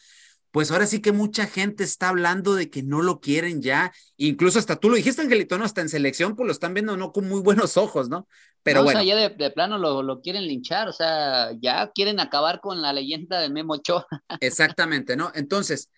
pues 0.51 0.69
ahora 0.71 0.85
sí 0.85 1.01
que 1.01 1.13
mucha 1.13 1.47
gente 1.47 1.83
está 1.83 2.09
hablando 2.09 2.55
de 2.55 2.69
que 2.69 2.83
no 2.83 3.01
lo 3.01 3.21
quieren 3.21 3.61
ya, 3.61 3.93
incluso 4.17 4.59
hasta 4.59 4.75
tú 4.75 4.89
lo 4.89 4.97
dijiste, 4.97 5.21
Angelito, 5.21 5.57
¿no? 5.57 5.63
Hasta 5.63 5.81
en 5.81 5.89
selección, 5.89 6.35
pues 6.35 6.45
lo 6.45 6.51
están 6.51 6.73
viendo 6.73 6.97
no 6.97 7.11
con 7.11 7.27
muy 7.27 7.41
buenos 7.41 7.77
ojos, 7.77 8.09
¿no? 8.09 8.27
Pero 8.63 8.83
bueno. 8.83 8.99
O 8.99 9.03
sea, 9.03 9.15
ya 9.15 9.29
de, 9.29 9.51
plano 9.51 9.77
lo, 9.77 10.03
lo, 10.03 10.21
quieren 10.21 10.47
linchar, 10.47 10.87
o 10.87 10.93
sea, 10.93 11.51
ya 11.59 11.91
quieren 11.95 12.19
acabar 12.19 12.59
con 12.59 12.81
la 12.81 12.93
leyenda 12.93 13.39
de 13.39 13.49
Memo 13.49 13.73
Ochoa. 13.73 14.05
Exactamente, 14.41 15.15
¿no? 15.15 15.31
Entonces, 15.33 15.89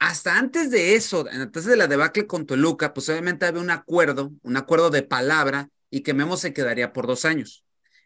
hasta 0.00 0.38
antes 0.38 0.70
de 0.70 0.96
eso, 0.96 1.26
antes 1.30 1.64
de 1.64 1.76
la 1.76 1.86
debacle 1.86 2.26
con 2.26 2.46
Toluca, 2.46 2.92
pues 2.92 3.08
obviamente 3.08 3.46
había 3.46 3.62
un 3.62 3.70
acuerdo, 3.70 4.32
un 4.42 4.56
acuerdo 4.56 4.90
de 4.90 5.02
palabra 5.02 5.68
y 5.90 6.00
que 6.00 6.14
Memo 6.14 6.36
se 6.36 6.52
quedaría 6.52 6.92
por 6.92 7.06
dos 7.06 7.24
años. 7.24 7.64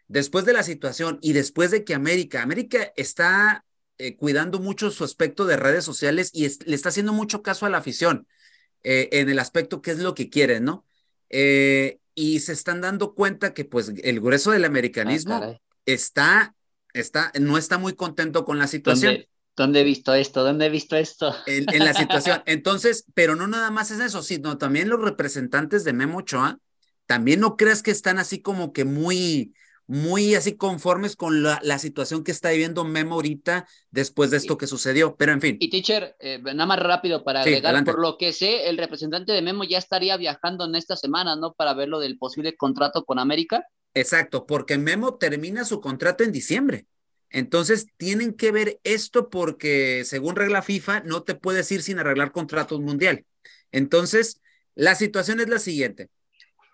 Después 0.09 0.45
de 0.45 0.53
la 0.53 0.65
situación 0.65 1.19
y 1.23 1.33
después 1.33 1.71
de 1.71 1.85
que 1.85 1.95
América, 1.95 2.43
América 2.43 2.93
está 2.97 3.65
eh, 3.99 4.17
cuidando 4.17 4.59
mucho 4.59 4.91
su 4.91 5.05
aspecto 5.05 5.45
de 5.45 5.57
redes 5.57 5.85
sociales 5.85 6.31
y 6.33 6.49
le 6.65 6.75
está 6.75 6.89
haciendo 6.89 7.13
mucho 7.13 7.43
caso 7.43 7.65
a 7.65 7.71
la 7.71 7.79
afición 7.79 8.27
eh, 8.83 9.09
en 9.13 9.29
el 9.29 9.39
aspecto 9.39 9.81
que 9.81 9.93
es 9.93 9.99
lo 9.99 10.15
que 10.15 10.29
quieren, 10.29 10.65
¿no? 10.65 10.85
Eh, 11.31 11.99
y 12.15 12.41
se 12.41 12.53
están 12.53 12.81
dando 12.81 13.15
cuenta 13.15 13.55
que 13.55 13.65
pues 13.65 13.93
el 14.03 14.21
grueso 14.21 14.51
del 14.51 14.65
americanismo 14.65 15.35
ah, 15.35 15.61
está, 15.87 16.55
está, 16.93 17.33
no 17.41 17.57
está 17.57 17.79
muy 17.79 17.95
contento 17.95 18.45
con 18.45 18.59
la 18.59 18.67
situación. 18.67 19.25
¿Dónde, 19.57 19.81
he 19.81 19.85
visto 19.85 20.13
esto? 20.13 20.43
¿Dónde 20.43 20.67
he 20.67 20.71
visto 20.71 20.97
esto? 20.97 21.33
En, 21.47 21.65
en, 21.73 21.85
la 21.85 21.95
situación. 21.95 22.43
Entonces, 22.47 23.05
pero 23.15 23.37
no 23.37 23.47
nada 23.47 23.71
más 23.71 23.91
es 23.91 24.01
eso, 24.01 24.23
sino 24.23 24.59
también 24.59 24.89
los 24.89 25.01
representantes 25.01 25.85
de 25.85 25.93
Memo 25.93 26.19
Ochoa, 26.19 26.59
también 27.07 27.41
no 27.41 27.57
creas 27.57 27.83
que 27.83 27.91
están 27.91 28.19
así 28.19 28.41
como 28.41 28.73
que 28.73 28.85
muy, 28.85 29.55
muy 29.87 30.35
así 30.35 30.57
conformes 30.57 31.15
con 31.17 31.43
la, 31.43 31.61
la, 31.63 31.79
situación 31.79 32.25
que 32.25 32.33
está 32.33 32.51
viviendo 32.51 32.85
Memo 32.85 33.17
ahorita 33.17 33.67
después 33.91 34.31
de 34.31 34.39
esto 34.39 34.57
que 34.57 34.67
sucedió, 34.67 35.17
pero 35.17 35.33
en 35.33 35.41
fin. 35.41 35.57
Y 35.61 35.69
teacher, 35.69 36.17
eh, 36.21 36.41
nada 36.43 36.67
más 36.67 36.79
rápido 36.79 37.23
para 37.23 37.43
agregar, 37.43 37.85
por 37.85 38.01
lo 38.01 38.17
que 38.17 38.33
sé, 38.33 38.69
el 38.69 38.79
representante 38.79 39.33
de 39.33 39.43
Memo 39.43 39.65
ya 39.65 39.79
estaría 39.79 40.17
viajando 40.17 40.65
en 40.65 40.75
esta 40.75 40.97
semana, 40.97 41.37
¿no? 41.37 41.53
Para 41.53 41.75
ver 41.75 41.89
lo 41.89 42.01
del 42.01 42.17
posible 42.17 42.57
contrato 42.57 43.05
con 43.05 43.19
América. 43.19 43.67
Exacto, 43.93 44.47
porque 44.47 44.79
Memo 44.79 45.17
termina 45.17 45.65
su 45.65 45.81
contrato 45.81 46.25
en 46.25 46.33
diciembre. 46.33 46.87
Entonces 47.31 47.89
tienen 47.97 48.33
que 48.35 48.53
ver 48.53 48.81
esto 48.85 49.29
porque 49.29 50.05
según 50.05 50.37
regla 50.37 50.63
FIFA 50.63 51.01
no 51.01 51.25
te 51.25 51.35
puedes 51.35 51.71
ir 51.73 51.83
sin 51.83 51.99
arreglar 51.99 52.33
contratos 52.33 52.81
mundial. 52.81 53.25
Entonces, 53.73 54.41
la 54.75 54.95
situación 54.95 55.41
es 55.41 55.49
la 55.49 55.59
siguiente. 55.59 56.11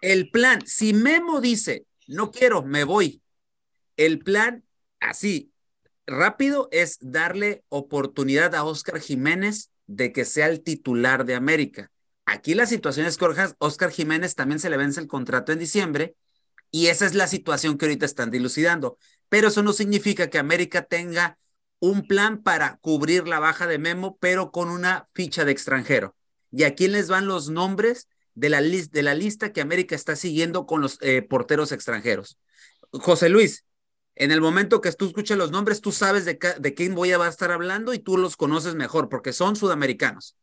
El 0.02 0.30
plan, 0.30 0.60
si 0.66 0.92
Memo 0.92 1.40
dice, 1.40 1.86
no 2.10 2.30
quiero, 2.30 2.62
me 2.62 2.84
voy. 2.84 3.22
El 3.96 4.18
plan, 4.18 4.64
así, 4.98 5.52
rápido, 6.06 6.68
es 6.72 6.98
darle 7.00 7.64
oportunidad 7.68 8.54
a 8.54 8.64
Oscar 8.64 9.00
Jiménez 9.00 9.70
de 9.86 10.12
que 10.12 10.24
sea 10.24 10.48
el 10.48 10.62
titular 10.62 11.24
de 11.24 11.34
América. 11.34 11.90
Aquí 12.26 12.54
la 12.54 12.66
situación 12.66 13.06
es 13.06 13.16
que 13.16 13.26
Oscar 13.58 13.90
Jiménez 13.90 14.34
también 14.34 14.60
se 14.60 14.70
le 14.70 14.76
vence 14.76 15.00
el 15.00 15.08
contrato 15.08 15.52
en 15.52 15.58
diciembre 15.58 16.14
y 16.70 16.86
esa 16.86 17.06
es 17.06 17.14
la 17.14 17.26
situación 17.26 17.76
que 17.76 17.86
ahorita 17.86 18.06
están 18.06 18.30
dilucidando. 18.30 18.98
Pero 19.28 19.48
eso 19.48 19.62
no 19.62 19.72
significa 19.72 20.30
que 20.30 20.38
América 20.38 20.82
tenga 20.82 21.38
un 21.80 22.06
plan 22.06 22.42
para 22.42 22.76
cubrir 22.78 23.26
la 23.26 23.40
baja 23.40 23.66
de 23.66 23.78
Memo, 23.78 24.18
pero 24.20 24.52
con 24.52 24.68
una 24.68 25.08
ficha 25.14 25.44
de 25.44 25.52
extranjero. 25.52 26.16
Y 26.50 26.64
aquí 26.64 26.88
les 26.88 27.08
van 27.08 27.26
los 27.26 27.48
nombres 27.48 28.08
de 28.40 28.48
la, 28.48 28.62
de 28.62 29.02
la 29.02 29.14
lista 29.14 29.52
que 29.52 29.60
América 29.60 29.94
está 29.94 30.16
siguiendo 30.16 30.64
con 30.64 30.80
los 30.80 30.96
eh, 31.02 31.20
porteros 31.20 31.72
extranjeros. 31.72 32.38
José 32.90 33.28
Luis, 33.28 33.66
en 34.14 34.30
el 34.30 34.40
momento 34.40 34.80
que 34.80 34.90
tú 34.92 35.06
escuches 35.06 35.36
los 35.36 35.50
nombres, 35.50 35.82
tú 35.82 35.92
sabes 35.92 36.24
de, 36.24 36.38
de 36.58 36.74
quién 36.74 36.94
voy 36.94 37.12
a 37.12 37.28
estar 37.28 37.52
hablando 37.52 37.92
y 37.92 37.98
tú 37.98 38.16
los 38.16 38.38
conoces 38.38 38.74
mejor 38.74 39.10
porque 39.10 39.34
son 39.34 39.56
sudamericanos. 39.56 40.38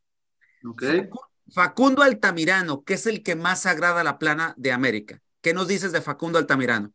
Okay. 0.63 1.09
Facundo 1.51 2.03
Altamirano, 2.03 2.83
que 2.83 2.93
es 2.93 3.07
el 3.07 3.23
que 3.23 3.35
más 3.35 3.65
agrada 3.65 4.01
a 4.01 4.03
la 4.03 4.19
plana 4.19 4.53
de 4.57 4.71
América. 4.71 5.19
¿Qué 5.41 5.55
nos 5.55 5.67
dices 5.67 5.91
de 5.91 6.01
Facundo 6.01 6.37
Altamirano? 6.37 6.93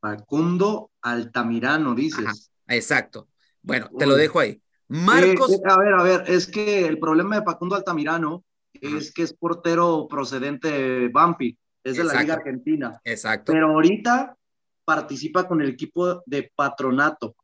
Facundo 0.00 0.90
Altamirano, 1.00 1.94
dices. 1.94 2.50
exacto. 2.66 3.28
Bueno, 3.62 3.88
te 3.96 4.06
lo 4.06 4.16
dejo 4.16 4.40
ahí. 4.40 4.60
Marcos. 4.88 5.52
Eh, 5.52 5.60
a 5.64 5.78
ver, 5.78 5.94
a 5.94 6.02
ver, 6.02 6.24
es 6.26 6.48
que 6.48 6.86
el 6.86 6.98
problema 6.98 7.36
de 7.36 7.44
Facundo 7.44 7.76
Altamirano 7.76 8.44
es 8.72 9.12
que 9.12 9.22
es 9.22 9.32
portero 9.32 10.06
procedente 10.08 10.70
de 10.70 11.08
Bampi, 11.08 11.56
es 11.84 11.96
de 11.96 12.04
la 12.04 12.20
Liga 12.20 12.34
Argentina. 12.34 13.00
Exacto. 13.04 13.52
Pero 13.52 13.68
ahorita 13.68 14.36
participa 14.84 15.46
con 15.46 15.60
el 15.60 15.70
equipo 15.70 16.22
de 16.26 16.50
Patronato. 16.54 17.34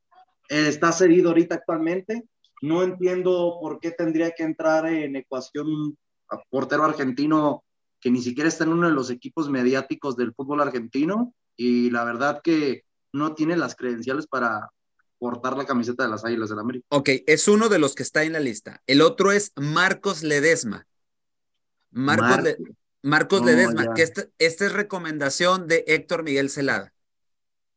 está 0.48 0.92
cedido 0.92 1.30
ahorita 1.30 1.56
actualmente. 1.56 2.24
No 2.62 2.82
entiendo 2.82 3.58
por 3.60 3.80
qué 3.80 3.90
tendría 3.90 4.30
que 4.30 4.42
entrar 4.42 4.86
en 4.86 5.16
ecuación 5.16 5.66
un 5.66 5.98
portero 6.50 6.84
argentino 6.84 7.64
que 8.00 8.10
ni 8.10 8.22
siquiera 8.22 8.48
está 8.48 8.64
en 8.64 8.70
uno 8.70 8.88
de 8.88 8.94
los 8.94 9.10
equipos 9.10 9.50
mediáticos 9.50 10.16
del 10.16 10.34
fútbol 10.34 10.60
argentino 10.60 11.34
y 11.56 11.90
la 11.90 12.04
verdad 12.04 12.40
que 12.42 12.84
no 13.12 13.34
tiene 13.34 13.56
las 13.56 13.76
credenciales 13.76 14.26
para 14.26 14.70
portar 15.18 15.56
la 15.56 15.64
camiseta 15.64 16.04
de 16.04 16.10
las 16.10 16.24
Águilas 16.24 16.50
del 16.50 16.58
América. 16.58 16.86
Ok, 16.90 17.08
es 17.26 17.48
uno 17.48 17.68
de 17.68 17.78
los 17.78 17.94
que 17.94 18.02
está 18.02 18.24
en 18.24 18.32
la 18.32 18.40
lista. 18.40 18.82
El 18.86 19.00
otro 19.00 19.32
es 19.32 19.52
Marcos 19.56 20.22
Ledesma. 20.22 20.86
Marcos, 21.94 22.56
Marcos 23.02 23.44
Ledesma, 23.44 23.94
que 23.94 24.02
esta, 24.02 24.24
esta, 24.38 24.66
es 24.66 24.72
recomendación 24.72 25.68
de 25.68 25.84
Héctor 25.86 26.24
Miguel 26.24 26.50
Celada. 26.50 26.92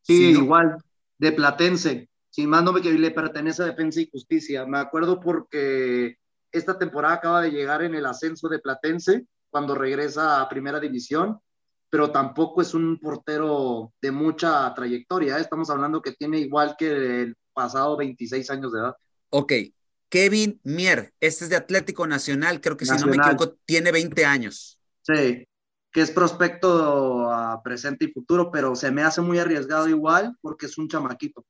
Sí, 0.01 0.32
igual, 0.32 0.78
de 1.18 1.32
Platense. 1.32 2.09
Sin 2.30 2.49
más 2.49 2.63
que 2.82 2.93
le 2.93 3.11
pertenece 3.11 3.63
a 3.63 3.68
Defensa 3.68 4.01
y 4.01 4.09
Justicia. 4.11 4.65
Me 4.65 4.78
acuerdo 4.78 5.20
porque 5.20 6.18
esta 6.51 6.78
temporada 6.78 7.15
acaba 7.15 7.41
de 7.41 7.51
llegar 7.51 7.82
en 7.84 7.95
el 7.95 8.05
ascenso 8.05 8.47
de 8.47 8.59
Platense 8.59 9.26
cuando 9.49 9.76
regresa 9.76 10.41
a 10.41 10.49
Primera 10.49 10.80
División, 10.80 11.39
pero 11.89 12.11
tampoco 12.11 12.61
es 12.61 12.74
un 12.74 12.99
portero 12.99 13.93
de 14.01 14.11
mucha 14.11 14.74
trayectoria. 14.74 15.38
Estamos 15.38 15.70
hablando 15.70 16.01
que 16.01 16.11
tiene 16.11 16.39
igual 16.39 16.76
que 16.78 17.22
el 17.22 17.36
pasado 17.53 17.97
26 17.97 18.49
años 18.49 18.72
de 18.72 18.80
edad. 18.80 18.95
Ok, 19.30 19.53
Kevin 20.10 20.60
Mier, 20.64 21.14
este 21.20 21.45
es 21.45 21.49
de 21.49 21.55
Atlético 21.55 22.08
Nacional, 22.08 22.62
creo 22.62 22.78
que 22.78 22.86
si 22.86 22.95
no 22.95 23.08
me 23.08 23.18
equivoco, 23.18 23.58
tiene 23.66 23.91
20 23.91 24.26
años. 24.26 24.80
Sí, 25.01 25.47
que 25.91 26.01
es 26.01 26.12
prospecto 26.12 27.30
a 27.32 27.62
presente 27.62 28.05
y 28.05 28.14
futuro, 28.14 28.51
pero 28.51 28.76
se 28.76 28.91
me 28.91 29.03
hace 29.03 29.22
muy 29.22 29.39
arriesgado 29.39 29.88
igual 29.89 30.36
porque 30.41 30.68
es 30.68 30.78
un 30.78 30.88
chamaquito. 30.88 31.45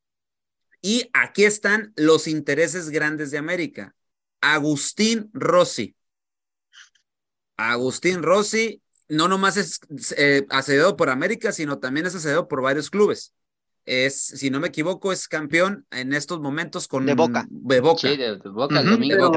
Y 0.81 1.09
aquí 1.13 1.43
están 1.43 1.93
los 1.95 2.27
intereses 2.27 2.89
grandes 2.89 3.31
de 3.31 3.37
América. 3.37 3.95
Agustín 4.41 5.29
Rossi. 5.33 5.95
Agustín 7.57 8.21
Rossi 8.21 8.81
no 9.09 9.27
nomás 9.27 9.57
es 9.57 9.79
eh, 10.15 10.45
por 10.97 11.09
América, 11.09 11.51
sino 11.51 11.79
también 11.79 12.05
es 12.05 12.15
asediado 12.15 12.47
por 12.47 12.61
varios 12.61 12.89
clubes 12.89 13.33
es, 13.87 14.21
si 14.21 14.49
no 14.49 14.59
me 14.59 14.67
equivoco, 14.67 15.13
es 15.13 15.29
campeón 15.29 15.87
en 15.91 16.13
estos 16.13 16.41
momentos 16.41 16.89
con 16.89 17.05
de 17.05 17.15
Boca. 17.15 17.47
De 17.49 17.79
Boca. 17.79 18.01
Sí, 18.01 18.17
de, 18.17 18.35
Boca, 18.35 18.81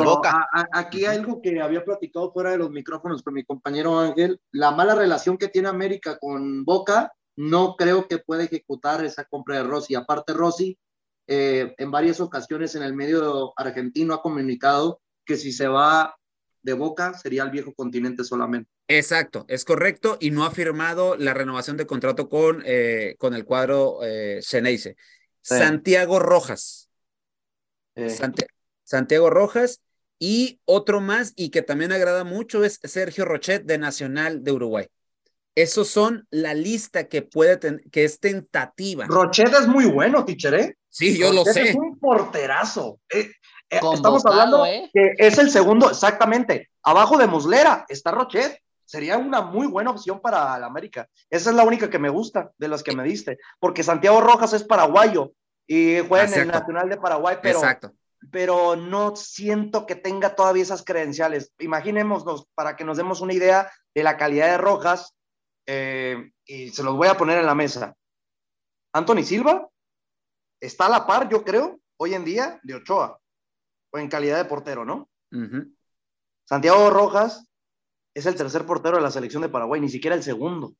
Boca. 0.03 0.49
aquí 0.73 1.05
hay 1.07 1.17
algo 1.17 1.41
que 1.41 1.61
había 1.61 1.85
platicado 1.85 2.33
fuera 2.33 2.51
de 2.51 2.59
los 2.59 2.71
micrófonos 2.71 3.23
con 3.23 3.35
mi 3.35 3.45
compañero 3.45 3.99
Ángel, 3.99 4.41
la 4.51 4.73
mala 4.73 4.97
relación 4.97 5.39
que 5.39 5.49
tiene 5.49 5.69
América 5.69 6.19
con 6.19 6.65
Boca, 6.65 7.13
no 7.37 7.77
creo 7.77 8.09
que 8.09 8.19
pueda 8.19 8.43
ejecutar 8.43 9.05
esa 9.05 9.25
compra 9.25 9.59
de 9.59 9.63
Rossi. 9.63 9.95
Aparte, 9.95 10.33
Rossi, 10.33 10.77
eh, 11.29 11.73
en 11.79 11.93
varias 11.93 12.21
ocasiones 12.21 12.75
en 12.75 12.83
el 12.83 12.93
medio 12.93 13.53
argentino 13.57 14.15
ha 14.15 14.21
comunicado 14.21 15.01
que 15.25 15.37
si 15.37 15.53
se 15.53 15.69
va 15.69 16.17
de 16.63 16.73
Boca 16.73 17.15
sería 17.15 17.45
el 17.45 17.51
viejo 17.51 17.73
continente 17.73 18.25
solamente. 18.25 18.69
Exacto, 18.91 19.45
es 19.47 19.65
correcto 19.65 20.17
y 20.19 20.33
no 20.33 20.45
ha 20.45 20.51
firmado 20.51 21.17
la 21.17 21.33
renovación 21.33 21.77
de 21.77 21.87
contrato 21.87 22.29
con, 22.29 22.61
eh, 22.67 23.15
con 23.19 23.35
el 23.35 23.45
cuadro 23.45 24.01
eh, 24.03 24.41
Santiago 25.43 26.19
Rojas. 26.19 26.91
Santiago 28.83 29.31
Rojas 29.31 29.81
y 30.19 30.59
otro 30.65 31.01
más 31.01 31.35
y 31.37 31.51
que 31.51 31.63
también 31.63 31.93
agrada 31.93 32.25
mucho 32.25 32.65
es 32.65 32.81
Sergio 32.83 33.25
Rochet 33.25 33.63
de 33.63 33.79
Nacional 33.79 34.43
de 34.43 34.51
Uruguay. 34.51 34.87
Esos 35.55 35.87
son 35.87 36.27
la 36.31 36.55
lista 36.55 37.07
que 37.07 37.23
puede 37.23 37.59
tener, 37.59 37.83
que 37.93 38.03
es 38.03 38.19
tentativa. 38.19 39.07
Rochet 39.07 39.55
es 39.55 39.69
muy 39.69 39.85
bueno, 39.85 40.25
teacher, 40.25 40.55
¿eh? 40.55 40.77
Sí, 40.89 41.17
yo 41.17 41.33
lo 41.33 41.45
sé. 41.45 41.71
Es 41.71 41.77
un 41.77 41.97
porterazo. 42.01 42.99
Eh, 43.09 43.31
estamos 43.69 44.27
hablando 44.27 44.65
que 44.93 45.15
es 45.17 45.39
el 45.39 45.49
segundo, 45.49 45.91
exactamente. 45.91 46.71
Abajo 46.83 47.17
de 47.19 47.29
Muslera 47.29 47.85
está 47.89 48.11
Rochet 48.11 48.61
sería 48.91 49.19
una 49.19 49.41
muy 49.41 49.69
buena 49.69 49.93
opción 49.93 50.21
para 50.21 50.59
la 50.59 50.67
América. 50.67 51.09
Esa 51.31 51.51
es 51.51 51.57
la 51.57 51.63
única 51.63 51.89
que 51.89 52.01
me 52.01 52.09
gusta 52.09 52.51
de 52.59 52.67
las 52.67 52.83
que 52.83 52.95
me 52.95 53.05
diste, 53.05 53.39
porque 53.61 53.85
Santiago 53.85 54.21
Rojas 54.21 54.53
es 54.53 54.65
paraguayo 54.65 55.33
y 55.65 56.01
juega 56.01 56.25
en 56.25 56.41
el 56.41 56.49
Nacional 56.49 56.89
de 56.89 56.97
Paraguay, 56.97 57.37
pero 57.41 57.61
pero 58.33 58.77
no 58.77 59.15
siento 59.15 59.87
que 59.87 59.95
tenga 59.95 60.35
todavía 60.35 60.65
esas 60.65 60.83
credenciales. 60.83 61.53
Imaginémonos, 61.61 62.47
para 62.55 62.75
que 62.77 62.85
nos 62.85 62.97
demos 62.97 63.21
una 63.21 63.33
idea 63.33 63.71
de 63.95 64.03
la 64.03 64.17
calidad 64.17 64.49
de 64.49 64.59
Rojas, 64.59 65.15
eh, 65.67 66.33
y 66.45 66.71
se 66.71 66.83
los 66.83 66.97
voy 66.97 67.07
a 67.07 67.17
poner 67.17 67.39
en 67.39 67.47
la 67.47 67.55
mesa. 67.55 67.95
Anthony 68.93 69.23
Silva 69.23 69.69
está 70.61 70.87
a 70.87 70.91
la 70.91 71.07
par, 71.07 71.29
yo 71.29 71.45
creo, 71.45 71.81
hoy 71.97 72.15
en 72.15 72.25
día, 72.25 72.61
de 72.63 72.75
Ochoa, 72.75 73.19
o 73.93 73.99
en 73.99 74.09
calidad 74.09 74.37
de 74.37 74.45
portero, 74.45 74.85
¿no? 74.85 75.09
Santiago 76.45 76.91
Rojas 76.91 77.50
es 78.15 78.27
el 78.27 78.35
tercer 78.35 78.67
portero 78.67 78.97
de 78.97 79.03
la 79.03 79.11
selección 79.11 79.43
de 79.43 79.49
Paraguay, 79.49 79.81
ni 79.81 79.89
siquiera 79.89 80.17
el 80.17 80.23
segundo. 80.23 80.75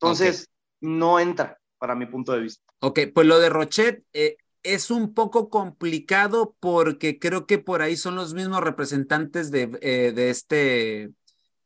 Entonces, 0.00 0.48
no 0.80 1.20
entra, 1.20 1.58
para 1.78 1.94
mi 1.94 2.06
punto 2.06 2.32
de 2.32 2.40
vista. 2.40 2.62
Ok, 2.80 3.00
pues 3.14 3.26
lo 3.26 3.38
de 3.38 3.48
Rochet 3.48 4.04
eh, 4.12 4.36
es 4.62 4.90
un 4.90 5.14
poco 5.14 5.48
complicado 5.48 6.56
porque 6.60 7.18
creo 7.18 7.46
que 7.46 7.58
por 7.58 7.82
ahí 7.82 7.96
son 7.96 8.14
los 8.14 8.34
mismos 8.34 8.60
representantes 8.60 9.50
de, 9.50 9.78
eh, 9.80 10.12
de 10.12 10.30
este 10.30 11.10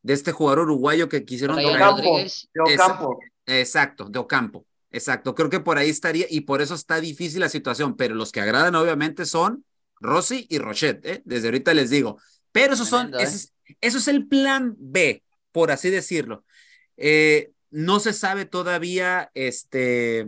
de 0.02 0.12
este 0.12 0.32
jugador 0.32 0.61
uruguayo 0.61 1.09
que 1.09 1.24
quisieron 1.24 1.57
de 1.57 1.64
Ocampo, 1.64 2.18
de 2.18 2.74
Ocampo. 2.74 3.18
Exacto, 3.46 4.05
de 4.05 4.18
Ocampo. 4.18 4.66
Exacto, 4.90 5.34
creo 5.34 5.50
que 5.50 5.61
por 5.61 5.78
ahí 5.78 5.88
estaría 5.88 6.26
y 6.28 6.42
por 6.42 6.61
eso 6.61 6.74
está 6.74 7.00
difícil 7.00 7.40
la 7.40 7.48
situación, 7.48 7.96
pero 7.96 8.14
los 8.14 8.30
que 8.30 8.40
agradan 8.40 8.74
obviamente 8.76 9.24
son 9.24 9.64
Rossi 9.98 10.46
y 10.50 10.59
Rochet, 10.59 11.05
¿eh? 11.07 11.22
desde 11.24 11.48
ahorita 11.48 11.74
les 11.74 11.90
digo. 11.90 12.18
Pero 12.55 12.74
esos 12.74 12.88
son, 12.88 13.12
¿eh? 13.14 13.26
eso 13.80 13.98
es 13.98 14.07
el 14.07 14.28
plan 14.28 14.76
B, 14.78 15.24
por 15.50 15.72
así 15.72 15.90
decirlo. 15.90 16.44
Eh, 16.96 17.50
no 17.70 17.98
se 17.98 18.12
sabe 18.12 18.44
todavía 18.44 19.32
este, 19.34 20.24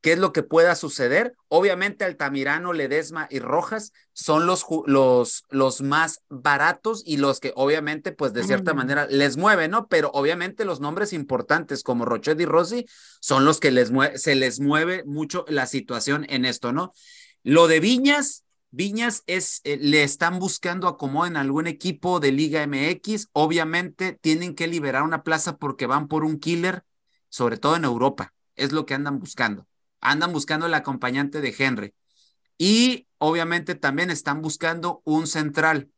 qué 0.00 0.14
es 0.14 0.18
lo 0.18 0.32
que 0.32 0.42
pueda 0.42 0.74
suceder. 0.74 1.34
Obviamente 1.48 2.06
Altamirano, 2.06 2.72
Ledesma 2.72 3.28
y 3.30 3.40
Rojas 3.40 3.92
son 4.14 4.46
los, 4.46 4.64
los, 4.86 5.44
los 5.50 5.82
más 5.82 6.22
baratos 6.30 7.02
y 7.04 7.18
los 7.18 7.40
que 7.40 7.52
obviamente 7.56 8.12
pues 8.12 8.32
de 8.32 8.42
cierta 8.42 8.72
manera 8.72 9.06
les 9.10 9.36
mueven, 9.36 9.72
¿no? 9.72 9.86
Pero 9.86 10.10
obviamente 10.14 10.64
los 10.64 10.80
nombres 10.80 11.12
importantes 11.12 11.82
como 11.82 12.06
Rochet 12.06 12.40
y 12.40 12.46
Rossi 12.46 12.86
son 13.20 13.44
los 13.44 13.60
que 13.60 13.70
les 13.70 13.92
se 14.14 14.34
les 14.34 14.60
mueve 14.60 15.04
mucho 15.04 15.44
la 15.46 15.66
situación 15.66 16.24
en 16.30 16.46
esto, 16.46 16.72
¿no? 16.72 16.94
Lo 17.42 17.68
de 17.68 17.80
Viñas, 17.80 18.44
Viñas 18.72 19.24
es, 19.26 19.60
eh, 19.64 19.78
le 19.80 20.04
están 20.04 20.38
buscando 20.38 20.86
acomodo 20.86 21.26
en 21.26 21.36
algún 21.36 21.66
equipo 21.66 22.20
de 22.20 22.32
Liga 22.32 22.62
MX. 22.66 23.28
Obviamente 23.32 24.12
tienen 24.20 24.54
que 24.54 24.68
liberar 24.68 25.02
una 25.02 25.24
plaza 25.24 25.56
porque 25.58 25.86
van 25.86 26.06
por 26.06 26.24
un 26.24 26.38
killer, 26.38 26.84
sobre 27.28 27.56
todo 27.56 27.76
en 27.76 27.84
Europa. 27.84 28.32
Es 28.54 28.72
lo 28.72 28.86
que 28.86 28.94
andan 28.94 29.18
buscando. 29.18 29.66
Andan 30.00 30.32
buscando 30.32 30.66
el 30.66 30.74
acompañante 30.74 31.40
de 31.40 31.54
Henry. 31.58 31.94
Y 32.58 33.08
obviamente 33.18 33.74
también 33.74 34.10
están 34.10 34.40
buscando 34.40 35.02
un 35.04 35.26
central 35.26 35.90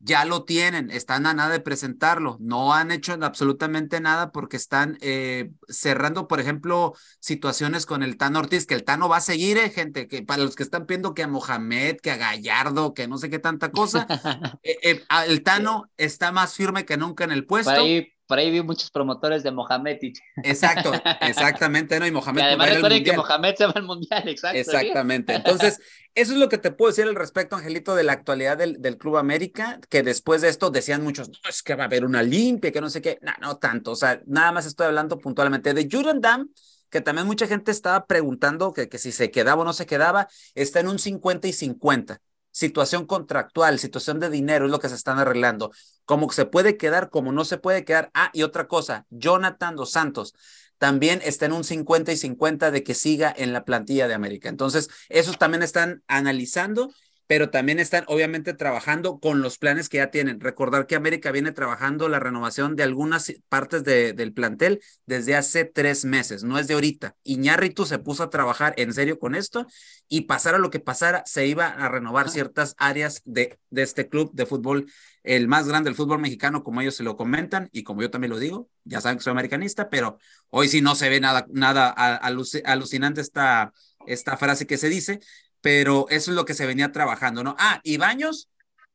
ya 0.00 0.24
lo 0.24 0.44
tienen, 0.44 0.90
están 0.90 1.26
a 1.26 1.34
nada 1.34 1.50
de 1.50 1.60
presentarlo, 1.60 2.36
no 2.40 2.72
han 2.72 2.90
hecho 2.90 3.16
absolutamente 3.20 4.00
nada 4.00 4.30
porque 4.32 4.56
están 4.56 4.96
eh, 5.00 5.50
cerrando, 5.68 6.28
por 6.28 6.40
ejemplo, 6.40 6.94
situaciones 7.20 7.86
con 7.86 8.02
el 8.02 8.16
Tano 8.16 8.38
Ortiz, 8.38 8.66
que 8.66 8.74
el 8.74 8.84
Tano 8.84 9.08
va 9.08 9.16
a 9.16 9.20
seguir, 9.20 9.58
eh, 9.58 9.70
gente, 9.70 10.06
que 10.06 10.22
para 10.22 10.44
los 10.44 10.54
que 10.54 10.62
están 10.62 10.86
viendo 10.86 11.14
que 11.14 11.22
a 11.22 11.28
Mohamed, 11.28 11.96
que 11.96 12.10
a 12.10 12.16
Gallardo, 12.16 12.94
que 12.94 13.08
no 13.08 13.18
sé 13.18 13.30
qué 13.30 13.38
tanta 13.38 13.72
cosa, 13.72 14.06
eh, 14.62 15.02
el 15.26 15.42
Tano 15.42 15.90
está 15.96 16.32
más 16.32 16.54
firme 16.54 16.84
que 16.84 16.96
nunca 16.96 17.24
en 17.24 17.32
el 17.32 17.46
puesto. 17.46 17.70
por 17.70 17.80
ahí 17.80 18.17
vi 18.36 18.62
muchos 18.62 18.90
promotores 18.90 19.42
de 19.42 19.50
Mohamed. 19.50 19.98
Exacto, 20.44 20.92
exactamente, 21.20 21.98
¿no? 21.98 22.06
Y 22.06 22.10
Mohamed. 22.10 22.42
además 22.42 22.74
recuerden 22.74 23.04
que 23.04 23.12
Mohamed 23.12 23.54
se 23.56 23.66
va 23.66 23.72
al 23.74 23.82
mundial, 23.84 24.28
exacto. 24.28 24.58
Exactamente. 24.58 25.34
Entonces, 25.34 25.80
eso 26.14 26.32
es 26.32 26.38
lo 26.38 26.48
que 26.48 26.58
te 26.58 26.70
puedo 26.70 26.90
decir 26.90 27.04
al 27.04 27.14
respecto, 27.14 27.56
Angelito, 27.56 27.94
de 27.94 28.04
la 28.04 28.12
actualidad 28.12 28.58
del, 28.58 28.80
del, 28.80 28.98
Club 28.98 29.16
América, 29.16 29.80
que 29.88 30.02
después 30.02 30.42
de 30.42 30.48
esto 30.48 30.70
decían 30.70 31.02
muchos, 31.02 31.28
no, 31.28 31.48
es 31.48 31.62
que 31.62 31.74
va 31.74 31.84
a 31.84 31.86
haber 31.86 32.04
una 32.04 32.22
limpia, 32.22 32.72
que 32.72 32.80
no 32.80 32.90
sé 32.90 33.00
qué. 33.00 33.18
No, 33.22 33.32
no 33.40 33.56
tanto. 33.56 33.92
O 33.92 33.96
sea, 33.96 34.20
nada 34.26 34.52
más 34.52 34.66
estoy 34.66 34.86
hablando 34.86 35.18
puntualmente 35.18 35.74
de 35.74 35.88
Jordan 35.90 36.20
Dam, 36.20 36.50
que 36.90 37.00
también 37.00 37.26
mucha 37.26 37.46
gente 37.46 37.70
estaba 37.70 38.06
preguntando 38.06 38.72
que, 38.72 38.88
que 38.88 38.98
si 38.98 39.12
se 39.12 39.30
quedaba 39.30 39.62
o 39.62 39.64
no 39.64 39.72
se 39.72 39.86
quedaba, 39.86 40.28
está 40.54 40.80
en 40.80 40.88
un 40.88 40.98
50 40.98 41.48
y 41.48 41.52
50 41.52 42.20
situación 42.58 43.06
contractual, 43.06 43.78
situación 43.78 44.18
de 44.18 44.30
dinero 44.30 44.64
es 44.64 44.72
lo 44.72 44.80
que 44.80 44.88
se 44.88 44.96
están 44.96 45.20
arreglando. 45.20 45.70
Cómo 46.04 46.28
se 46.32 46.44
puede 46.44 46.76
quedar, 46.76 47.08
como 47.08 47.30
no 47.30 47.44
se 47.44 47.56
puede 47.56 47.84
quedar. 47.84 48.10
Ah, 48.14 48.30
y 48.32 48.42
otra 48.42 48.66
cosa, 48.66 49.06
Jonathan 49.10 49.76
Dos 49.76 49.92
Santos 49.92 50.34
también 50.76 51.20
está 51.24 51.46
en 51.46 51.52
un 51.52 51.62
50 51.62 52.10
y 52.10 52.16
50 52.16 52.72
de 52.72 52.82
que 52.82 52.94
siga 52.94 53.32
en 53.36 53.52
la 53.52 53.64
plantilla 53.64 54.08
de 54.08 54.14
América. 54.14 54.48
Entonces, 54.48 54.88
esos 55.08 55.38
también 55.38 55.62
están 55.62 56.02
analizando 56.08 56.90
pero 57.28 57.50
también 57.50 57.78
están 57.78 58.04
obviamente 58.08 58.54
trabajando 58.54 59.20
con 59.20 59.42
los 59.42 59.58
planes 59.58 59.90
que 59.90 59.98
ya 59.98 60.10
tienen. 60.10 60.40
Recordar 60.40 60.86
que 60.86 60.96
América 60.96 61.30
viene 61.30 61.52
trabajando 61.52 62.08
la 62.08 62.18
renovación 62.18 62.74
de 62.74 62.82
algunas 62.84 63.30
partes 63.50 63.84
de, 63.84 64.14
del 64.14 64.32
plantel 64.32 64.80
desde 65.04 65.36
hace 65.36 65.66
tres 65.66 66.06
meses, 66.06 66.42
no 66.42 66.58
es 66.58 66.66
de 66.68 66.74
ahorita. 66.74 67.16
Iñárritu 67.24 67.84
se 67.84 67.98
puso 67.98 68.22
a 68.22 68.30
trabajar 68.30 68.72
en 68.78 68.94
serio 68.94 69.18
con 69.18 69.34
esto 69.34 69.66
y 70.08 70.22
pasara 70.22 70.56
lo 70.56 70.70
que 70.70 70.80
pasara, 70.80 71.22
se 71.26 71.46
iba 71.46 71.66
a 71.66 71.88
renovar 71.90 72.30
ciertas 72.30 72.74
áreas 72.78 73.20
de, 73.26 73.58
de 73.68 73.82
este 73.82 74.08
club 74.08 74.30
de 74.32 74.46
fútbol, 74.46 74.86
el 75.22 75.48
más 75.48 75.68
grande 75.68 75.90
del 75.90 75.96
fútbol 75.96 76.20
mexicano, 76.20 76.64
como 76.64 76.80
ellos 76.80 76.96
se 76.96 77.02
lo 77.02 77.18
comentan 77.18 77.68
y 77.72 77.82
como 77.82 78.00
yo 78.00 78.10
también 78.10 78.30
lo 78.30 78.38
digo. 78.38 78.70
Ya 78.84 79.02
saben 79.02 79.18
que 79.18 79.24
soy 79.24 79.32
americanista, 79.32 79.90
pero 79.90 80.18
hoy 80.48 80.68
sí 80.68 80.80
no 80.80 80.94
se 80.94 81.10
ve 81.10 81.20
nada, 81.20 81.46
nada 81.50 81.90
alucinante 81.90 83.20
esta, 83.20 83.74
esta 84.06 84.38
frase 84.38 84.66
que 84.66 84.78
se 84.78 84.88
dice 84.88 85.20
pero 85.60 86.06
eso 86.10 86.30
es 86.30 86.36
lo 86.36 86.44
que 86.44 86.54
se 86.54 86.66
venía 86.66 86.92
trabajando, 86.92 87.42
¿no? 87.42 87.56
Ah, 87.58 87.80
y 87.82 87.96
Baños 87.96 88.48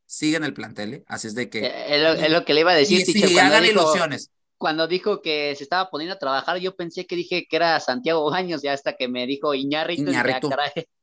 sigue 0.06 0.38
en 0.38 0.44
el 0.44 0.54
plantel, 0.54 0.94
¿eh? 0.94 1.04
así 1.08 1.28
es 1.28 1.36
de 1.36 1.50
que... 1.50 1.66
Eh, 1.66 1.96
es 2.26 2.32
lo, 2.32 2.46
que 2.46 2.54
le 2.54 2.62
iba 2.62 2.72
a 2.72 2.76
decir. 2.76 3.02
Y 3.02 3.06
sí, 3.06 3.40
hagan 3.40 3.66
ilusiones. 3.66 4.30
Cuando 4.58 4.88
dijo 4.88 5.22
que 5.22 5.54
se 5.58 5.64
estaba 5.64 5.90
poniendo 5.90 6.16
a 6.16 6.20
trabajar, 6.20 6.58
yo 6.58 6.76
pensé 6.76 7.06
que 7.06 7.16
dije 7.16 7.46
que 7.50 7.56
era 7.56 7.80
Santiago 7.80 8.30
Baños, 8.32 8.62
ya 8.62 8.72
hasta 8.72 8.94
que 8.94 9.08
me 9.08 9.28
dijo 9.28 9.54
Iñárritu. 9.54 10.10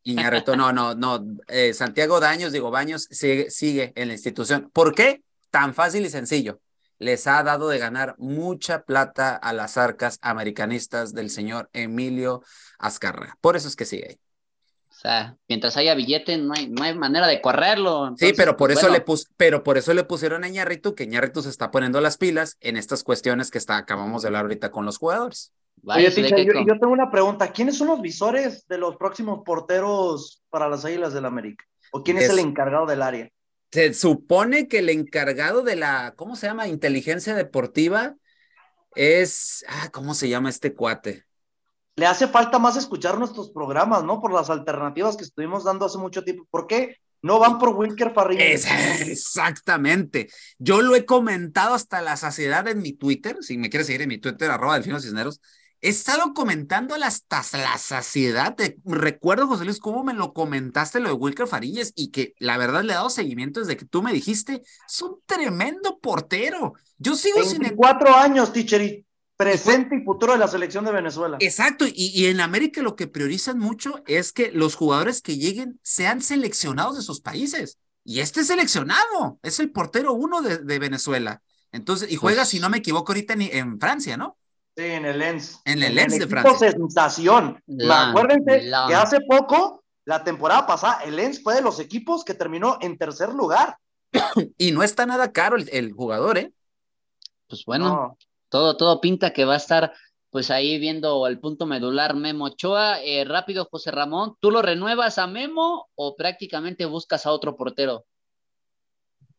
Iñárritu, 0.02 0.56
no, 0.56 0.72
no, 0.72 0.94
no, 0.94 1.22
eh, 1.48 1.74
Santiago 1.74 2.20
Daños, 2.20 2.52
digo, 2.52 2.70
Baños 2.70 3.06
sigue, 3.10 3.50
sigue 3.50 3.92
en 3.96 4.08
la 4.08 4.14
institución. 4.14 4.70
¿Por 4.72 4.94
qué? 4.94 5.22
Tan 5.50 5.74
fácil 5.74 6.06
y 6.06 6.10
sencillo 6.10 6.60
les 7.00 7.26
ha 7.26 7.42
dado 7.42 7.70
de 7.70 7.78
ganar 7.78 8.14
mucha 8.18 8.84
plata 8.84 9.34
a 9.34 9.52
las 9.54 9.78
arcas 9.78 10.18
americanistas 10.20 11.14
del 11.14 11.30
señor 11.30 11.70
Emilio 11.72 12.42
Azcárraga. 12.78 13.38
Por 13.40 13.56
eso 13.56 13.68
es 13.68 13.74
que 13.74 13.86
sigue 13.86 14.06
ahí. 14.10 14.20
O 15.00 15.02
sea, 15.02 15.34
mientras 15.48 15.78
haya 15.78 15.94
billete, 15.94 16.36
no 16.36 16.52
hay, 16.52 16.68
no 16.68 16.82
hay 16.82 16.94
manera 16.94 17.26
de 17.26 17.40
correrlo. 17.40 18.12
sí, 18.18 18.34
pero 18.36 18.58
por, 18.58 18.68
pues, 18.68 18.80
eso 18.80 18.92
le 18.92 19.00
pus, 19.00 19.30
pero 19.38 19.62
por 19.62 19.78
eso 19.78 19.94
le 19.94 20.04
pusieron 20.04 20.44
a 20.44 20.48
Ñarritu, 20.50 20.94
que 20.94 21.06
Ñarritu 21.06 21.40
se 21.40 21.48
está 21.48 21.70
poniendo 21.70 22.02
las 22.02 22.18
pilas 22.18 22.58
en 22.60 22.76
estas 22.76 23.02
cuestiones 23.02 23.50
que 23.50 23.56
está, 23.56 23.78
acabamos 23.78 24.20
de 24.20 24.28
hablar 24.28 24.42
ahorita 24.42 24.70
con 24.70 24.84
los 24.84 24.98
jugadores. 24.98 25.54
Oye, 25.86 26.10
yo, 26.10 26.64
yo, 26.66 26.78
tengo 26.78 26.92
una 26.92 27.10
pregunta. 27.10 27.50
¿Quiénes 27.50 27.78
son 27.78 27.86
los 27.86 28.02
visores 28.02 28.68
de 28.68 28.76
los 28.76 28.96
próximos 28.96 29.40
porteros 29.42 30.42
para 30.50 30.68
las 30.68 30.84
Águilas 30.84 31.14
del 31.14 31.24
América? 31.24 31.64
¿O 31.92 32.02
quién 32.02 32.18
es, 32.18 32.24
es 32.24 32.30
el 32.32 32.40
encargado 32.40 32.84
del 32.84 33.00
área? 33.00 33.30
Se 33.72 33.94
supone 33.94 34.68
que 34.68 34.80
el 34.80 34.90
encargado 34.90 35.62
de 35.62 35.76
la, 35.76 36.12
¿cómo 36.14 36.36
se 36.36 36.46
llama? 36.46 36.68
Inteligencia 36.68 37.34
deportiva 37.34 38.16
es, 38.94 39.64
ah, 39.66 39.88
¿cómo 39.90 40.12
se 40.12 40.28
llama 40.28 40.50
este 40.50 40.74
cuate? 40.74 41.24
Le 41.96 42.06
hace 42.06 42.28
falta 42.28 42.58
más 42.58 42.76
escuchar 42.76 43.18
nuestros 43.18 43.50
programas, 43.50 44.04
¿no? 44.04 44.20
Por 44.20 44.32
las 44.32 44.50
alternativas 44.50 45.16
que 45.16 45.24
estuvimos 45.24 45.64
dando 45.64 45.86
hace 45.86 45.98
mucho 45.98 46.24
tiempo. 46.24 46.46
¿Por 46.50 46.66
qué 46.66 46.96
no 47.22 47.38
van 47.38 47.58
por 47.58 47.70
Wilker 47.70 48.12
Farrilla? 48.12 48.44
exactamente. 49.06 50.28
Yo 50.58 50.82
lo 50.82 50.94
he 50.94 51.04
comentado 51.04 51.74
hasta 51.74 52.00
la 52.00 52.16
saciedad 52.16 52.66
en 52.68 52.80
mi 52.80 52.92
Twitter. 52.92 53.36
Si 53.40 53.58
me 53.58 53.70
quieres 53.70 53.86
seguir 53.86 54.02
en 54.02 54.08
mi 54.08 54.18
Twitter, 54.18 54.50
arroba 54.50 54.74
delfino 54.74 55.00
cisneros. 55.00 55.40
He 55.82 55.88
estado 55.88 56.34
comentando 56.34 56.94
hasta 56.94 57.42
la 57.56 57.78
saciedad. 57.78 58.54
recuerdo, 58.84 59.46
José 59.46 59.64
Luis, 59.64 59.80
cómo 59.80 60.04
me 60.04 60.12
lo 60.12 60.34
comentaste 60.34 61.00
lo 61.00 61.08
de 61.08 61.14
Wilker 61.14 61.46
Farillas 61.46 61.92
y 61.96 62.10
que 62.10 62.34
la 62.38 62.58
verdad 62.58 62.82
le 62.82 62.92
he 62.92 62.96
dado 62.96 63.08
seguimiento 63.08 63.60
desde 63.60 63.78
que 63.78 63.86
tú 63.86 64.02
me 64.02 64.12
dijiste, 64.12 64.60
es 64.62 65.02
un 65.02 65.20
tremendo 65.24 65.98
portero. 65.98 66.74
Yo 66.98 67.14
sigo 67.16 67.42
sin... 67.44 67.62
Cuatro 67.76 68.14
años, 68.14 68.52
teacher, 68.52 69.02
presente 69.40 69.96
y 69.96 70.04
futuro 70.04 70.34
de 70.34 70.38
la 70.38 70.48
selección 70.48 70.84
de 70.84 70.92
Venezuela. 70.92 71.38
Exacto, 71.40 71.86
y, 71.88 72.26
en 72.26 72.42
América 72.42 72.82
lo 72.82 72.94
que 72.94 73.06
priorizan 73.06 73.58
mucho 73.58 74.02
es 74.06 74.32
que 74.32 74.52
los 74.52 74.74
jugadores 74.74 75.22
que 75.22 75.38
lleguen 75.38 75.80
sean 75.82 76.20
seleccionados 76.20 76.96
de 76.96 77.02
sus 77.02 77.22
países. 77.22 77.78
Y 78.04 78.20
este 78.20 78.40
es 78.40 78.48
seleccionado, 78.48 79.38
es 79.42 79.58
el 79.58 79.70
portero 79.72 80.12
uno 80.12 80.42
de, 80.42 80.78
Venezuela. 80.78 81.40
Entonces, 81.72 82.12
y 82.12 82.16
juega, 82.16 82.44
si 82.44 82.60
no 82.60 82.68
me 82.68 82.78
equivoco, 82.78 83.12
ahorita 83.12 83.32
en, 83.32 83.42
en 83.42 83.80
Francia, 83.80 84.18
¿no? 84.18 84.36
Sí, 84.76 84.84
en 84.84 85.06
el 85.06 85.18
Lens. 85.18 85.60
En 85.64 85.82
el 85.82 85.94
Lens 85.94 86.18
de 86.18 86.26
Francia. 86.26 86.72
sensación. 86.72 87.62
Acuérdense 87.90 88.70
que 88.88 88.94
hace 88.94 89.20
poco, 89.26 89.84
la 90.04 90.22
temporada 90.22 90.66
pasada, 90.66 91.00
el 91.04 91.16
Lens 91.16 91.42
fue 91.42 91.54
de 91.54 91.62
los 91.62 91.80
equipos 91.80 92.24
que 92.24 92.34
terminó 92.34 92.76
en 92.82 92.98
tercer 92.98 93.30
lugar. 93.30 93.78
y 94.58 94.72
no 94.72 94.82
está 94.82 95.06
nada 95.06 95.32
caro 95.32 95.56
el, 95.56 95.70
el 95.72 95.92
jugador, 95.92 96.36
¿eh? 96.36 96.52
Pues 97.48 97.64
bueno, 97.64 98.16
todo, 98.50 98.76
todo 98.76 99.00
pinta 99.00 99.32
que 99.32 99.46
va 99.46 99.54
a 99.54 99.58
estar 99.58 99.92
pues 100.30 100.50
ahí 100.50 100.78
viendo 100.78 101.26
el 101.26 101.40
punto 101.40 101.66
medular 101.66 102.14
Memo 102.14 102.46
Ochoa. 102.46 103.02
Eh, 103.02 103.24
rápido, 103.24 103.66
José 103.70 103.90
Ramón, 103.90 104.36
¿tú 104.40 104.50
lo 104.50 104.62
renuevas 104.62 105.18
a 105.18 105.26
Memo 105.26 105.88
o 105.94 106.16
prácticamente 106.16 106.84
buscas 106.84 107.26
a 107.26 107.32
otro 107.32 107.56
portero? 107.56 108.04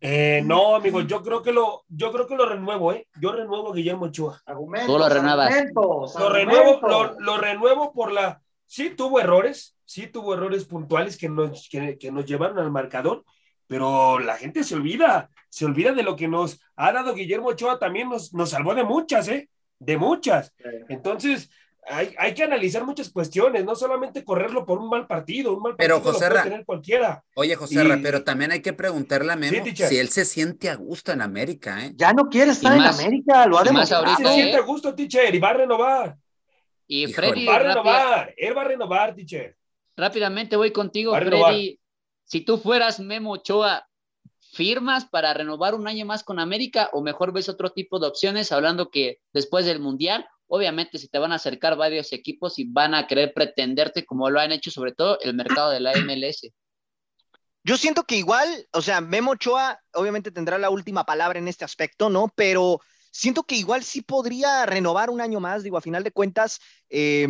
Eh, 0.04 0.42
no, 0.44 0.76
amigo, 0.76 1.02
yo 1.02 1.22
creo 1.22 1.44
que 1.44 1.54
lo, 1.54 1.84
yo 1.88 2.12
creo 2.12 2.26
que 2.26 2.36
lo 2.36 2.48
renuevo, 2.48 2.92
¿eh? 2.92 3.08
Yo 3.22 3.32
renuevo 3.32 3.72
a 3.72 3.76
Guillermo 3.76 4.06
Ochoa. 4.06 4.42
Tú 4.88 4.98
lo 4.98 5.08
renuevas. 5.08 5.54
lo 5.74 6.30
renuevo, 6.30 6.80
lo, 7.20 7.38
renuevo 7.38 7.94
por 7.94 8.12
la. 8.12 8.42
Sí, 8.66 8.96
tuvo 8.96 9.20
errores, 9.20 9.78
sí 9.86 10.08
tuvo 10.08 10.34
errores 10.34 10.66
puntuales 10.66 11.18
que 11.18 11.30
nos, 11.30 11.70
que, 11.70 11.98
que 12.00 12.12
nos 12.12 12.26
llevaron 12.26 12.58
al 12.58 12.72
marcador, 12.72 13.24
pero 13.72 14.20
la 14.20 14.36
gente 14.36 14.66
se 14.66 14.76
olvida, 14.76 15.30
se 15.48 15.64
olvida 15.64 15.94
de 15.94 16.04
lo 16.04 16.18
que 16.18 16.28
nos 16.28 16.60
ha 16.76 16.92
dado 16.92 17.16
Guillermo 17.16 17.48
Ochoa, 17.48 17.80
también 17.80 18.10
nos, 18.10 18.34
nos 18.34 18.50
salvó 18.50 18.76
de 18.76 18.84
muchas, 18.84 19.30
¿eh? 19.30 19.48
De 19.80 19.96
muchas. 19.96 20.54
Entonces, 20.90 21.50
hay, 21.88 22.14
hay, 22.18 22.34
que 22.34 22.44
analizar 22.44 22.84
muchas 22.84 23.10
cuestiones, 23.10 23.64
no 23.64 23.74
solamente 23.74 24.26
correrlo 24.26 24.66
por 24.66 24.78
un 24.78 24.90
mal 24.90 25.08
partido, 25.08 25.54
un 25.56 25.64
mal 25.64 25.76
pero 25.78 25.96
partido 25.96 26.14
José 26.14 26.26
lo 26.26 26.32
puede 26.32 26.44
tener 26.44 26.66
cualquiera. 26.66 27.24
Oye, 27.34 27.56
José 27.56 28.00
pero 28.04 28.26
también 28.26 28.52
hay 28.52 28.62
que 28.62 28.74
preguntarle 28.74 29.32
a 29.32 29.38
Memo 29.38 29.64
si 29.74 29.98
él 29.98 30.10
se 30.10 30.26
siente 30.26 30.70
a 30.70 30.76
gusto 30.76 31.14
en 31.14 31.22
América, 31.22 31.86
¿eh? 31.86 31.94
Ya 31.96 32.12
no 32.12 32.28
quiere 32.28 32.52
estar 32.52 32.76
en 32.76 32.84
América, 32.84 33.48
lo 33.48 33.58
ha 33.58 33.64
demostrado. 33.64 34.06
Se 34.18 34.34
siente 34.34 34.58
a 34.58 34.64
gusto, 34.64 34.94
teacher, 34.94 35.34
y 35.34 35.40
va 35.40 35.52
a 35.52 35.54
renovar. 35.54 36.18
Y 36.88 37.08
Freddy 37.08 37.46
va 37.46 37.56
a 37.56 37.60
renovar, 37.60 38.34
él 38.36 38.58
va 38.58 38.62
a 38.64 38.66
renovar, 38.66 39.16
teacher. 39.16 39.56
Rápidamente 39.96 40.58
voy 40.58 40.72
contigo, 40.74 41.16
Freddy. 41.16 41.80
Si 42.32 42.40
tú 42.40 42.58
fueras 42.58 43.02
Memo 43.02 43.34
Ochoa, 43.34 43.90
¿firmas 44.54 45.04
para 45.04 45.34
renovar 45.34 45.76
un 45.76 45.86
año 45.86 46.06
más 46.06 46.24
con 46.24 46.40
América 46.40 46.90
o 46.94 47.02
mejor 47.02 47.34
ves 47.34 47.50
otro 47.50 47.72
tipo 47.72 48.00
de 48.00 48.08
opciones, 48.08 48.54
hablando 48.54 48.90
que 48.90 49.20
después 49.34 49.66
del 49.66 49.82
Mundial, 49.82 50.26
obviamente 50.48 50.98
si 50.98 51.10
te 51.10 51.20
van 51.20 51.34
a 51.34 51.36
acercar 51.36 51.76
varios 51.76 52.14
equipos 52.14 52.58
y 52.58 52.72
van 52.72 52.96
a 52.96 53.06
querer 53.06 53.34
pretenderte 53.34 54.06
como 54.06 54.30
lo 54.30 54.40
han 54.40 54.54
hecho 54.54 54.72
sobre 54.72 54.94
todo 54.94 55.20
el 55.20 55.34
mercado 55.34 55.72
de 55.72 55.82
la 55.82 55.92
MLS? 55.92 56.54
Yo 57.66 57.76
siento 57.76 58.04
que 58.06 58.16
igual, 58.16 58.66
o 58.72 58.82
sea, 58.82 59.02
Memo 59.02 59.32
Ochoa 59.32 59.82
obviamente 59.94 60.32
tendrá 60.32 60.58
la 60.58 60.70
última 60.70 61.06
palabra 61.06 61.38
en 61.38 61.50
este 61.50 61.66
aspecto, 61.66 62.10
¿no? 62.10 62.32
Pero 62.34 62.80
siento 63.12 63.44
que 63.44 63.58
igual 63.58 63.84
sí 63.84 64.04
podría 64.04 64.66
renovar 64.66 65.10
un 65.10 65.20
año 65.20 65.42
más, 65.42 65.64
digo, 65.64 65.76
a 65.76 65.82
final 65.82 66.06
de 66.06 66.14
cuentas, 66.14 66.62
eh, 66.90 67.28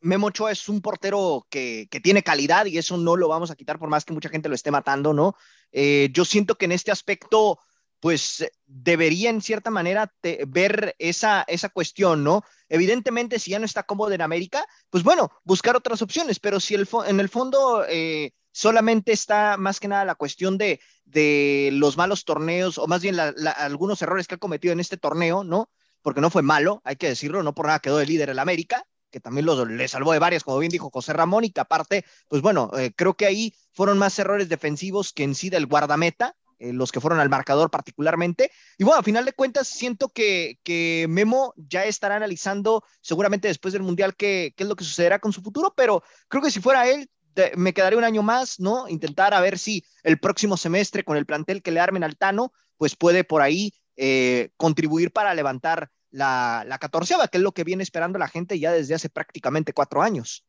Memo 0.00 0.28
Ochoa 0.28 0.52
es 0.52 0.68
un 0.68 0.80
portero 0.80 1.46
que, 1.50 1.88
tiene 2.02 2.22
calidad 2.22 2.66
y 2.66 2.78
eso 2.78 2.96
no 2.96 3.16
lo 3.16 3.28
vamos 3.28 3.50
a 3.50 3.56
quitar 3.56 3.78
por 3.78 3.88
más 3.88 4.04
que 4.04 4.12
mucha 4.12 4.28
gente 4.28 4.48
lo 4.48 4.54
esté 4.54 4.70
matando, 4.70 5.12
¿no? 5.12 5.36
Eh, 5.70 6.10
yo 6.12 6.24
siento 6.24 6.56
que 6.56 6.64
en 6.64 6.72
este 6.72 6.90
aspecto, 6.90 7.58
pues 8.00 8.44
debería 8.66 9.30
en 9.30 9.40
cierta 9.40 9.70
manera 9.70 10.12
ver 10.48 10.94
esa, 10.98 11.44
esa 11.46 11.68
cuestión, 11.68 12.24
¿no? 12.24 12.42
Evidentemente, 12.68 13.38
si 13.38 13.50
ya 13.50 13.58
no 13.58 13.64
está 13.64 13.82
cómodo 13.84 14.12
en 14.12 14.22
América, 14.22 14.64
pues 14.90 15.04
bueno, 15.04 15.30
buscar 15.44 15.76
otras 15.76 16.02
opciones, 16.02 16.40
pero 16.40 16.58
si 16.58 16.74
el 16.74 16.88
en 17.06 17.20
el 17.20 17.28
fondo 17.28 17.84
eh, 17.88 18.32
solamente 18.52 19.12
está 19.12 19.56
más 19.56 19.80
que 19.80 19.88
nada 19.88 20.04
la 20.04 20.14
cuestión 20.14 20.58
de, 20.58 20.80
de 21.04 21.70
los 21.72 21.96
malos 21.96 22.24
torneos, 22.24 22.78
o 22.78 22.86
más 22.86 23.02
bien 23.02 23.18
algunos 23.18 24.02
errores 24.02 24.26
que 24.26 24.36
ha 24.36 24.38
cometido 24.38 24.72
en 24.72 24.80
este 24.80 24.96
torneo, 24.96 25.44
¿no? 25.44 25.70
Porque 26.02 26.20
no 26.20 26.30
fue 26.30 26.42
malo, 26.42 26.80
hay 26.84 26.96
que 26.96 27.08
decirlo, 27.08 27.42
no 27.42 27.54
por 27.54 27.66
nada 27.66 27.80
quedó 27.80 27.98
de 27.98 28.06
líder 28.06 28.30
en 28.30 28.38
América, 28.38 28.84
que 29.12 29.20
también 29.20 29.46
lo, 29.46 29.64
le 29.64 29.86
salvó 29.86 30.12
de 30.12 30.18
varias, 30.18 30.42
como 30.42 30.58
bien 30.58 30.72
dijo 30.72 30.90
José 30.90 31.12
Ramón, 31.12 31.44
y 31.44 31.50
que 31.50 31.60
aparte, 31.60 32.04
pues 32.28 32.42
bueno, 32.42 32.70
eh, 32.76 32.92
creo 32.96 33.14
que 33.14 33.26
ahí 33.26 33.54
fueron 33.72 33.98
más 33.98 34.18
errores 34.18 34.48
defensivos 34.48 35.12
que 35.12 35.22
en 35.22 35.36
sí 35.36 35.50
del 35.50 35.66
guardameta, 35.66 36.34
eh, 36.58 36.72
los 36.72 36.90
que 36.90 37.00
fueron 37.00 37.20
al 37.20 37.28
marcador 37.28 37.70
particularmente. 37.70 38.50
Y 38.78 38.84
bueno, 38.84 38.98
a 38.98 39.04
final 39.04 39.24
de 39.24 39.32
cuentas, 39.32 39.68
siento 39.68 40.08
que, 40.08 40.58
que 40.64 41.06
Memo 41.08 41.54
ya 41.56 41.84
estará 41.84 42.16
analizando 42.16 42.82
seguramente 43.00 43.48
después 43.48 43.72
del 43.72 43.82
Mundial 43.82 44.16
qué, 44.16 44.54
qué 44.56 44.64
es 44.64 44.68
lo 44.68 44.76
que 44.76 44.84
sucederá 44.84 45.18
con 45.18 45.32
su 45.32 45.42
futuro, 45.42 45.74
pero 45.76 46.02
creo 46.28 46.42
que 46.42 46.50
si 46.50 46.60
fuera 46.60 46.88
él, 46.88 47.08
me 47.56 47.72
quedaré 47.72 47.96
un 47.96 48.04
año 48.04 48.22
más, 48.22 48.60
¿no? 48.60 48.88
Intentar 48.88 49.34
a 49.34 49.40
ver 49.40 49.58
si 49.58 49.84
el 50.02 50.18
próximo 50.18 50.56
semestre 50.56 51.04
con 51.04 51.16
el 51.16 51.26
plantel 51.26 51.62
que 51.62 51.70
le 51.70 51.80
armen 51.80 52.04
al 52.04 52.16
Tano, 52.16 52.52
pues 52.76 52.96
puede 52.96 53.24
por 53.24 53.42
ahí 53.42 53.72
eh, 53.96 54.50
contribuir 54.56 55.12
para 55.12 55.34
levantar 55.34 55.90
la, 56.12 56.64
la 56.66 56.78
catorceava, 56.78 57.26
que 57.26 57.38
es 57.38 57.42
lo 57.42 57.52
que 57.52 57.64
viene 57.64 57.82
esperando 57.82 58.18
la 58.18 58.28
gente 58.28 58.58
ya 58.58 58.70
desde 58.70 58.94
hace 58.94 59.08
prácticamente 59.08 59.72
cuatro 59.72 60.02
años. 60.02 60.44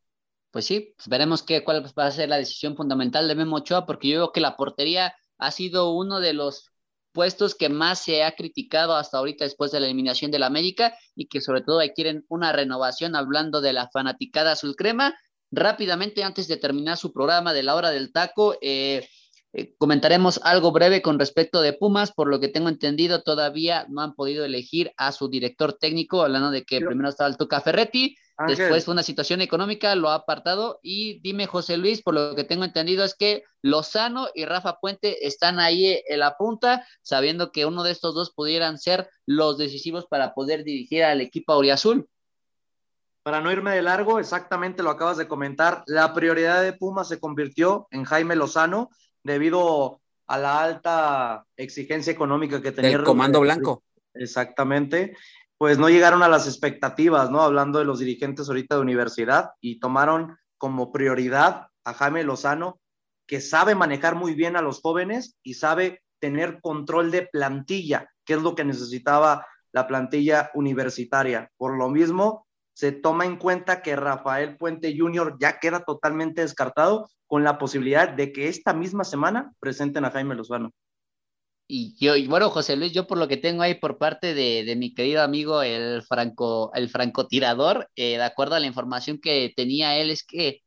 Pues 0.52 0.66
sí, 0.66 0.94
pues 0.96 1.08
veremos 1.08 1.42
qué, 1.42 1.64
cuál 1.64 1.84
va 1.98 2.06
a 2.06 2.12
ser 2.12 2.30
la 2.30 2.38
decisión 2.38 2.76
fundamental 2.76 3.28
de 3.28 3.34
Memo 3.34 3.56
Ochoa, 3.56 3.88
porque 3.88 4.10
yo 4.10 4.20
veo 4.20 4.32
que 4.32 4.40
la 4.40 4.56
portería 4.56 5.16
ha 5.40 5.50
sido 5.50 5.92
uno 5.94 6.20
de 6.20 6.34
los 6.34 6.70
puestos 7.12 7.56
que 7.56 7.70
más 7.70 8.00
se 8.00 8.24
ha 8.24 8.36
criticado 8.36 8.96
hasta 8.96 9.18
ahorita 9.18 9.46
después 9.46 9.72
de 9.72 9.80
la 9.80 9.86
eliminación 9.88 10.32
del 10.32 10.44
América 10.44 10.96
y 11.16 11.28
que 11.28 11.42
sobre 11.42 11.62
todo 11.62 11.80
quieren 11.96 12.26
una 12.28 12.52
renovación 12.52 13.16
hablando 13.16 13.62
de 13.62 13.74
la 13.74 13.90
fanaticada 13.90 14.52
azul 14.52 14.76
crema. 14.76 15.16
Rápidamente, 15.52 16.24
antes 16.24 16.48
de 16.48 16.58
terminar 16.58 16.98
su 16.98 17.14
programa 17.14 17.54
de 17.54 17.64
la 17.64 17.76
hora 17.76 17.92
del 17.92 18.12
taco, 18.12 18.58
eh, 18.62 19.08
eh, 19.56 19.76
comentaremos 19.78 20.42
algo 20.44 20.72
breve 20.72 21.04
con 21.04 21.20
respecto 21.20 21.62
de 21.62 21.74
Pumas, 21.74 22.12
por 22.12 22.28
lo 22.28 22.40
que 22.40 22.48
tengo 22.48 22.70
entendido, 22.70 23.22
todavía 23.22 23.86
no 23.88 24.02
han 24.02 24.16
podido 24.16 24.44
elegir 24.44 24.92
a 24.98 25.12
su 25.12 25.30
director 25.30 25.74
técnico, 25.74 26.24
hablando 26.24 26.50
de 26.50 26.64
que 26.64 26.82
primero 26.82 27.10
estaba 27.10 27.30
el 27.30 27.38
Tuca 27.38 27.62
Ferretti, 27.62 28.18
después 28.48 28.84
fue 28.84 28.94
una 28.94 29.04
situación 29.04 29.42
económica, 29.42 29.94
lo 29.94 30.10
ha 30.10 30.16
apartado, 30.16 30.80
y 30.82 31.20
dime 31.20 31.46
José 31.46 31.78
Luis, 31.78 32.02
por 32.02 32.16
lo 32.16 32.36
que 32.36 32.44
tengo 32.44 32.64
entendido 32.64 33.04
es 33.04 33.14
que 33.14 33.44
Lozano 33.62 34.28
y 34.34 34.46
Rafa 34.46 34.80
Puente 34.80 35.28
están 35.28 35.60
ahí 35.60 36.02
en 36.08 36.20
la 36.20 36.36
punta, 36.36 36.88
sabiendo 37.04 37.52
que 37.52 37.68
uno 37.68 37.84
de 37.84 37.92
estos 37.92 38.16
dos 38.16 38.34
pudieran 38.34 38.80
ser 38.80 39.08
los 39.28 39.60
decisivos 39.60 40.08
para 40.08 40.34
poder 40.34 40.64
dirigir 40.64 41.04
al 41.04 41.22
equipo 41.22 41.54
auriazul. 41.54 42.10
Para 43.22 43.40
no 43.40 43.52
irme 43.52 43.76
de 43.76 43.84
largo, 43.84 44.20
exactamente 44.20 44.82
lo 44.82 44.90
acabas 44.90 45.18
de 45.18 45.28
comentar, 45.28 45.84
la 45.86 46.12
prioridad 46.14 46.64
de 46.64 46.74
Pumas 46.74 47.08
se 47.08 47.20
convirtió 47.20 47.88
en 47.92 48.04
Jaime 48.04 48.36
Lozano, 48.36 48.90
debido 49.24 50.02
a 50.28 50.38
la 50.38 50.62
alta 50.62 51.46
exigencia 51.58 52.12
económica 52.12 52.62
que 52.62 52.72
tenía 52.72 52.98
el 52.98 53.04
Comando 53.04 53.42
Blanco. 53.42 53.84
Exactamente, 54.14 55.16
pues 55.58 55.78
no 55.78 55.90
llegaron 55.90 56.24
a 56.24 56.28
las 56.28 56.48
expectativas, 56.48 57.32
¿no? 57.32 57.42
Hablando 57.42 57.80
de 57.80 57.86
los 57.86 58.00
dirigentes 58.00 58.48
ahorita 58.48 58.76
de 58.76 58.82
universidad 58.82 59.52
y 59.60 59.80
tomaron 59.80 60.38
como 60.58 60.92
prioridad 60.92 61.68
a 61.84 61.94
Jaime 61.94 62.24
Lozano, 62.24 62.80
que 63.28 63.42
sabe 63.42 63.76
manejar 63.76 64.16
muy 64.16 64.34
bien 64.34 64.56
a 64.56 64.62
los 64.62 64.82
jóvenes 64.82 65.38
y 65.44 65.56
sabe 65.56 66.02
tener 66.20 66.62
control 66.62 67.12
de 67.12 67.24
plantilla, 67.24 68.10
que 68.26 68.34
es 68.34 68.42
lo 68.42 68.56
que 68.56 68.64
necesitaba 68.64 69.46
la 69.72 69.88
plantilla 69.88 70.52
universitaria. 70.54 71.52
Por 71.58 71.78
lo 71.78 71.90
mismo, 71.90 72.48
se 72.74 72.92
toma 72.92 73.26
en 73.26 73.38
cuenta 73.38 73.82
que 73.82 73.96
Rafael 73.96 74.58
Puente 74.58 74.96
Jr. 74.98 75.38
ya 75.40 75.60
queda 75.60 75.84
totalmente 75.84 76.42
descartado 76.42 77.10
con 77.28 77.44
la 77.44 77.58
posibilidad 77.58 78.10
de 78.10 78.32
que 78.32 78.48
esta 78.48 78.74
misma 78.74 79.04
semana 79.04 79.54
presenten 79.60 80.06
a 80.06 80.12
Jaime 80.12 80.36
Lozano. 80.36 80.72
Y 81.68 81.96
yo, 81.98 82.16
y 82.16 82.28
bueno, 82.28 82.50
José 82.50 82.76
Luis, 82.76 82.92
yo 82.92 83.08
por 83.08 83.18
lo 83.18 83.28
que 83.28 83.38
tengo 83.38 83.64
ahí 83.64 83.76
por 83.76 83.98
parte 83.98 84.34
de, 84.34 84.76
mi 84.76 84.94
querido 84.94 85.24
amigo 85.24 85.64
el 85.64 86.04
franco, 86.04 86.72
el 86.74 86.90
francotirador, 86.90 87.90
eh, 87.96 88.18
de 88.18 88.24
acuerdo 88.24 88.56
a 88.56 88.60
la 88.60 88.68
información 88.68 89.18
que 89.20 89.54
tenía 89.56 89.98
él, 89.98 90.12
es 90.12 90.24
que 90.24 90.60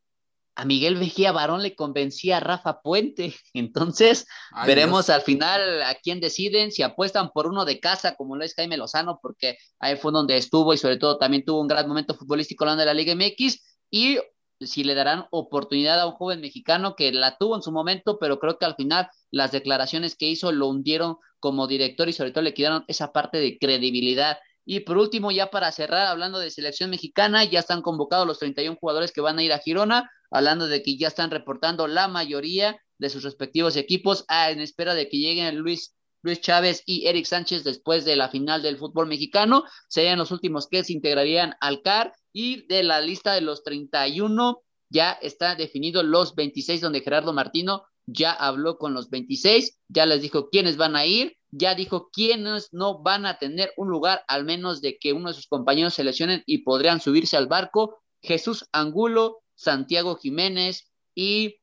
a 0.56 0.64
Miguel 0.64 0.96
Vejía 0.96 1.32
Barón 1.32 1.62
le 1.62 1.74
convencía 1.74 2.38
a 2.38 2.40
Rafa 2.40 2.80
Puente. 2.80 3.34
Entonces, 3.52 4.26
veremos 4.66 5.10
al 5.10 5.20
final 5.20 5.82
a 5.82 5.94
quién 5.94 6.18
deciden, 6.18 6.72
si 6.72 6.82
apuestan 6.82 7.30
por 7.32 7.46
uno 7.46 7.64
de 7.64 7.78
casa, 7.78 8.16
como 8.16 8.36
lo 8.36 8.44
es 8.44 8.54
Jaime 8.54 8.76
Lozano, 8.76 9.20
porque 9.22 9.58
ahí 9.78 9.96
fue 9.96 10.12
donde 10.12 10.36
estuvo 10.36 10.72
y 10.72 10.78
sobre 10.78 10.96
todo 10.96 11.18
también 11.18 11.44
tuvo 11.44 11.60
un 11.60 11.68
gran 11.68 11.86
momento 11.86 12.14
futbolístico 12.14 12.64
hablando 12.64 12.80
de 12.80 12.86
la 12.86 12.94
Liga 12.94 13.14
MX, 13.14 13.62
y 13.90 14.18
si 14.60 14.84
le 14.84 14.94
darán 14.94 15.26
oportunidad 15.30 16.00
a 16.00 16.06
un 16.06 16.12
joven 16.12 16.40
mexicano 16.40 16.96
que 16.96 17.12
la 17.12 17.36
tuvo 17.36 17.56
en 17.56 17.62
su 17.62 17.70
momento, 17.70 18.18
pero 18.18 18.38
creo 18.38 18.58
que 18.58 18.64
al 18.64 18.74
final 18.74 19.08
las 19.30 19.52
declaraciones 19.52 20.16
que 20.16 20.26
hizo 20.26 20.50
lo 20.52 20.68
hundieron 20.68 21.18
como 21.38 21.66
director 21.66 22.08
y 22.08 22.14
sobre 22.14 22.30
todo 22.30 22.42
le 22.42 22.54
quitaron 22.54 22.84
esa 22.88 23.12
parte 23.12 23.38
de 23.38 23.58
credibilidad. 23.58 24.38
Y 24.64 24.80
por 24.80 24.96
último, 24.96 25.30
ya 25.30 25.50
para 25.50 25.70
cerrar, 25.70 26.06
hablando 26.06 26.38
de 26.38 26.50
selección 26.50 26.90
mexicana, 26.90 27.44
ya 27.44 27.60
están 27.60 27.82
convocados 27.82 28.26
los 28.26 28.38
31 28.38 28.78
jugadores 28.80 29.12
que 29.12 29.20
van 29.20 29.38
a 29.38 29.42
ir 29.42 29.52
a 29.52 29.58
Girona, 29.58 30.10
hablando 30.30 30.66
de 30.66 30.82
que 30.82 30.96
ya 30.96 31.08
están 31.08 31.30
reportando 31.30 31.86
la 31.86 32.08
mayoría 32.08 32.80
de 32.98 33.10
sus 33.10 33.22
respectivos 33.22 33.76
equipos 33.76 34.24
ah, 34.28 34.50
en 34.50 34.60
espera 34.60 34.94
de 34.94 35.08
que 35.08 35.18
lleguen 35.18 35.58
Luis, 35.58 35.94
Luis 36.22 36.40
Chávez 36.40 36.82
y 36.86 37.06
Eric 37.06 37.26
Sánchez 37.26 37.64
después 37.64 38.04
de 38.04 38.16
la 38.16 38.28
final 38.28 38.62
del 38.62 38.78
fútbol 38.78 39.06
mexicano. 39.06 39.64
Serían 39.88 40.18
los 40.18 40.30
últimos 40.30 40.68
que 40.68 40.84
se 40.84 40.92
integrarían 40.92 41.54
al 41.60 41.82
CAR 41.82 42.14
y 42.32 42.66
de 42.66 42.82
la 42.82 43.00
lista 43.00 43.34
de 43.34 43.40
los 43.40 43.62
31 43.62 44.62
ya 44.88 45.12
está 45.12 45.54
definido 45.56 46.02
los 46.02 46.34
26 46.34 46.80
donde 46.80 47.00
Gerardo 47.00 47.32
Martino 47.32 47.84
ya 48.06 48.30
habló 48.32 48.78
con 48.78 48.94
los 48.94 49.10
26, 49.10 49.80
ya 49.88 50.06
les 50.06 50.22
dijo 50.22 50.48
quiénes 50.48 50.76
van 50.76 50.94
a 50.94 51.06
ir 51.06 51.36
ya 51.58 51.74
dijo 51.74 52.10
quiénes 52.12 52.72
no 52.72 53.02
van 53.02 53.26
a 53.26 53.38
tener 53.38 53.72
un 53.76 53.88
lugar, 53.88 54.22
al 54.28 54.44
menos 54.44 54.80
de 54.80 54.98
que 54.98 55.12
uno 55.12 55.28
de 55.28 55.34
sus 55.34 55.46
compañeros 55.46 55.94
se 55.94 56.04
lesionen 56.04 56.42
y 56.46 56.58
podrían 56.58 57.00
subirse 57.00 57.36
al 57.36 57.46
barco. 57.46 58.02
Jesús 58.22 58.68
Angulo, 58.72 59.42
Santiago 59.56 60.16
Jiménez 60.16 60.88
y 61.14 61.56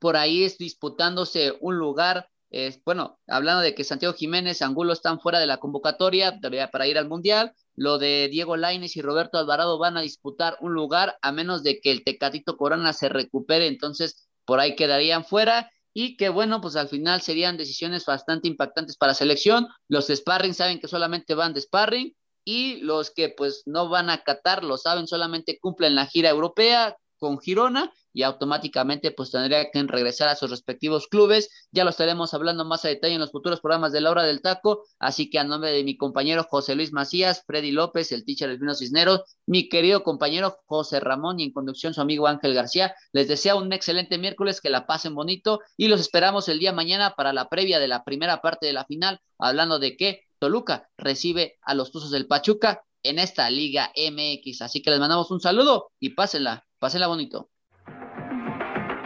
por 0.00 0.16
ahí 0.16 0.44
es 0.44 0.58
disputándose 0.58 1.56
un 1.60 1.76
lugar 1.76 2.28
bueno, 2.84 3.18
hablando 3.26 3.62
de 3.62 3.74
que 3.74 3.84
Santiago 3.84 4.14
Jiménez, 4.14 4.62
Angulo 4.62 4.92
están 4.92 5.20
fuera 5.20 5.38
de 5.38 5.46
la 5.46 5.58
convocatoria 5.58 6.38
para 6.72 6.86
ir 6.86 6.96
al 6.96 7.08
Mundial, 7.08 7.52
lo 7.76 7.98
de 7.98 8.28
Diego 8.28 8.56
Laines 8.56 8.96
y 8.96 9.02
Roberto 9.02 9.38
Alvarado 9.38 9.78
van 9.78 9.96
a 9.96 10.00
disputar 10.00 10.56
un 10.60 10.72
lugar 10.72 11.18
a 11.20 11.30
menos 11.30 11.62
de 11.62 11.80
que 11.80 11.90
el 11.90 12.04
Tecatito 12.04 12.56
Corona 12.56 12.92
se 12.92 13.08
recupere, 13.08 13.66
entonces 13.66 14.28
por 14.44 14.60
ahí 14.60 14.76
quedarían 14.76 15.24
fuera 15.24 15.70
y 15.92 16.16
que 16.16 16.30
bueno, 16.30 16.60
pues 16.60 16.76
al 16.76 16.88
final 16.88 17.20
serían 17.20 17.56
decisiones 17.56 18.06
bastante 18.06 18.48
impactantes 18.48 18.96
para 18.96 19.14
selección. 19.14 19.68
Los 19.88 20.06
de 20.06 20.16
sparring 20.16 20.54
saben 20.54 20.80
que 20.80 20.88
solamente 20.88 21.34
van 21.34 21.52
de 21.52 21.60
sparring 21.60 22.14
y 22.44 22.76
los 22.80 23.10
que 23.10 23.28
pues 23.28 23.62
no 23.66 23.88
van 23.88 24.08
a 24.08 24.22
Qatar 24.22 24.64
lo 24.64 24.78
saben, 24.78 25.06
solamente 25.06 25.58
cumplen 25.60 25.94
la 25.94 26.06
gira 26.06 26.30
europea 26.30 26.96
con 27.18 27.38
Girona 27.38 27.92
y 28.12 28.22
automáticamente 28.22 29.12
pues 29.12 29.30
tendría 29.30 29.70
que 29.70 29.82
regresar 29.82 30.28
a 30.28 30.36
sus 30.36 30.50
respectivos 30.50 31.06
clubes. 31.08 31.68
Ya 31.70 31.84
lo 31.84 31.90
estaremos 31.90 32.34
hablando 32.34 32.64
más 32.64 32.84
a 32.84 32.88
detalle 32.88 33.14
en 33.14 33.20
los 33.20 33.30
futuros 33.30 33.60
programas 33.60 33.92
de 33.92 34.00
la 34.00 34.10
hora 34.10 34.24
del 34.24 34.40
taco, 34.40 34.84
así 34.98 35.30
que 35.30 35.38
a 35.38 35.44
nombre 35.44 35.70
de 35.70 35.84
mi 35.84 35.96
compañero 35.96 36.44
José 36.44 36.74
Luis 36.74 36.92
Macías, 36.92 37.44
Freddy 37.46 37.70
López, 37.70 38.10
el 38.12 38.24
teacher 38.24 38.50
Elvino 38.50 38.74
Cisneros, 38.74 39.22
mi 39.46 39.68
querido 39.68 40.02
compañero 40.02 40.58
José 40.66 41.00
Ramón 41.00 41.40
y 41.40 41.44
en 41.44 41.52
conducción 41.52 41.94
su 41.94 42.00
amigo 42.00 42.26
Ángel 42.26 42.54
García, 42.54 42.94
les 43.12 43.28
deseo 43.28 43.58
un 43.58 43.72
excelente 43.72 44.18
miércoles, 44.18 44.60
que 44.60 44.70
la 44.70 44.86
pasen 44.86 45.14
bonito 45.14 45.60
y 45.76 45.88
los 45.88 46.00
esperamos 46.00 46.48
el 46.48 46.58
día 46.58 46.72
mañana 46.72 47.14
para 47.16 47.32
la 47.32 47.48
previa 47.48 47.78
de 47.78 47.88
la 47.88 48.04
primera 48.04 48.40
parte 48.40 48.66
de 48.66 48.72
la 48.72 48.84
final, 48.84 49.20
hablando 49.38 49.78
de 49.78 49.96
que 49.96 50.22
Toluca 50.38 50.88
recibe 50.96 51.58
a 51.62 51.74
los 51.74 51.90
Tuzos 51.90 52.10
del 52.10 52.26
Pachuca 52.26 52.84
en 53.02 53.18
esta 53.18 53.48
Liga 53.50 53.92
MX. 53.96 54.62
Así 54.62 54.82
que 54.82 54.90
les 54.90 55.00
mandamos 55.00 55.30
un 55.30 55.40
saludo 55.40 55.90
y 55.98 56.10
pásenla, 56.10 56.66
pásenla 56.78 57.06
bonito. 57.06 57.50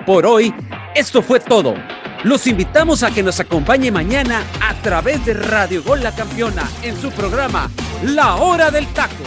Por 0.06 0.26
hoy, 0.26 0.54
esto 0.94 1.22
fue 1.22 1.40
todo. 1.40 1.74
Los 2.24 2.46
invitamos 2.46 3.02
a 3.02 3.10
que 3.10 3.22
nos 3.22 3.40
acompañe 3.40 3.90
mañana 3.90 4.42
a 4.60 4.74
través 4.82 5.24
de 5.24 5.34
Radio 5.34 5.82
Gol 5.82 6.02
La 6.02 6.14
Campeona 6.14 6.68
en 6.82 6.96
su 6.96 7.10
programa 7.10 7.70
La 8.04 8.36
Hora 8.36 8.70
del 8.70 8.86
Taco 8.92 9.24